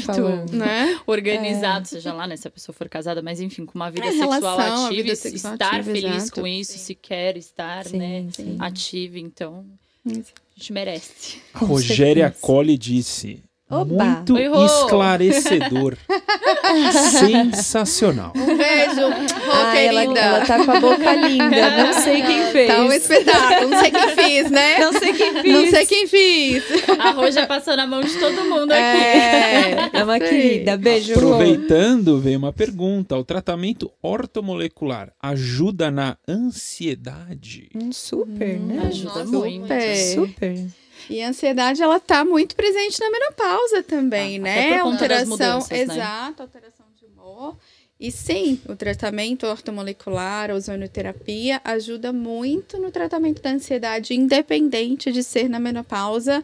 [0.02, 0.52] casamento falando.
[0.54, 1.00] Né?
[1.08, 2.36] organizado, seja lá, né?
[2.36, 5.14] Se a pessoa for casada, mas enfim, com uma vida É, sexual relação, ativa, vida
[5.14, 6.42] e sexual estar ativa, feliz exato.
[6.42, 8.26] com isso, se quer estar, Sim, né?
[8.32, 8.58] sim.
[8.60, 9.66] Ativa, então
[10.06, 10.34] Isso.
[10.56, 11.42] A gente merece.
[11.54, 12.34] Rogéria.
[12.40, 13.44] Colli disse.
[13.68, 14.04] Oba!
[14.06, 15.98] Muito Oi, esclarecedor.
[17.20, 18.32] Sensacional.
[18.36, 21.70] Um beijo, Rô, Ah, ela, ela tá com a boca linda.
[21.84, 22.68] Não sei quem fez.
[22.68, 23.70] Tá um espetáculo.
[23.72, 24.78] Não sei quem fiz, né?
[24.80, 25.46] Não sei quem fez.
[25.54, 26.64] Não sei quem fiz.
[27.00, 28.82] A Rô já passou na mão de todo mundo aqui.
[28.82, 30.30] É, É uma sei.
[30.30, 30.78] querida.
[30.78, 31.34] Beijo, Rô.
[31.34, 33.18] Aproveitando, veio uma pergunta.
[33.18, 37.70] O tratamento ortomolecular ajuda na ansiedade?
[37.76, 38.84] Hum, super, Hum, né?
[38.90, 39.64] Ajuda Nossa, muito.
[39.68, 39.96] super.
[39.96, 40.68] Super.
[41.10, 44.80] E a ansiedade, ela tá muito presente na menopausa também, Ah, né?
[44.80, 45.80] alteração, mudanças, né?
[45.82, 47.56] exato, alteração de humor.
[48.00, 55.24] E sim, o tratamento ortomolecular, a ozonioterapia, ajuda muito no tratamento da ansiedade, independente de
[55.24, 56.44] ser na menopausa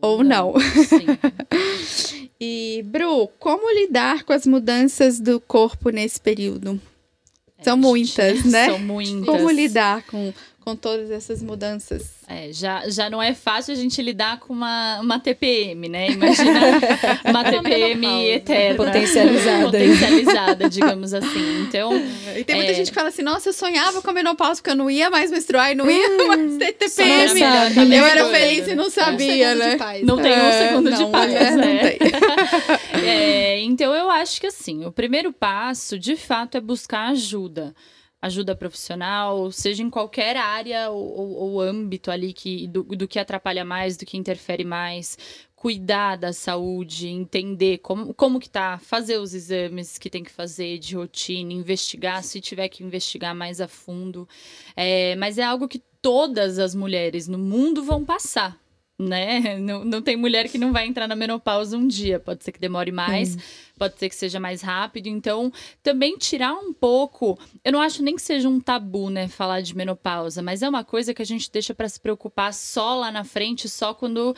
[0.00, 0.54] ou não.
[0.86, 1.06] Sim.
[2.44, 6.80] E, Bru, como lidar com as mudanças do corpo nesse período?
[7.62, 8.66] São É, muitas, né?
[8.66, 9.24] São muitas.
[9.24, 10.34] Como lidar com,
[10.64, 12.10] com todas essas mudanças?
[12.28, 16.10] É, já, já não é fácil a gente lidar com uma, uma TPM, né?
[16.10, 16.60] Imagina
[17.28, 18.28] uma TPM menopausa.
[18.28, 18.76] eterna.
[18.76, 19.64] Potencializada.
[19.64, 21.62] Potencializada, digamos assim.
[21.62, 21.92] Então,
[22.36, 22.74] E tem muita É.
[22.74, 25.30] gente que fala assim, nossa, eu sonhava com a menopausa porque eu não ia mais
[25.30, 27.34] menstruar e não ia mais ter TPM.
[27.34, 28.72] melhor sabe, que a Eu era feliz né?
[28.72, 29.70] e não Um sabia, segundo né?
[29.72, 30.22] de paz, Não né?
[30.22, 31.98] tem um É, segundo de não, paz, mulher não né?
[33.04, 37.74] É, então eu acho que assim, o primeiro passo, de fato, é buscar ajuda.
[38.22, 43.18] Ajuda profissional, seja em qualquer área ou, ou- ou âmbito ali que, do, do que
[43.18, 45.18] atrapalha mais, do que interfere mais.
[45.56, 50.78] Cuidar da saúde, entender como, como que tá, fazer os exames que tem que fazer
[50.78, 54.28] de rotina, investigar, se tiver que investigar mais a fundo.
[54.76, 58.61] É, mas é algo que todas as mulheres no mundo vão passar.
[59.08, 59.58] Né?
[59.58, 62.18] Não, não tem mulher que não vai entrar na menopausa um dia.
[62.18, 63.36] Pode ser que demore mais,
[63.78, 65.08] pode ser que seja mais rápido.
[65.08, 65.52] Então,
[65.82, 67.38] também tirar um pouco.
[67.64, 69.28] Eu não acho nem que seja um tabu, né?
[69.28, 72.94] Falar de menopausa, mas é uma coisa que a gente deixa para se preocupar só
[72.96, 74.34] lá na frente, só quando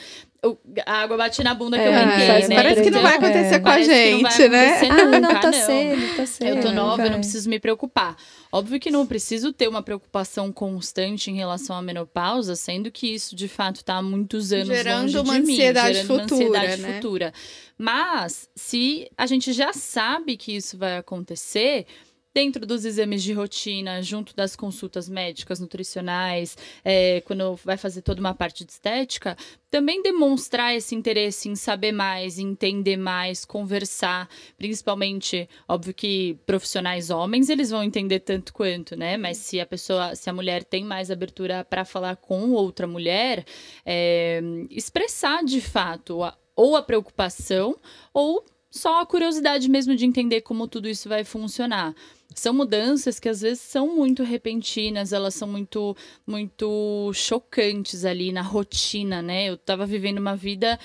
[0.86, 2.56] a água bate na bunda que eu É, brinquei, né?
[2.56, 3.58] Parece que não vai Então, acontecer É.
[3.60, 4.80] com a parece vai gente, né?
[4.90, 6.48] Ah, não, tá cedo, tá cedo.
[6.56, 7.18] eu tô nova, eu não vai.
[7.20, 8.16] preciso me preocupar.
[8.52, 13.34] Óbvio que não preciso ter uma preocupação constante em relação à menopausa, sendo que isso
[13.34, 16.42] de fato está há muitos anos Gerando longe uma de mim, ansiedade gerando uma futura,
[16.60, 16.94] ansiedade né?
[16.94, 17.32] futura.
[17.78, 21.86] Mas se a gente já sabe que isso vai acontecer,
[22.34, 28.18] dentro dos exames de rotina, junto das consultas médicas, nutricionais, é, quando vai fazer toda
[28.18, 29.36] uma parte de estética,
[29.70, 37.48] também demonstrar esse interesse em saber mais, entender mais, conversar, principalmente, óbvio que profissionais homens,
[37.48, 39.16] eles vão entender tanto quanto, né?
[39.16, 43.44] Mas se a pessoa, se a mulher tem mais abertura para falar com outra mulher,
[43.86, 44.40] é,
[44.70, 47.76] expressar de fato a- ou a preocupação
[48.12, 51.94] ou só a curiosidade mesmo de entender como tudo isso vai funcionar.
[52.34, 55.96] São mudanças que às vezes são muito repentinas, elas são muito
[56.26, 59.46] muito chocantes ali na rotina, né?
[59.48, 60.78] Eu tava vivendo uma vida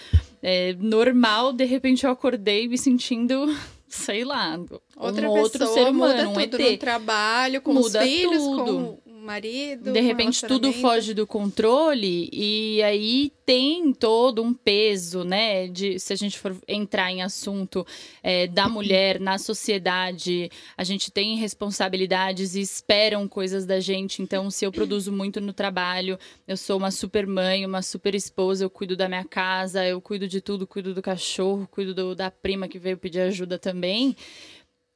[0.44, 3.46] é, normal, de repente eu acordei me sentindo,
[3.88, 4.60] sei lá,
[4.96, 6.52] Outra um pessoa outro ser humano, um muda ET.
[6.52, 8.66] tudo no trabalho, com Muda os filhos, tudo.
[9.06, 9.94] com marido.
[9.94, 15.68] De repente tudo foge do controle e aí tem todo um peso, né?
[15.68, 17.86] De se a gente for entrar em assunto
[18.24, 24.22] é, da mulher na sociedade, a gente tem responsabilidades e esperam coisas da gente.
[24.22, 28.64] Então, se eu produzo muito no trabalho, eu sou uma super mãe, uma super esposa,
[28.66, 32.30] eu cuido da minha casa, eu cuido de tudo, cuido do cachorro, cuido do- da
[32.32, 34.16] prima que veio pedir ajuda também.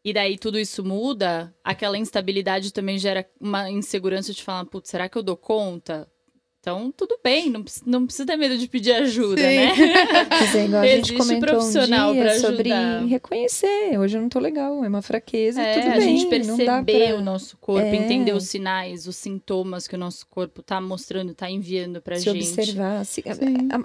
[0.03, 5.07] E daí tudo isso muda, aquela instabilidade também gera uma insegurança de falar, putz, será
[5.07, 6.07] que eu dou conta?
[6.59, 9.55] Então, tudo bem, não, precisa- não precisa ter medo de pedir ajuda, Sim.
[9.57, 9.73] né?
[10.29, 12.69] Mas é igual a gente Existe comentou um profissional dia sobre
[13.09, 13.99] reconhecer.
[13.99, 16.17] Hoje eu não tô legal, é uma fraqueza, É, tudo a bem.
[16.17, 17.95] gente não dá perceber pra o nosso corpo, É.
[17.95, 22.23] entender os sinais, os sintomas que o nosso corpo tá mostrando, tá enviando pra se
[22.23, 22.37] gente.
[22.37, 23.05] observar.
[23.05, 23.79] se- a,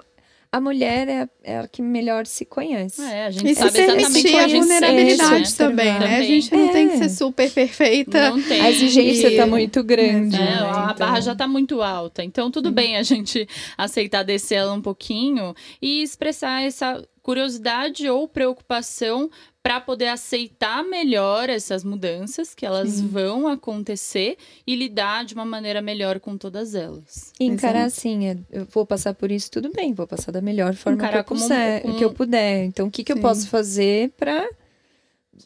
[0.51, 3.01] a mulher é, é a que melhor se conhece.
[3.01, 5.95] É, a E gente se sabe exatamente como a a gente vulnerabilidade sente, também, né?
[5.97, 6.23] A Também.
[6.41, 6.97] gente não tem que É.
[6.97, 8.29] ser super perfeita.
[8.31, 8.61] Não tem.
[8.61, 10.35] A exigência E- tá muito grande.
[10.35, 10.53] É, né?
[10.63, 12.23] a Então, barra já tá muito alta.
[12.23, 13.47] Então, tudo bem a gente
[13.77, 16.99] aceitar descer ela um pouquinho e expressar essa
[17.33, 19.29] curiosidade ou preocupação
[19.61, 24.35] para poder aceitar melhor essas mudanças que elas vão acontecer
[24.65, 27.31] e lidar de uma maneira melhor com todas elas.
[27.39, 30.73] E encarar assim, é, eu vou passar por isso, tudo bem, vou passar da melhor
[30.73, 32.63] forma que Encarar eu, como um- puser, como- que eu puder.
[32.65, 33.21] Então, o que, que eu Sim.
[33.21, 34.49] posso fazer para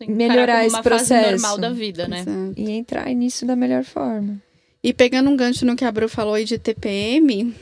[0.07, 1.31] Melhorar esse uma fase processo.
[1.31, 2.19] normal da vida, né?
[2.21, 2.53] Exato.
[2.55, 4.41] e entrar nisso da melhor forma?
[4.81, 7.53] E pegando um gancho no que a Bru falou aí de TPM,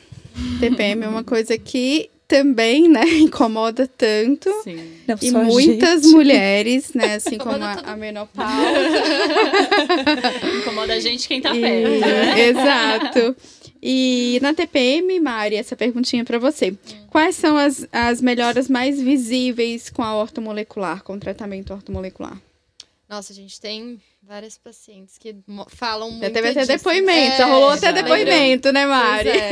[0.60, 4.50] TPM é uma coisa que também, né, incomoda tanto.
[4.64, 4.80] Sim.
[5.06, 6.14] Não E muitas gente.
[6.14, 8.56] mulheres, né, assim como a, todo a menopausa.
[10.60, 12.40] Incomoda a gente quem tá E- perto, né?
[12.50, 13.36] Exato.
[13.84, 16.74] E na TPM, Mari, essa perguntinha pra você.
[17.10, 22.38] Quais são as, as melhoras mais visíveis com a ortomolecular, com o tratamento ortomolecular?
[23.12, 25.36] Nossa, a gente tem várias pacientes que
[25.68, 26.72] falam muito Já teve até disso.
[26.78, 27.92] depoimento, É, já rolou até já.
[27.92, 29.28] depoimento, né, Mari?
[29.30, 29.50] É.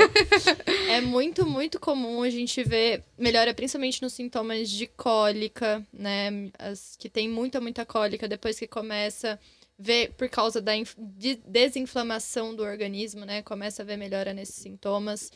[0.95, 6.49] É muito, muito comum a gente ver melhora principalmente nos sintomas de cólica, né?
[6.57, 9.37] As que tem muita, muita cólica, depois que começa
[9.77, 13.41] ver por causa da inf- de desinflamação do organismo, né?
[13.41, 15.31] Começa a ver melhora nesses sintomas.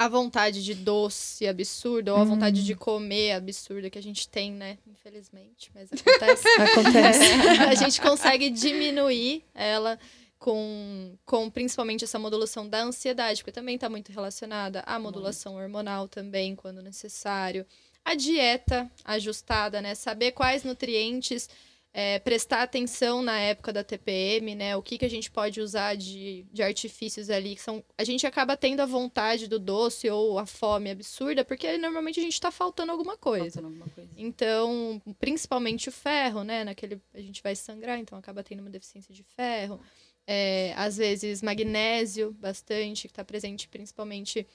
[0.00, 4.50] A vontade de doce absurda, ou a vontade de comer absurda que a gente tem,
[4.50, 4.78] né?
[4.86, 6.48] Infelizmente, mas acontece.
[6.58, 7.24] Acontece.
[7.68, 9.98] a gente consegue diminuir ela
[10.38, 16.08] com, com principalmente essa modulação da ansiedade, porque também está muito relacionada à modulação hormonal
[16.08, 17.66] também, quando necessário.
[18.02, 19.94] A dieta ajustada, né?
[19.94, 21.46] Saber quais nutrientes
[21.92, 24.76] é, prestar atenção na época da TPM, né?
[24.76, 27.82] O que, que a gente pode usar de, de artifícios ali, que são.
[27.98, 32.22] A gente acaba tendo a vontade do doce ou a fome absurda, porque normalmente a
[32.22, 33.60] gente está faltando alguma coisa.
[33.60, 34.10] Faltando alguma coisa.
[34.16, 36.62] Então, principalmente o ferro, né?
[36.62, 39.80] Naquele, a gente vai sangrar, então acaba tendo uma deficiência de ferro.
[40.26, 44.46] É, às vezes, magnésio, bastante, que está presente principalmente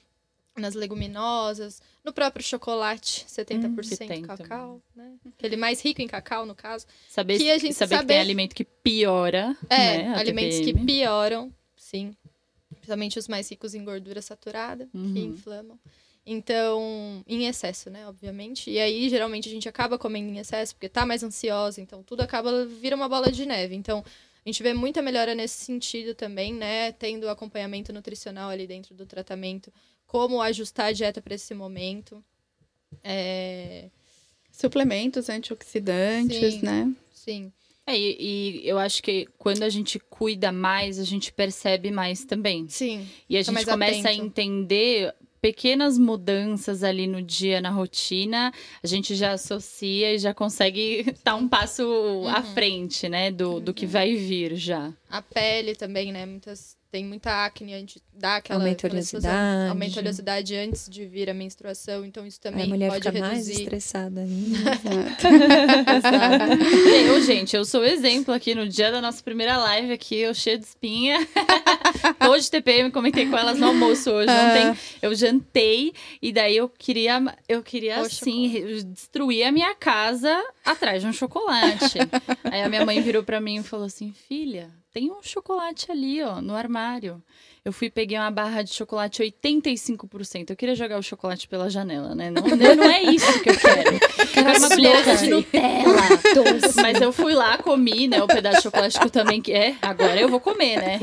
[0.56, 1.80] nas leguminosas.
[2.04, 5.12] No próprio chocolate, 70% que tem cacau, né?
[5.36, 6.86] Aquele mais rico em cacau, no caso.
[7.08, 9.56] Saber, Que a gente saber que saber- tem alimento que piora.
[9.68, 10.78] É, né, alimentos TPM.
[10.80, 12.14] que pioram, sim.
[12.70, 15.16] Principalmente os mais ricos em gordura saturada, que Uhum.
[15.16, 15.78] inflamam.
[16.28, 18.68] Então, em excesso, né, obviamente.
[18.68, 22.20] E aí, geralmente, a gente acaba comendo em excesso, porque tá mais ansiosa, então tudo
[22.20, 23.76] acaba, vira uma bola de neve.
[23.76, 24.04] Então,
[24.46, 29.04] a gente vê muita melhora nesse sentido também, né, tendo acompanhamento nutricional ali dentro do
[29.04, 29.72] tratamento
[30.06, 32.24] como ajustar a dieta para esse momento.
[33.02, 33.90] É,
[34.52, 36.62] Suplementos antioxidantes, Sim.
[36.62, 36.94] né?
[37.10, 37.52] sim.
[37.84, 42.24] É, e, e eu acho que quando a gente cuida mais, a gente percebe mais
[42.24, 42.68] também.
[42.68, 43.06] Sim.
[43.28, 44.24] E a gente começa a atento.
[44.24, 45.14] entender
[45.46, 48.52] pequenas mudanças ali no dia, na rotina,
[48.82, 52.26] a gente já associa e já consegue estar um passo Uhum.
[52.28, 54.92] à frente, né, do, do que vai vir já.
[55.08, 56.26] A pele também, né?
[56.26, 59.30] Muitas tem muita acne antes dá aquela Aumenta a aquela explosão.
[59.30, 59.70] oleosidade.
[59.70, 63.08] aumenta a oleosidade antes de vir a menstruação, então isso Aí também a mulher pode
[63.08, 63.62] fica mais reduzir.
[63.62, 64.56] estressada ainda.
[67.06, 70.34] eu, gente, eu sou o exemplo aqui no dia da nossa primeira live aqui, eu
[70.34, 71.18] cheia de espinha.
[72.18, 74.30] Tô de TPM, comentei com elas no almoço hoje.
[74.30, 80.42] Ontem eu jantei e daí eu queria, eu queria O assim, destruir a minha casa
[80.64, 81.98] atrás de um chocolate.
[82.44, 86.22] Aí a minha mãe virou pra mim e falou assim: "Filha, tem um chocolate ali,
[86.22, 87.22] ó, no armário".
[87.66, 90.50] Eu fui peguei uma barra de chocolate 85%.
[90.50, 92.30] Eu queria jogar o chocolate pela janela, né?
[92.30, 92.42] Não,
[92.76, 93.98] não é isso que eu quero.
[94.32, 95.96] Quero uma colher de Nutella.
[96.80, 98.22] Mas eu fui lá, comi, né?
[98.22, 99.74] O pedaço de chocolate que eu também quer.
[99.82, 101.00] Agora eu vou comer, né?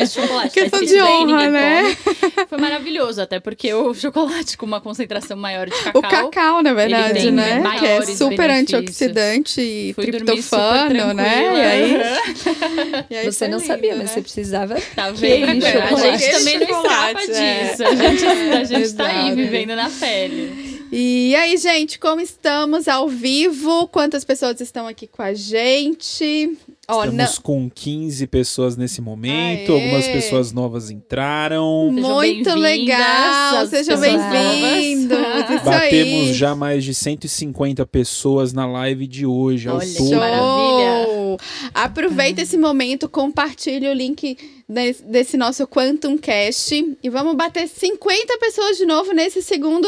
[0.00, 0.54] Esse chocolate.
[0.54, 1.82] Questão escrito de honra, né?
[1.82, 2.46] come.
[2.48, 6.00] Foi maravilhoso, até porque o chocolate com uma concentração maior de cacau.
[6.00, 7.62] O cacau, na verdade, né?
[7.78, 8.80] Que é super benefícios.
[8.80, 11.42] antioxidante e Fui triptofano, né?
[11.44, 12.00] E aí,
[13.10, 14.02] e aí Você não lindo, sabia, né?
[14.02, 14.76] mas você precisava.
[14.96, 15.64] Tá vendo?
[15.66, 17.66] A gente também não escapa é.
[17.66, 17.84] disso.
[17.84, 20.76] A gente, a gente tá aí vivendo na pele.
[20.90, 23.88] E aí, gente, como estamos ao vivo?
[23.88, 26.56] Quantas pessoas estão aqui com a gente?
[26.88, 29.82] Estamos com 15 pessoas nesse momento, Aê.
[29.82, 31.90] algumas pessoas novas entraram.
[31.92, 33.66] Sejam Muito legal!
[33.66, 35.18] Sejam bem-vindos!
[35.64, 36.34] Batemos aí.
[36.34, 40.08] já mais de 150 pessoas na live de hoje, ao Olha que todo.
[40.08, 40.18] Show!
[40.18, 40.85] maravilha.
[41.76, 48.36] Aproveita esse momento, compartilhe o link des- desse nosso Quantum Cast e vamos bater 50
[48.38, 49.86] pessoas de novo nesse segundo,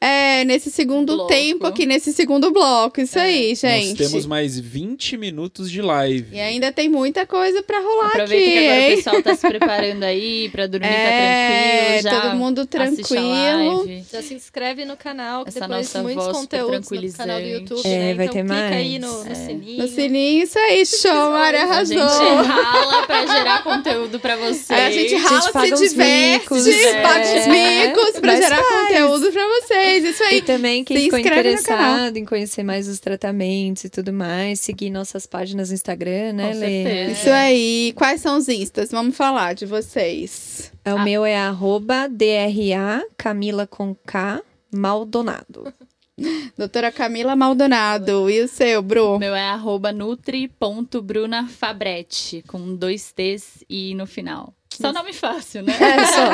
[0.00, 1.28] é, nesse segundo Bloco.
[1.30, 3.00] tempo aqui, nesse segundo bloco.
[3.00, 3.98] Isso aí, gente.
[4.00, 6.28] Nós temos mais 20 minutos de live.
[6.36, 8.96] E ainda tem muita coisa pra rolar Aproveita aqui, que agora o hein?
[8.96, 12.02] pessoal tá se preparando aí pra dormir, É, tá tranquilo.
[12.02, 13.88] Já todo mundo a tranquilo.
[14.12, 17.82] Já se inscreve no canal, que Essa depois nossa muitos conteúdos no canal do YouTube,
[17.86, 18.14] É, né?
[18.14, 19.12] vai então ter clica aí mais.
[19.12, 19.34] no, no É.
[19.34, 19.78] sininho.
[19.82, 21.96] No sininho, isso aí, show, Mari A arrasou.
[21.96, 24.70] gente rala pra gerar conteúdo pra vocês.
[24.70, 26.64] Aí a gente rala, paga se uns diverte, micos,
[27.02, 27.86] paga os é.
[27.86, 28.88] micos pra Mas gerar faz.
[28.88, 30.04] conteúdo pra vocês.
[30.04, 30.42] Isso E aí.
[30.42, 31.82] também quem Se ficou inscreve no canal.
[31.84, 36.52] interessado em conhecer mais os tratamentos e tudo mais, seguir nossas páginas no Instagram, né,
[36.52, 36.84] Com Lê?
[36.84, 37.12] certeza.
[37.12, 37.92] Isso aí.
[37.96, 38.90] Quais são os instas?
[38.90, 40.72] Vamos falar de vocês.
[40.84, 41.04] É, O Ah.
[41.04, 44.40] meu é arroba DRA Camila com K
[44.74, 45.72] Maldonado.
[46.56, 48.28] Doutora Camila Maldonado.
[48.28, 49.18] E o seu, Bru?
[49.18, 54.54] Meu é arroba nutri.brunafabretti, com dois T's e no final.
[54.80, 55.72] Só nome fácil, né?
[55.72, 56.30] É só.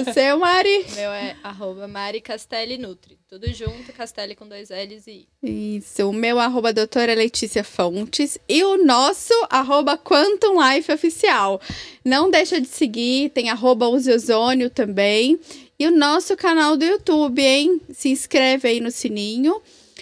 [0.00, 0.86] O seu, Mari?
[0.96, 3.16] Meu é arroba Mari Castelli Nutri.
[3.28, 5.76] Tudo junto, Castelli com dois L's e I.
[5.76, 6.08] Isso.
[6.08, 8.38] O meu, arroba doutora Letícia Fontes.
[8.48, 11.60] E o nosso, arroba Quantum Life Oficial.
[12.04, 13.30] Não deixa de seguir.
[13.30, 15.38] Tem arroba Use Ozônio também.
[15.78, 17.80] E o nosso canal do YouTube, hein?
[17.92, 19.60] Se inscreve aí no sininho.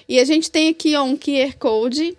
[0.08, 2.16] E a gente tem aqui ó, um QR Code.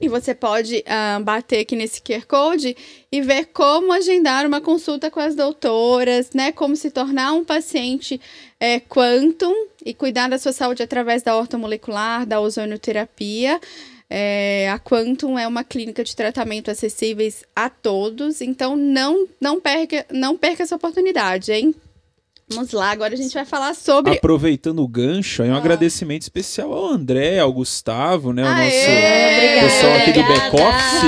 [0.00, 2.76] E você pode ah, bater aqui nesse QR Code
[3.10, 6.52] e ver como agendar uma consulta com as doutoras, né?
[6.52, 8.20] Como se tornar um paciente
[8.60, 9.54] é, Quantum
[9.84, 13.60] e cuidar da sua saúde através da ortomolecular, da ozonioterapia.
[14.08, 20.04] É, a Quantum é uma clínica de tratamento acessíveis a todos, então não, não, perca,
[20.10, 21.74] não perca essa oportunidade, hein?
[22.54, 24.12] Vamos lá, agora a gente vai falar sobre.
[24.16, 25.58] Aproveitando o gancho, aí um Ah.
[25.58, 28.42] agradecimento especial ao André, ao Gustavo, né?
[28.42, 29.60] O Aê!
[29.60, 30.50] nosso pessoal aqui do Obrigada.
[30.50, 31.02] back-office.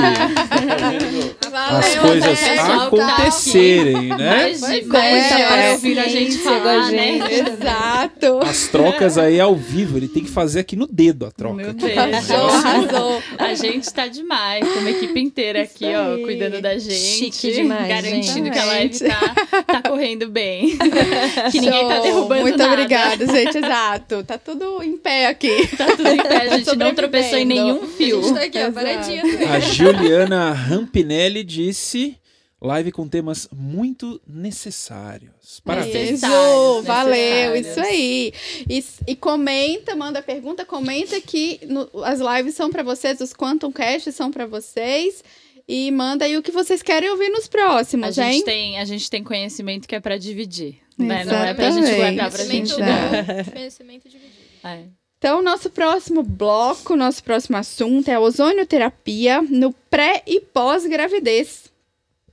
[1.65, 2.55] As coisas André.
[2.55, 4.35] pessoal que tá acontecerem, né?
[4.39, 5.35] Mais de, Pois mais é.
[5.35, 7.13] de hora ouvindo a gente com a falar, né?
[7.13, 7.33] gente.
[7.49, 8.39] Exato.
[8.43, 11.55] As trocas aí ao vivo, ele tem que fazer aqui no dedo a troca.
[11.55, 11.85] Meu aqui.
[11.85, 11.97] Deus.
[11.97, 13.23] Arrasou, arrasou.
[13.37, 16.23] A gente tá demais, tem uma equipe inteira aqui, ó, aí.
[16.23, 16.93] cuidando da gente.
[16.95, 18.51] Chique demais, Garantindo gente.
[18.51, 20.77] que a live tá, tá correndo bem.
[21.51, 22.03] que ninguém tá Show.
[22.03, 22.73] derrubando Muito nada.
[22.73, 23.57] obrigada, gente.
[23.57, 24.23] Exato.
[24.23, 25.67] Tá tudo em pé aqui.
[25.77, 28.21] Tá tudo em pé, a gente não tropeçou em nenhum A fio.
[28.23, 29.23] gente tá aqui, ó, paradinha.
[29.53, 32.17] A Juliana Rampinelli disse:
[32.61, 35.59] live com temas muito necessários.
[35.63, 35.93] Parabéns.
[36.21, 37.67] Necessários, Isso, valeu, necessários.
[37.67, 38.33] isso aí.
[38.69, 43.71] E, e comenta, manda pergunta, comenta que no- as lives são pra vocês, os Quantum
[43.71, 45.23] Cast são pra vocês.
[45.67, 48.33] E manda aí o que vocês querem ouvir nos A próximos, hein?
[48.33, 50.77] gente, tem, a gente tem conhecimento que é pra dividir.
[50.97, 51.25] Né?
[51.25, 51.97] Não é pra gente Exatamente.
[51.97, 53.51] guardar pra gente Conhecimento não.
[53.53, 54.35] conhecimento dividido.
[54.63, 54.83] É.
[55.25, 61.63] Então, nosso próximo bloco, nosso próximo assunto é a ozonioterapia no pré e pós-gravidez.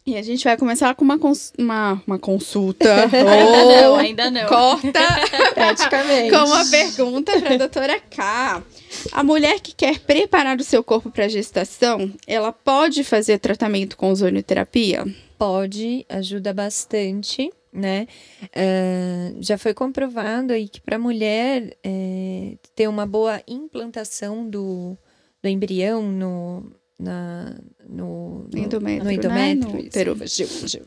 [0.05, 3.05] E a gente vai começar com uma, cons- uma, uma consulta.
[3.11, 4.47] Ainda não, Ou ainda não.
[4.47, 5.01] Corta
[5.55, 6.31] Praticamente.
[6.37, 8.63] com uma pergunta para a doutora K.
[9.11, 13.97] A mulher que quer preparar o seu corpo para a gestação, ela pode fazer tratamento
[13.97, 15.07] com ozonioterapia?
[15.39, 18.07] Pode, ajuda bastante, né?
[18.55, 24.97] Ah, já foi comprovado aí que para a mulher eh, ter uma boa implantação do,
[25.43, 27.57] do embrião no, na,
[27.89, 29.15] no, no Endométrio, no né?
[29.15, 30.17] endométrio, útero.
[30.17, 30.83] Fugiu, fugiu.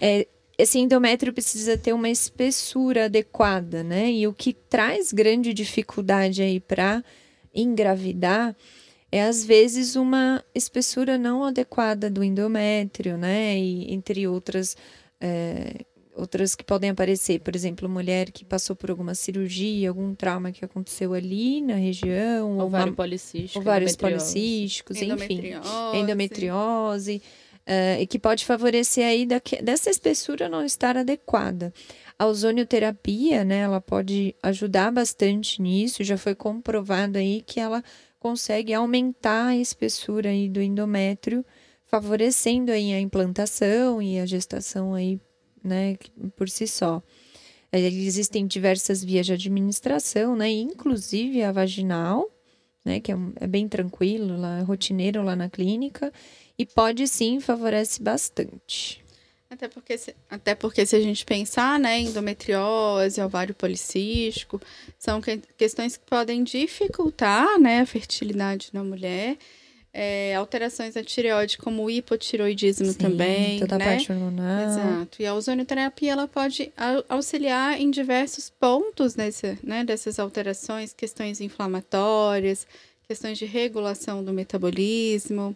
[0.00, 0.26] É,
[0.56, 4.12] esse endométrio precisa ter uma espessura adequada, né?
[4.12, 7.02] E o que traz grande dificuldade aí para
[7.52, 8.54] engravidar
[9.10, 13.58] é às vezes uma espessura não adequada do endométrio, né?
[13.58, 14.76] E entre outras
[15.20, 15.84] é,
[16.16, 20.64] outras que podem aparecer, por exemplo, mulher que passou por alguma cirurgia, algum trauma que
[20.64, 23.58] aconteceu ali na região, ou Ovário uma- policístico.
[23.58, 24.32] ovários endometriose.
[24.34, 25.96] policísticos, enfim Endometriose.
[25.96, 27.22] endometriose,
[27.66, 31.72] eh, e que pode favorecer aí daque- dessa espessura não estar adequada.
[32.18, 37.82] A ozonioterapia, né, ela pode ajudar bastante nisso, já foi comprovado aí que ela
[38.20, 41.44] consegue aumentar a espessura aí do endométrio,
[41.86, 45.20] favorecendo aí a implantação e a gestação aí,
[45.64, 45.96] né,
[46.36, 47.02] por si só.
[47.72, 52.30] Eh, Existem diversas vias de administração, né, inclusive a vaginal,
[52.84, 56.12] né, que é, é bem tranquilo, lá, é rotineiro lá na clínica,
[56.58, 59.02] e pode sim, favorece bastante.
[59.50, 64.60] Até porque, se, até porque se a gente pensar, né, endometriose, ovário policístico,
[64.98, 69.36] são que- questões que podem dificultar, né, a fertilidade na mulher.
[69.96, 73.84] É, alterações na tireoide, como o hipotiroidismo Sim, também, Toda a né?
[73.84, 74.64] parte hormonal.
[74.68, 75.22] Exato.
[75.22, 81.40] E a ozonioterapia ela pode au- auxiliar em diversos pontos nesse, né, dessas alterações, questões
[81.40, 82.66] inflamatórias,
[83.06, 85.54] questões de regulação do metabolismo.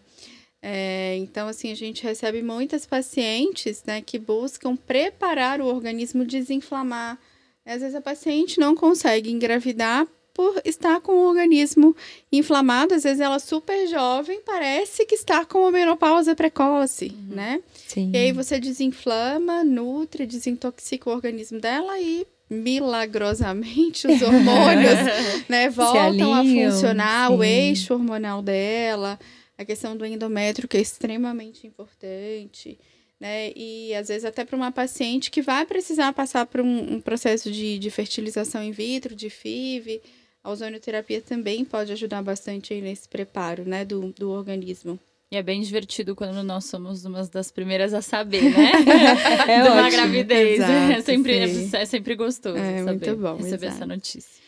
[0.61, 7.17] É, então, assim, a gente recebe muitas pacientes né, que buscam preparar o organismo desinflamar.
[7.65, 10.07] Às vezes a paciente não consegue engravidar
[10.39, 11.93] por estar com o organismo
[12.31, 12.93] inflamado.
[12.93, 17.61] Às vezes ela é super jovem, parece que está com a menopausa precoce, né?
[17.89, 18.09] Sim.
[18.13, 24.95] E aí você desinflama, nutre, desintoxica o organismo dela e milagrosamente os hormônios,
[25.49, 27.45] né, voltam a funcionar, o sim.
[27.45, 29.19] eixo hormonal dela,
[29.57, 32.79] a questão do endométrio que é extremamente importante,
[33.19, 33.51] né?
[33.57, 37.51] E às vezes até para uma paciente que vai precisar passar por um, um processo
[37.51, 40.01] de, de fertilização in vitro, de FIV,
[40.43, 44.99] a ozonioterapia também pode ajudar bastante aí nesse preparo, né, do, do organismo.
[45.31, 48.71] E é bem divertido quando nós somos uma das primeiras a saber, né?
[49.47, 49.91] É De uma ótimo.
[49.91, 50.57] gravidez.
[50.59, 50.63] é,
[50.93, 51.69] Exato, sempre, sim.
[51.77, 53.75] é sempre gostoso É, saber, muito bom, receber exato.
[53.75, 54.39] essa notícia.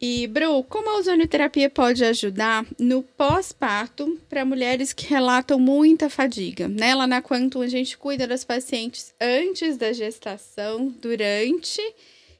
[0.00, 6.68] E, Bru, como a ozonioterapia pode ajudar no pós-parto para mulheres que relatam muita fadiga?
[6.68, 6.94] Né?
[6.94, 11.80] Lá na Quantum, a gente cuida das pacientes antes da gestação, durante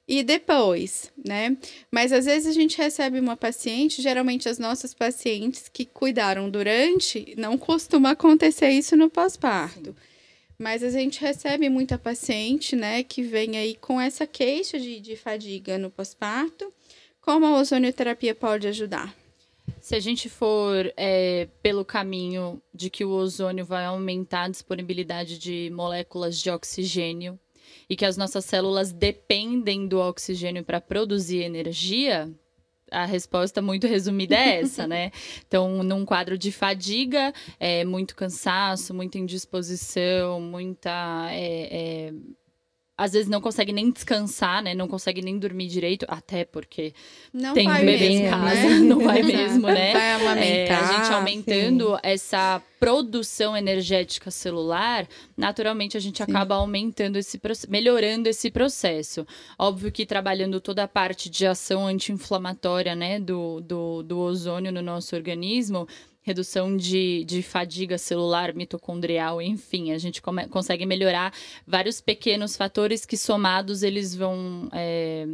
[0.07, 1.57] e depois, né?
[1.91, 7.35] Mas às vezes a gente recebe uma paciente, geralmente as nossas pacientes que cuidaram durante,
[7.39, 9.97] não costuma acontecer isso no pós-parto.
[10.59, 15.17] Mas a gente recebe muita paciente, né, que vem aí com essa queixa de, de
[15.17, 16.73] fadiga no pós-parto.
[17.21, 19.15] Como a ozonioterapia pode ajudar?
[19.81, 25.39] Se a gente for é, pelo caminho de que o ozônio vai aumentar a disponibilidade
[25.39, 27.41] de moléculas de oxigênio
[27.89, 32.33] e que as nossas células dependem do oxigênio para produzir energia,
[32.91, 35.11] a resposta muito resumida é essa, né?
[35.47, 41.29] Então, num quadro de fadiga, é muito cansaço, muita indisposição, muita.
[41.31, 42.15] é, é,
[42.97, 44.75] às vezes não consegue nem descansar, né?
[44.75, 46.95] Não consegue nem dormir direito, até porque
[47.33, 48.69] Não tem um bebê mesmo, em casa, né?
[48.87, 49.37] não vai Exato.
[49.37, 49.93] mesmo, né?
[49.93, 50.83] Vai É, amamentar.
[50.85, 58.29] a gente aumentando essa produção energética celular, naturalmente a gente acaba aumentando esse processo, melhorando
[58.29, 59.27] esse processo.
[59.59, 64.83] Óbvio que trabalhando toda a parte de ação anti-inflamatória, né, do, do, do ozônio no
[64.83, 65.89] nosso organismo,
[66.25, 71.33] redução de, de fadiga celular, mitocondrial, enfim, a gente come- consegue melhorar
[71.67, 75.27] vários pequenos fatores que somados eles vão é,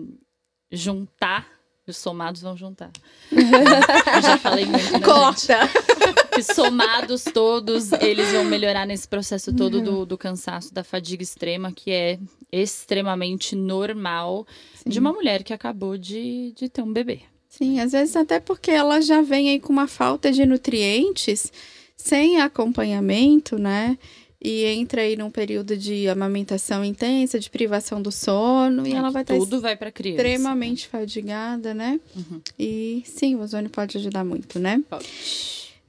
[0.70, 1.48] juntar.
[1.86, 2.90] Os somados vão juntar.
[3.32, 5.00] Eu já falei muito, né?
[5.00, 5.58] Corta!
[6.34, 11.72] que somados todos, eles vão melhorar nesse processo todo do, do cansaço, da fadiga extrema,
[11.72, 12.18] que é
[12.52, 14.46] extremamente normal
[14.86, 17.22] de uma mulher que acabou de, de ter um bebê.
[17.50, 21.52] Sim, às vezes até porque ela já vem aí com uma falta de nutrientes,
[21.96, 23.98] sem acompanhamento, né?
[24.42, 29.20] E entra aí num período de amamentação intensa, de privação do sono, e ela vai
[29.20, 30.22] estar Tudo vai para criança.
[30.22, 32.00] extremamente fadigada, né?
[32.16, 32.40] Uhum.
[32.58, 34.82] E sim, o ozônio pode ajudar muito, né?
[34.88, 35.06] Pode.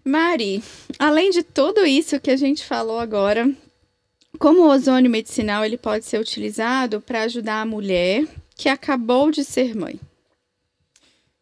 [0.04, 0.62] Mari,
[1.00, 3.50] além de tudo isso que a gente falou agora,
[4.40, 9.44] como o ozônio medicinal ele pode ser utilizado para ajudar a mulher que acabou de
[9.44, 10.00] ser mãe?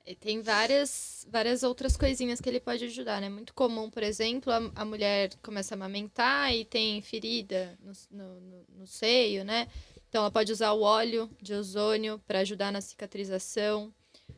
[0.10, 3.30] E tem várias, várias outras coisinhas que ele pode ajudar, né?
[3.30, 8.42] Muito comum, por exemplo, a, a mulher começa a amamentar e tem ferida no, no,
[8.42, 9.68] no, no seio, né?
[10.10, 13.94] Então, ela pode usar o óleo de ozônio para ajudar na cicatrização,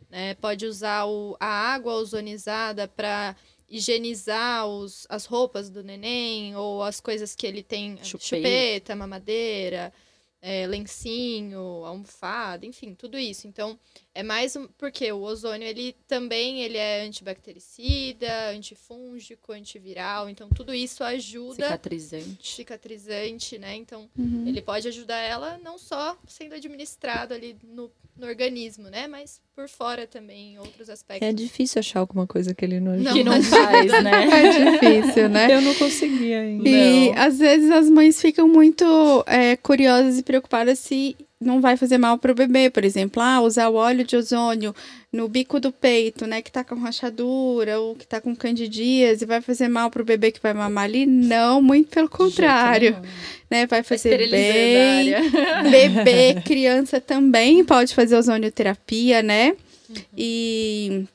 [0.09, 0.33] né?
[0.33, 3.33] Pode usar o, a água ozonizada para
[3.69, 8.25] higienizar os, as roupas do neném ou as coisas que ele tem, Chupeta.
[8.25, 9.93] chupeta, mamadeira,
[10.41, 13.47] é, lencinho, almofada, enfim, tudo isso.
[13.47, 13.79] Então,
[14.13, 20.73] é mais um, porque o ozônio ele também ele é antibactericida, antifúngico, antiviral, então tudo
[20.73, 22.55] isso ajuda Cicatrizante.
[22.55, 23.75] cicatrizante, né?
[23.75, 24.45] Então, Uhum.
[24.47, 29.07] ele pode ajudar ela não só sendo administrado ali no, no organismo, né?
[29.07, 31.27] Mas por fora também, em outros aspectos.
[31.27, 34.11] É difícil achar alguma coisa que ele não Não, que não faz, né?
[34.31, 35.53] É difícil, né?
[35.55, 36.67] Eu não consegui ainda.
[36.69, 37.21] E Não.
[37.21, 42.17] às vezes as mães ficam muito é, curiosas e preocupadas se não vai fazer mal
[42.19, 44.75] para o bebê, por exemplo, ah, usar o óleo de ozônio
[45.11, 49.41] no bico do peito, né, que tá com rachadura ou que tá com candidíase, vai
[49.41, 51.05] fazer mal para o bebê que vai mamar ali?
[51.05, 52.95] Não, muito pelo contrário,
[53.49, 55.11] né, vai fazer bem.
[55.69, 59.55] Bebê, criança também pode fazer ozonioterapia, né?
[60.15, 61.05] E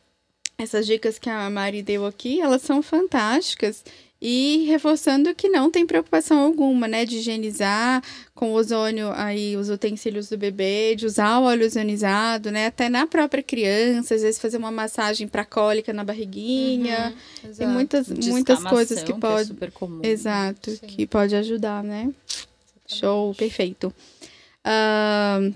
[0.58, 3.84] essas dicas que a Mari deu aqui, elas são fantásticas.
[4.20, 7.04] E reforçando que não tem preocupação alguma, né?
[7.04, 8.02] De higienizar
[8.34, 12.66] com ozônio aí os utensílios do bebê, de usar o óleo ozonizado, né?
[12.66, 17.14] Até na própria criança, às vezes fazer uma massagem para cólica na barriguinha.
[17.44, 19.42] Uhum, Tem muitas, muitas coisas que pode.
[19.42, 20.00] é super comum.
[20.02, 20.86] Exato, Sim.
[20.86, 22.10] que pode ajudar, né?
[22.86, 23.92] Show, perfeito.
[24.64, 25.52] Ahn,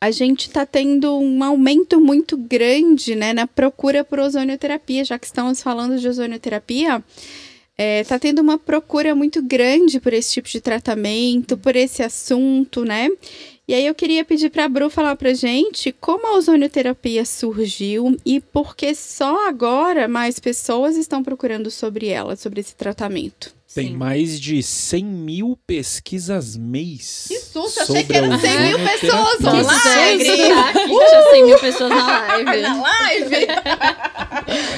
[0.00, 5.26] a gente está tendo um aumento muito grande né, na procura por ozonioterapia, já que
[5.26, 7.02] estamos falando de ozonioterapia.
[7.78, 13.08] Está tendo uma procura muito grande por esse tipo de tratamento, por esse assunto, né?
[13.68, 18.16] E aí eu queria pedir para a Bru falar para gente como a ozonioterapia surgiu
[18.24, 23.57] e por que só agora mais pessoas estão procurando sobre ela, sobre esse tratamento.
[23.74, 23.96] Tem Sim.
[23.98, 27.26] mais de 100 mil pesquisas mês.
[27.28, 28.98] Que susto, achei sobre que eram a 100 mil ozonioterapia.
[28.98, 30.18] pessoas susto!
[30.18, 32.60] Que tinha 100 mil pessoas na live.
[32.62, 33.36] Na live?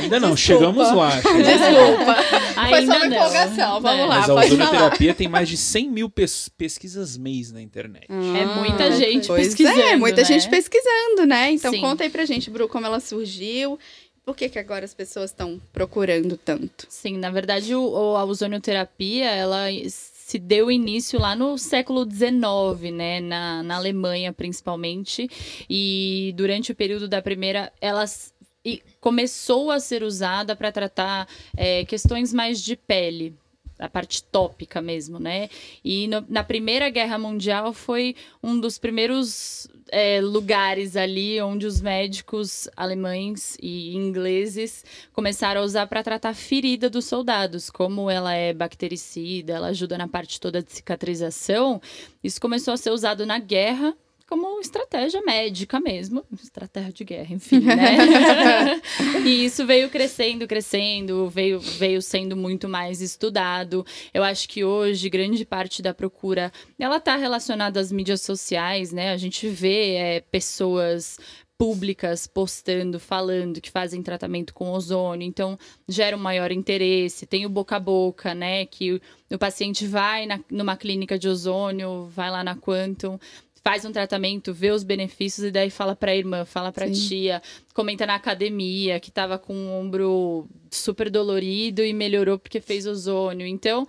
[0.02, 0.36] Ainda não, Desculpa.
[0.36, 1.10] chegamos lá.
[1.10, 2.14] Desculpa.
[2.14, 3.16] Foi Ainda só uma não.
[3.16, 3.80] empolgação.
[3.80, 4.06] Vamos É.
[4.06, 8.06] lá, Mas a ozonioterapia tem mais de 100 mil pes- pesquisas mês na internet.
[8.10, 10.26] É muita gente pois pesquisando, É, muita né?
[10.26, 11.52] gente pesquisando, né?
[11.52, 11.80] Então Sim.
[11.80, 13.78] conta aí pra gente, Bru, como ela surgiu.
[14.24, 16.86] Por que, que agora as pessoas estão procurando tanto?
[16.88, 23.20] Sim, na verdade, o, a ozonioterapia, ela se deu início lá no século XIX, né,
[23.20, 25.28] na, na Alemanha principalmente,
[25.68, 28.32] e durante o período da primeira, ela s-
[28.64, 31.26] e começou a ser usada para tratar
[31.56, 33.34] é, questões mais de pele,
[33.80, 35.48] a parte tópica mesmo, né?
[35.84, 41.80] E no- na Primeira Guerra Mundial foi um dos primeiros é, lugares ali onde os
[41.80, 48.32] médicos alemães e ingleses começaram a usar para tratar a ferida dos soldados, como ela
[48.32, 51.82] é bactericida, ela ajuda na parte toda de cicatrização.
[52.22, 53.96] Isso começou a ser usado na guerra
[54.30, 58.80] como estratégia médica mesmo, estratégia de guerra, enfim, né?
[59.26, 63.84] e isso veio crescendo, crescendo, veio, veio sendo muito mais estudado.
[64.14, 69.10] Eu acho que hoje grande parte da procura ela está relacionada às mídias sociais, né?
[69.10, 71.18] A gente vê é, pessoas
[71.60, 77.26] públicas postando, falando que fazem tratamento com ozônio, então gera um maior interesse.
[77.26, 78.64] Tem o boca a boca, né?
[78.64, 79.00] Que o,
[79.34, 83.18] o paciente vai na, numa clínica de ozônio, vai lá na Quantum,
[83.62, 86.92] faz um tratamento, vê os benefícios e daí fala pra irmã, fala pra Sim.
[86.92, 87.42] tia,
[87.74, 93.46] comenta na academia que tava com o ombro super dolorido e melhorou porque fez ozônio.
[93.46, 93.86] Então,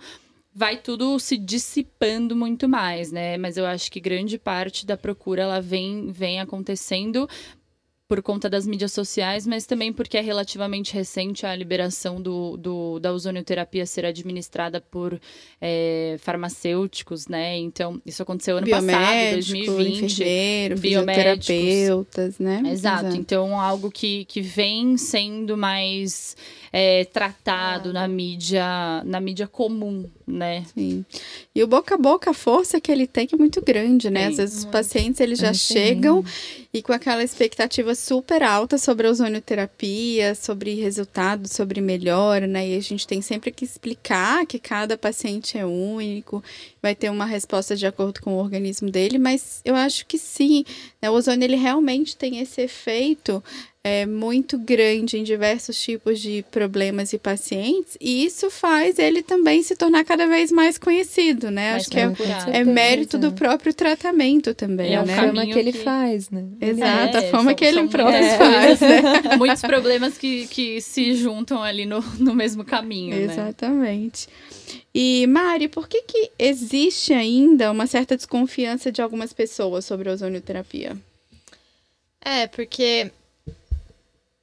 [0.54, 3.38] vai tudo se dissipando muito mais, né?
[3.38, 7.28] Mas eu acho que grande parte da procura ela vem, vem acontecendo
[8.12, 12.98] por conta das mídias sociais, mas também porque é relativamente recente a liberação do, do-
[13.00, 15.18] da ozonioterapia ser administrada por
[15.58, 17.56] é, farmacêuticos, né?
[17.56, 20.04] Então, isso aconteceu ano passado, Biomédico, 2020.
[20.12, 21.46] enfermeiro, biomédicos.
[21.46, 22.62] fisioterapeutas, né?
[22.70, 23.16] Exato.
[23.16, 26.36] Então, algo que, que vem sendo mais
[26.70, 28.62] é, tratado na mídia,
[29.06, 30.64] na mídia comum, né?
[30.74, 31.02] Sim.
[31.54, 34.26] E o boca a boca, a força que ele tem é muito grande, né?
[34.26, 36.22] Às vezes os pacientes eles já É, chegam
[36.74, 42.66] e com aquela expectativa super alta sobre a ozonioterapia, sobre resultado, sobre melhora, né?
[42.66, 46.42] E a gente tem sempre que explicar que cada paciente é único,
[46.80, 50.64] vai ter uma resposta de acordo com o organismo dele, mas eu acho que sim,
[51.00, 51.10] né?
[51.10, 53.44] O ozônio ele realmente tem esse efeito
[53.84, 59.60] é muito grande em diversos tipos de problemas e pacientes, e isso faz ele também
[59.62, 61.72] se tornar cada vez mais conhecido, né?
[61.72, 65.16] Mais Acho que é, é mérito do próprio tratamento também, É um a né?
[65.16, 66.44] forma que ele que- faz, né?
[66.60, 69.02] Exato, a É, forma são- que ele são próprio faz, né?
[69.36, 73.24] Muitos problemas que, que se juntam ali no, no mesmo caminho, né?
[73.24, 74.28] Exatamente.
[74.94, 80.12] E, Mari, por que, que existe ainda uma certa desconfiança de algumas pessoas sobre a
[80.12, 80.96] ozonioterapia?
[82.24, 83.10] É, porque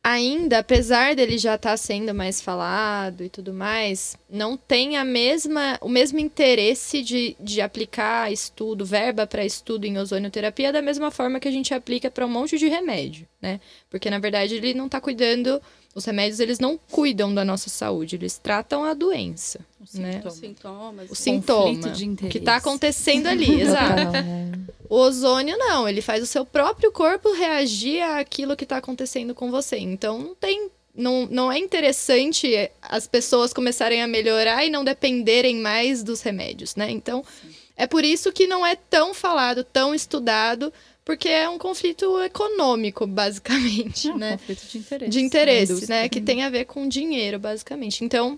[0.04, 5.78] ainda, apesar dele já estar sendo mais falado e tudo mais, não tem a mesma,
[5.82, 11.40] o mesmo interesse de, de aplicar estudo, verba para estudo em ozonioterapia da mesma forma
[11.40, 13.60] que a gente aplica para um monte de remédio, né?
[13.90, 15.62] Porque, na verdade, ele não está cuidando...
[15.96, 20.22] Os remédios, eles não cuidam da nossa saúde, eles tratam a doença, O né?
[20.30, 20.32] sintoma.
[20.32, 21.12] Sintomas.
[21.12, 24.12] o sintoma, de o que está acontecendo ali, exato.
[24.12, 24.52] Né?
[24.88, 29.50] O ozônio não, ele faz o seu próprio corpo reagir àquilo que está acontecendo com
[29.52, 29.78] você.
[29.78, 30.70] Então não tem.
[30.96, 36.76] Não, não é interessante as pessoas começarem a melhorar e não dependerem mais dos remédios,
[36.76, 36.90] né?
[36.92, 37.24] Então,
[37.78, 40.74] é por isso que não é tão falado, tão estudado,
[41.10, 44.32] porque é um conflito econômico, basicamente, É um né?
[44.34, 45.10] conflito de interesse.
[45.10, 46.02] de interesses, Indústria.
[46.04, 46.08] né?
[46.10, 48.06] Que tem a ver com dinheiro, basicamente.
[48.06, 48.38] Então,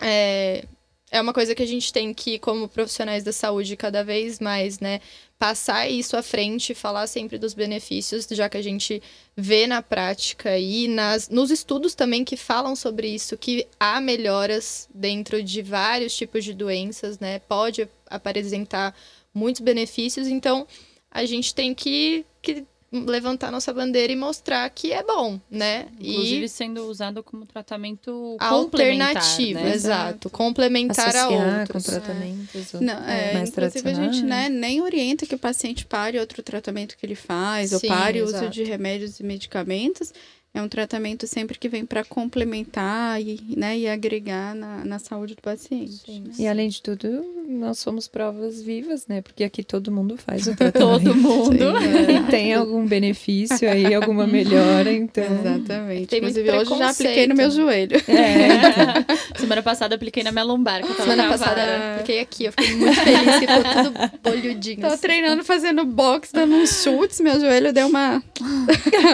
[0.00, 0.64] é,
[1.12, 4.80] é uma coisa que a gente tem que, como profissionais da saúde, cada vez mais,
[4.80, 5.00] né?
[5.38, 9.00] Passar isso à frente, falar sempre dos benefícios, já que a gente
[9.36, 14.88] vê na prática e nas, nos estudos também que falam sobre isso, que há melhoras
[14.92, 17.38] dentro de vários tipos de doenças, né?
[17.48, 18.92] Pode apresentar
[19.32, 20.66] muitos benefícios, então
[21.12, 25.86] a gente tem que, que levantar nossa bandeira e mostrar que é bom, né?
[25.98, 29.74] Inclusive e sendo usado como tratamento alternativo, complementar, né?
[29.74, 31.84] exato, complementar a Associar outros.
[31.84, 36.18] com tratamentos Não, é, mais inclusive a gente né, nem orienta que o paciente pare
[36.18, 38.50] outro tratamento que ele faz, Sim, ou pare o uso exato.
[38.50, 40.12] de remédios e medicamentos.
[40.54, 45.34] É um tratamento sempre que vem para complementar e, né, e agregar na, na saúde
[45.34, 46.02] do paciente.
[46.04, 46.24] Sim.
[46.26, 46.34] né?
[46.38, 49.22] E além de tudo, nós somos provas vivas, né?
[49.22, 51.04] Porque aqui todo mundo faz o tratamento.
[51.04, 51.56] Todo mundo.
[51.56, 55.24] E tem algum benefício aí, alguma melhora, então.
[55.24, 56.08] Exatamente.
[56.08, 57.96] Tem Inclusive, hoje já apliquei no meu joelho.
[57.96, 62.44] É, Semana passada apliquei na minha lombar, que eu tava Semana passada eu fiquei aqui,
[62.44, 64.80] eu fiquei muito feliz que ficou tudo bolhudinho.
[64.80, 64.98] Tô assim.
[64.98, 68.22] treinando fazendo boxe, dando uns chutes, meu joelho deu uma.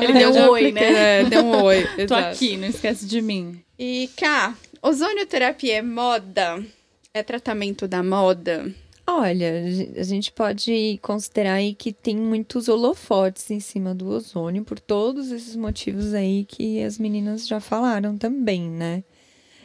[0.02, 1.27] Ele deu um oi, apliquei, né?
[1.30, 1.84] Deu um oi.
[2.06, 3.62] Tô aqui, não esquece de mim.
[3.78, 6.64] E cá, ozonioterapia é moda?
[7.12, 8.74] É tratamento da moda?
[9.10, 9.64] Olha,
[9.96, 15.32] a gente pode considerar aí que tem muitos holofotes em cima do ozônio por todos
[15.32, 19.02] esses motivos aí que as meninas já falaram também, né?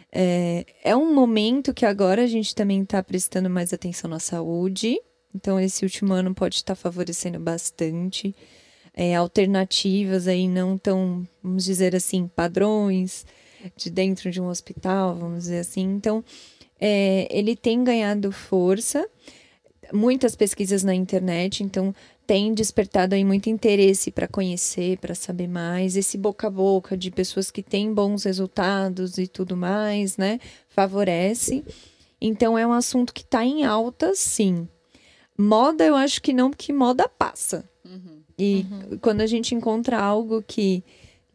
[0.09, 4.97] É, é um momento que agora a gente também está prestando mais atenção na saúde,
[5.35, 8.33] então esse último ano pode estar favorecendo bastante.
[8.95, 13.25] É, alternativas aí não tão, vamos dizer assim, padrões
[13.75, 15.81] de dentro de um hospital, vamos dizer assim.
[15.81, 16.23] Então,
[16.79, 19.07] é, ele tem ganhado força,
[19.91, 21.93] muitas pesquisas na internet, então
[22.25, 25.95] tem despertado aí muito interesse para conhecer, para saber mais.
[25.95, 30.39] Esse boca a boca de pessoas que têm bons resultados e tudo mais, né?
[30.69, 31.63] Favorece.
[32.21, 34.67] Então é um assunto que está em alta, sim.
[35.37, 37.69] Moda, eu acho que não, porque moda passa.
[38.37, 38.65] E
[39.01, 40.83] quando a gente encontra algo que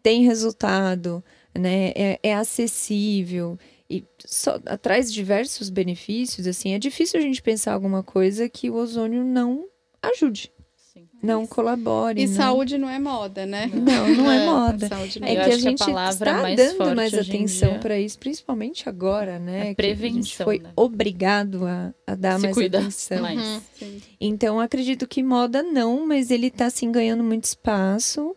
[0.03, 1.23] tem resultado,
[1.55, 3.59] né, é, é acessível
[3.91, 8.75] e só traz diversos benefícios, assim, é difícil a gente pensar alguma coisa que o
[8.75, 9.67] ozônio não
[10.03, 10.53] ajude,
[10.99, 11.09] Sim.
[11.23, 12.23] não colabore.
[12.23, 12.35] E não...
[12.35, 13.71] saúde não é moda, né?
[13.73, 14.89] Não, não é É, moda.
[14.89, 16.17] Saúde não É Eu que a que a gente está mais
[16.57, 19.71] dando forte mais atenção para isso, principalmente agora, né?
[19.71, 20.71] É que a gente prevenção, foi né?
[20.77, 23.23] obrigado a, a dar Se mais cuida atenção.
[23.23, 23.63] mais.
[23.81, 24.01] Uhum.
[24.21, 28.35] Então, acredito que moda não, mas ele tá assim ganhando muito espaço,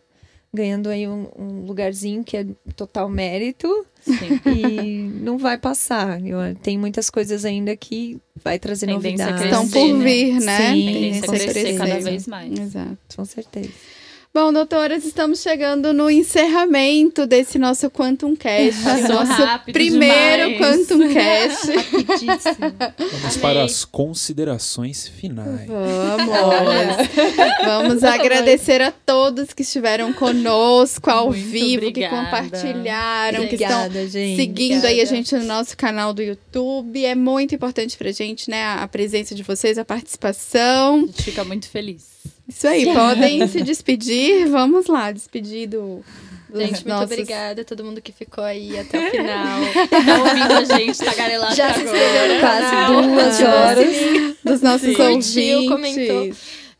[0.52, 4.40] ganhando aí um, um lugarzinho que é total mérito Sim.
[4.50, 6.24] e não vai passar.
[6.24, 9.44] Eu, tem muitas coisas ainda que vai trazer Tendência novidades.
[9.44, 10.04] Estão crescer, por né?
[10.04, 10.56] vir, né?
[10.72, 11.78] Sim, Tendência a com crescer certeza.
[11.78, 12.58] cada vez mais.
[12.58, 12.98] Exato.
[13.16, 13.70] Com certeza.
[14.34, 18.82] Bom, doutoras, estamos chegando no encerramento desse nosso Quantum Cast.
[19.06, 20.86] Nosso rápido primeiro demais.
[20.88, 21.66] Quantum Cast.
[21.76, 22.74] Rapidíssimo.
[22.98, 23.38] Vamos Amei.
[23.42, 25.68] para as considerações finais.
[25.68, 27.08] Vamos.
[27.62, 32.16] Vamos agradecer a todos que estiveram conosco ao Muito vivo, obrigada.
[32.16, 34.36] que compartilharam, que estão Obrigada, gente.
[34.36, 35.14] seguindo aí a Obrigada.
[35.14, 37.04] gente no nosso canal do YouTube.
[37.04, 38.62] É muito importante pra gente, né?
[38.64, 41.00] A a presença de vocês, a participação.
[41.02, 42.12] A gente fica muito feliz.
[42.54, 44.48] Isso aí, podem se despedir.
[44.48, 46.04] Vamos lá, despedir do.
[46.54, 49.60] Gente, muito nossos- obrigada a todo mundo que ficou aí até o final.
[49.88, 51.96] Tá ouvindo a gente, tagarelado Já se agora.
[51.98, 54.36] inscreveu Quase duas horas.
[54.44, 55.00] Dos nossos Sim.
[55.02, 55.32] ouvintes.
[55.32, 56.30] Curtiu, comentou.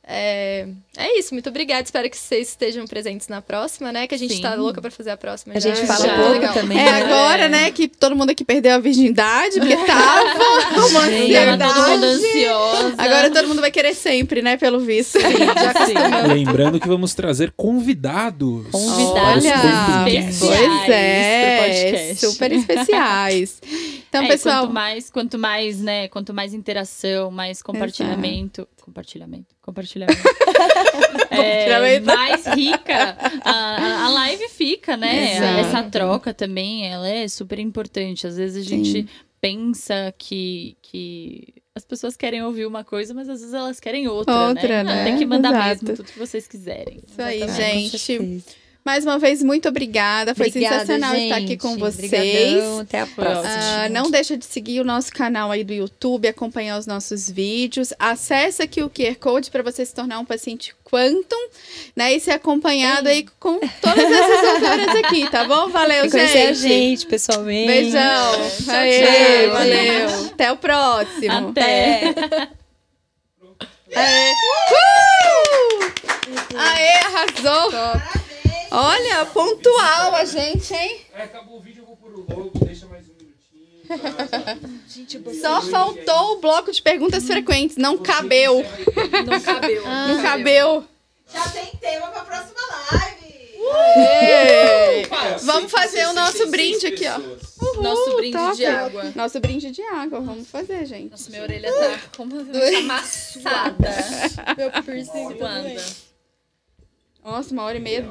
[0.04, 1.82] É, é isso, muito obrigada.
[1.82, 4.06] Espero que vocês estejam presentes na próxima, né?
[4.06, 4.42] Que a gente Sim.
[4.42, 5.54] tá louca pra fazer a próxima.
[5.54, 5.74] A já.
[5.74, 6.16] gente fala Já.
[6.16, 6.52] pouco Legal.
[6.52, 6.78] também.
[6.78, 7.02] É né?
[7.02, 11.32] agora, né, que todo mundo aqui perdeu a virgindade, porque tava uma Gente.
[11.32, 12.04] Tava todo mundo ansiedade.
[12.04, 12.94] ansiosa.
[12.98, 15.18] Agora todo mundo vai querer sempre, né, pelo visto.
[15.18, 15.94] Sim.
[16.28, 18.66] Lembrando que vamos trazer convidados.
[18.70, 22.26] Convidados especiais pois é, podcast.
[22.26, 23.60] super especiais.
[24.08, 26.08] Então, É, pessoal, Quanto mais, quanto mais, né?
[26.08, 28.68] Quanto mais interação, mais compartilhamento.
[28.84, 29.46] Compartilhamento.
[29.62, 30.20] Compartilhamento.
[31.30, 35.36] é, mais rica a, a live fica, né?
[35.36, 35.60] Exato.
[35.60, 38.26] Essa troca também, ela é super importante.
[38.26, 39.08] Às vezes a gente
[39.40, 44.48] pensa que, que as pessoas querem ouvir uma coisa, mas às vezes elas querem outra,
[44.48, 44.94] Outra, né?
[44.94, 45.04] né?
[45.04, 45.84] Tem que mandar Exato.
[45.84, 47.00] mesmo tudo que vocês quiserem.
[47.08, 48.44] isso aí, gente.
[48.84, 50.34] Mais uma vez, muito obrigada.
[50.34, 51.60] Foi Obrigada, sensacional estar aqui gente.
[51.60, 52.12] com vocês.
[52.12, 53.54] Obrigadão, Até a Foi próxima.
[53.84, 57.92] Ah, não deixa de seguir o nosso canal aí do YouTube, acompanhar os nossos vídeos.
[57.96, 61.48] Acesse aqui o QR Code para você se tornar um paciente Quantum,
[61.94, 62.12] né?
[62.12, 65.68] E ser acompanhado aí com todas essas doutoras aqui, tá bom?
[65.68, 66.68] Valeu, E conhecer a gente.
[66.68, 67.66] gente pessoalmente.
[67.68, 68.32] Beijão.
[68.64, 69.52] Tchau, Aê, tchau.
[69.52, 70.26] valeu.
[70.26, 71.48] Até o próximo.
[71.50, 72.02] Até!
[73.94, 74.32] Aê.
[74.72, 76.58] Uh!
[76.58, 78.31] Aê, arrasou.
[78.74, 81.02] Olha, pontual a gente, hein?
[81.12, 85.22] É, acabou o vídeo, eu vou pôr o logo, deixa mais um minutinho.
[85.22, 85.30] tá?
[85.42, 87.76] Só faltou o bloco de perguntas frequentes.
[87.76, 88.64] Não cabeu.
[89.26, 89.82] Não cabeu.
[89.84, 90.84] Não cabeu.
[91.30, 92.60] Já tem tema pra próxima
[92.92, 93.58] live.
[95.42, 97.20] Vamos fazer o nosso 166 brinde aqui, ó.
[97.20, 97.76] pessoas.
[97.76, 98.56] Nosso brinde top.
[98.56, 99.12] de água.
[99.14, 100.20] Nosso brinde de água.
[100.20, 101.10] Vamos fazer, gente.
[101.10, 103.90] Nossa, minha orelha tá como amassada.
[104.56, 105.36] Meu piercing.
[107.22, 108.10] Nossa, uma hora e meia.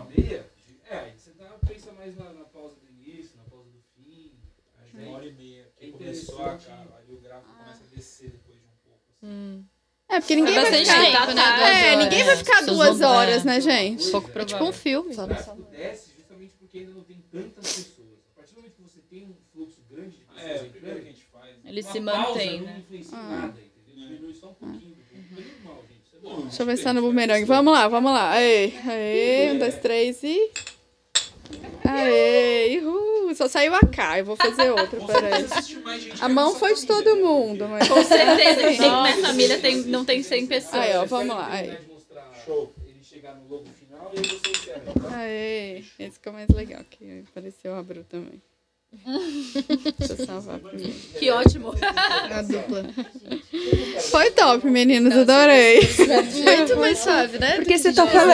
[0.92, 0.98] Não?
[0.98, 4.32] É, aí você tá, pensa mais na, na pausa do início, na pausa do fim.
[4.80, 5.72] Aí Uma hora e meia.
[5.80, 6.88] é que começou a cara.
[7.00, 9.00] aí o gráfico começa a descer depois de um pouco.
[9.24, 9.66] Assim.
[10.10, 11.26] É, porque ninguém É vai bastante ficar...
[11.26, 11.44] tempo, né?
[11.44, 12.04] Duas É, horas.
[12.04, 13.46] ninguém vai ficar duas horas, é.
[13.46, 14.12] né, gente?
[14.12, 15.14] Pouco É tipo um filme.
[15.16, 18.08] O gráfico desce justamente porque ainda não tem tantas pessoas.
[18.32, 21.02] A partir do momento que você tem um fluxo grande de pessoas É, o primeiro
[21.02, 21.56] que a gente faz.
[21.64, 22.78] Ele uma se pausa mantém, não né?
[22.80, 24.08] influencia em nada, entendeu?
[24.10, 24.98] Diminui só um pouquinho.
[25.14, 26.02] É normal, gente.
[26.06, 26.42] Isso é bom.
[26.42, 27.46] Deixa eu ver se tá no bumerangue.
[27.46, 28.32] Vamos lá, vamos lá.
[28.32, 30.52] Aê, aê, um, dois, três e...
[31.84, 33.36] Aê, uhul.
[33.36, 35.00] Só saiu a K, eu vou fazer outra,
[35.84, 37.88] mais gente A mão foi de todo mundo, mas...
[37.88, 38.62] Com certeza.
[38.74, 40.84] que Minha família tem, não tem 100 pessoas.
[40.84, 41.48] Aí, ó, vamos lá.
[41.50, 41.72] Aí.
[41.72, 42.30] de mostrar
[42.86, 44.82] Ele chegar no logo final e aí você encerra.
[45.10, 45.18] tá?
[45.18, 48.42] Aê, esse ficou mais legal, que apareceu a Bru também.
[49.98, 50.94] Deixa eu salvar primeiro.
[51.18, 51.74] Que ótimo.
[51.82, 52.84] A dupla.
[54.10, 55.80] Foi top, meninos, adorei.
[56.58, 57.56] Muito mais suave, né?
[57.56, 58.28] Porque você tá falando.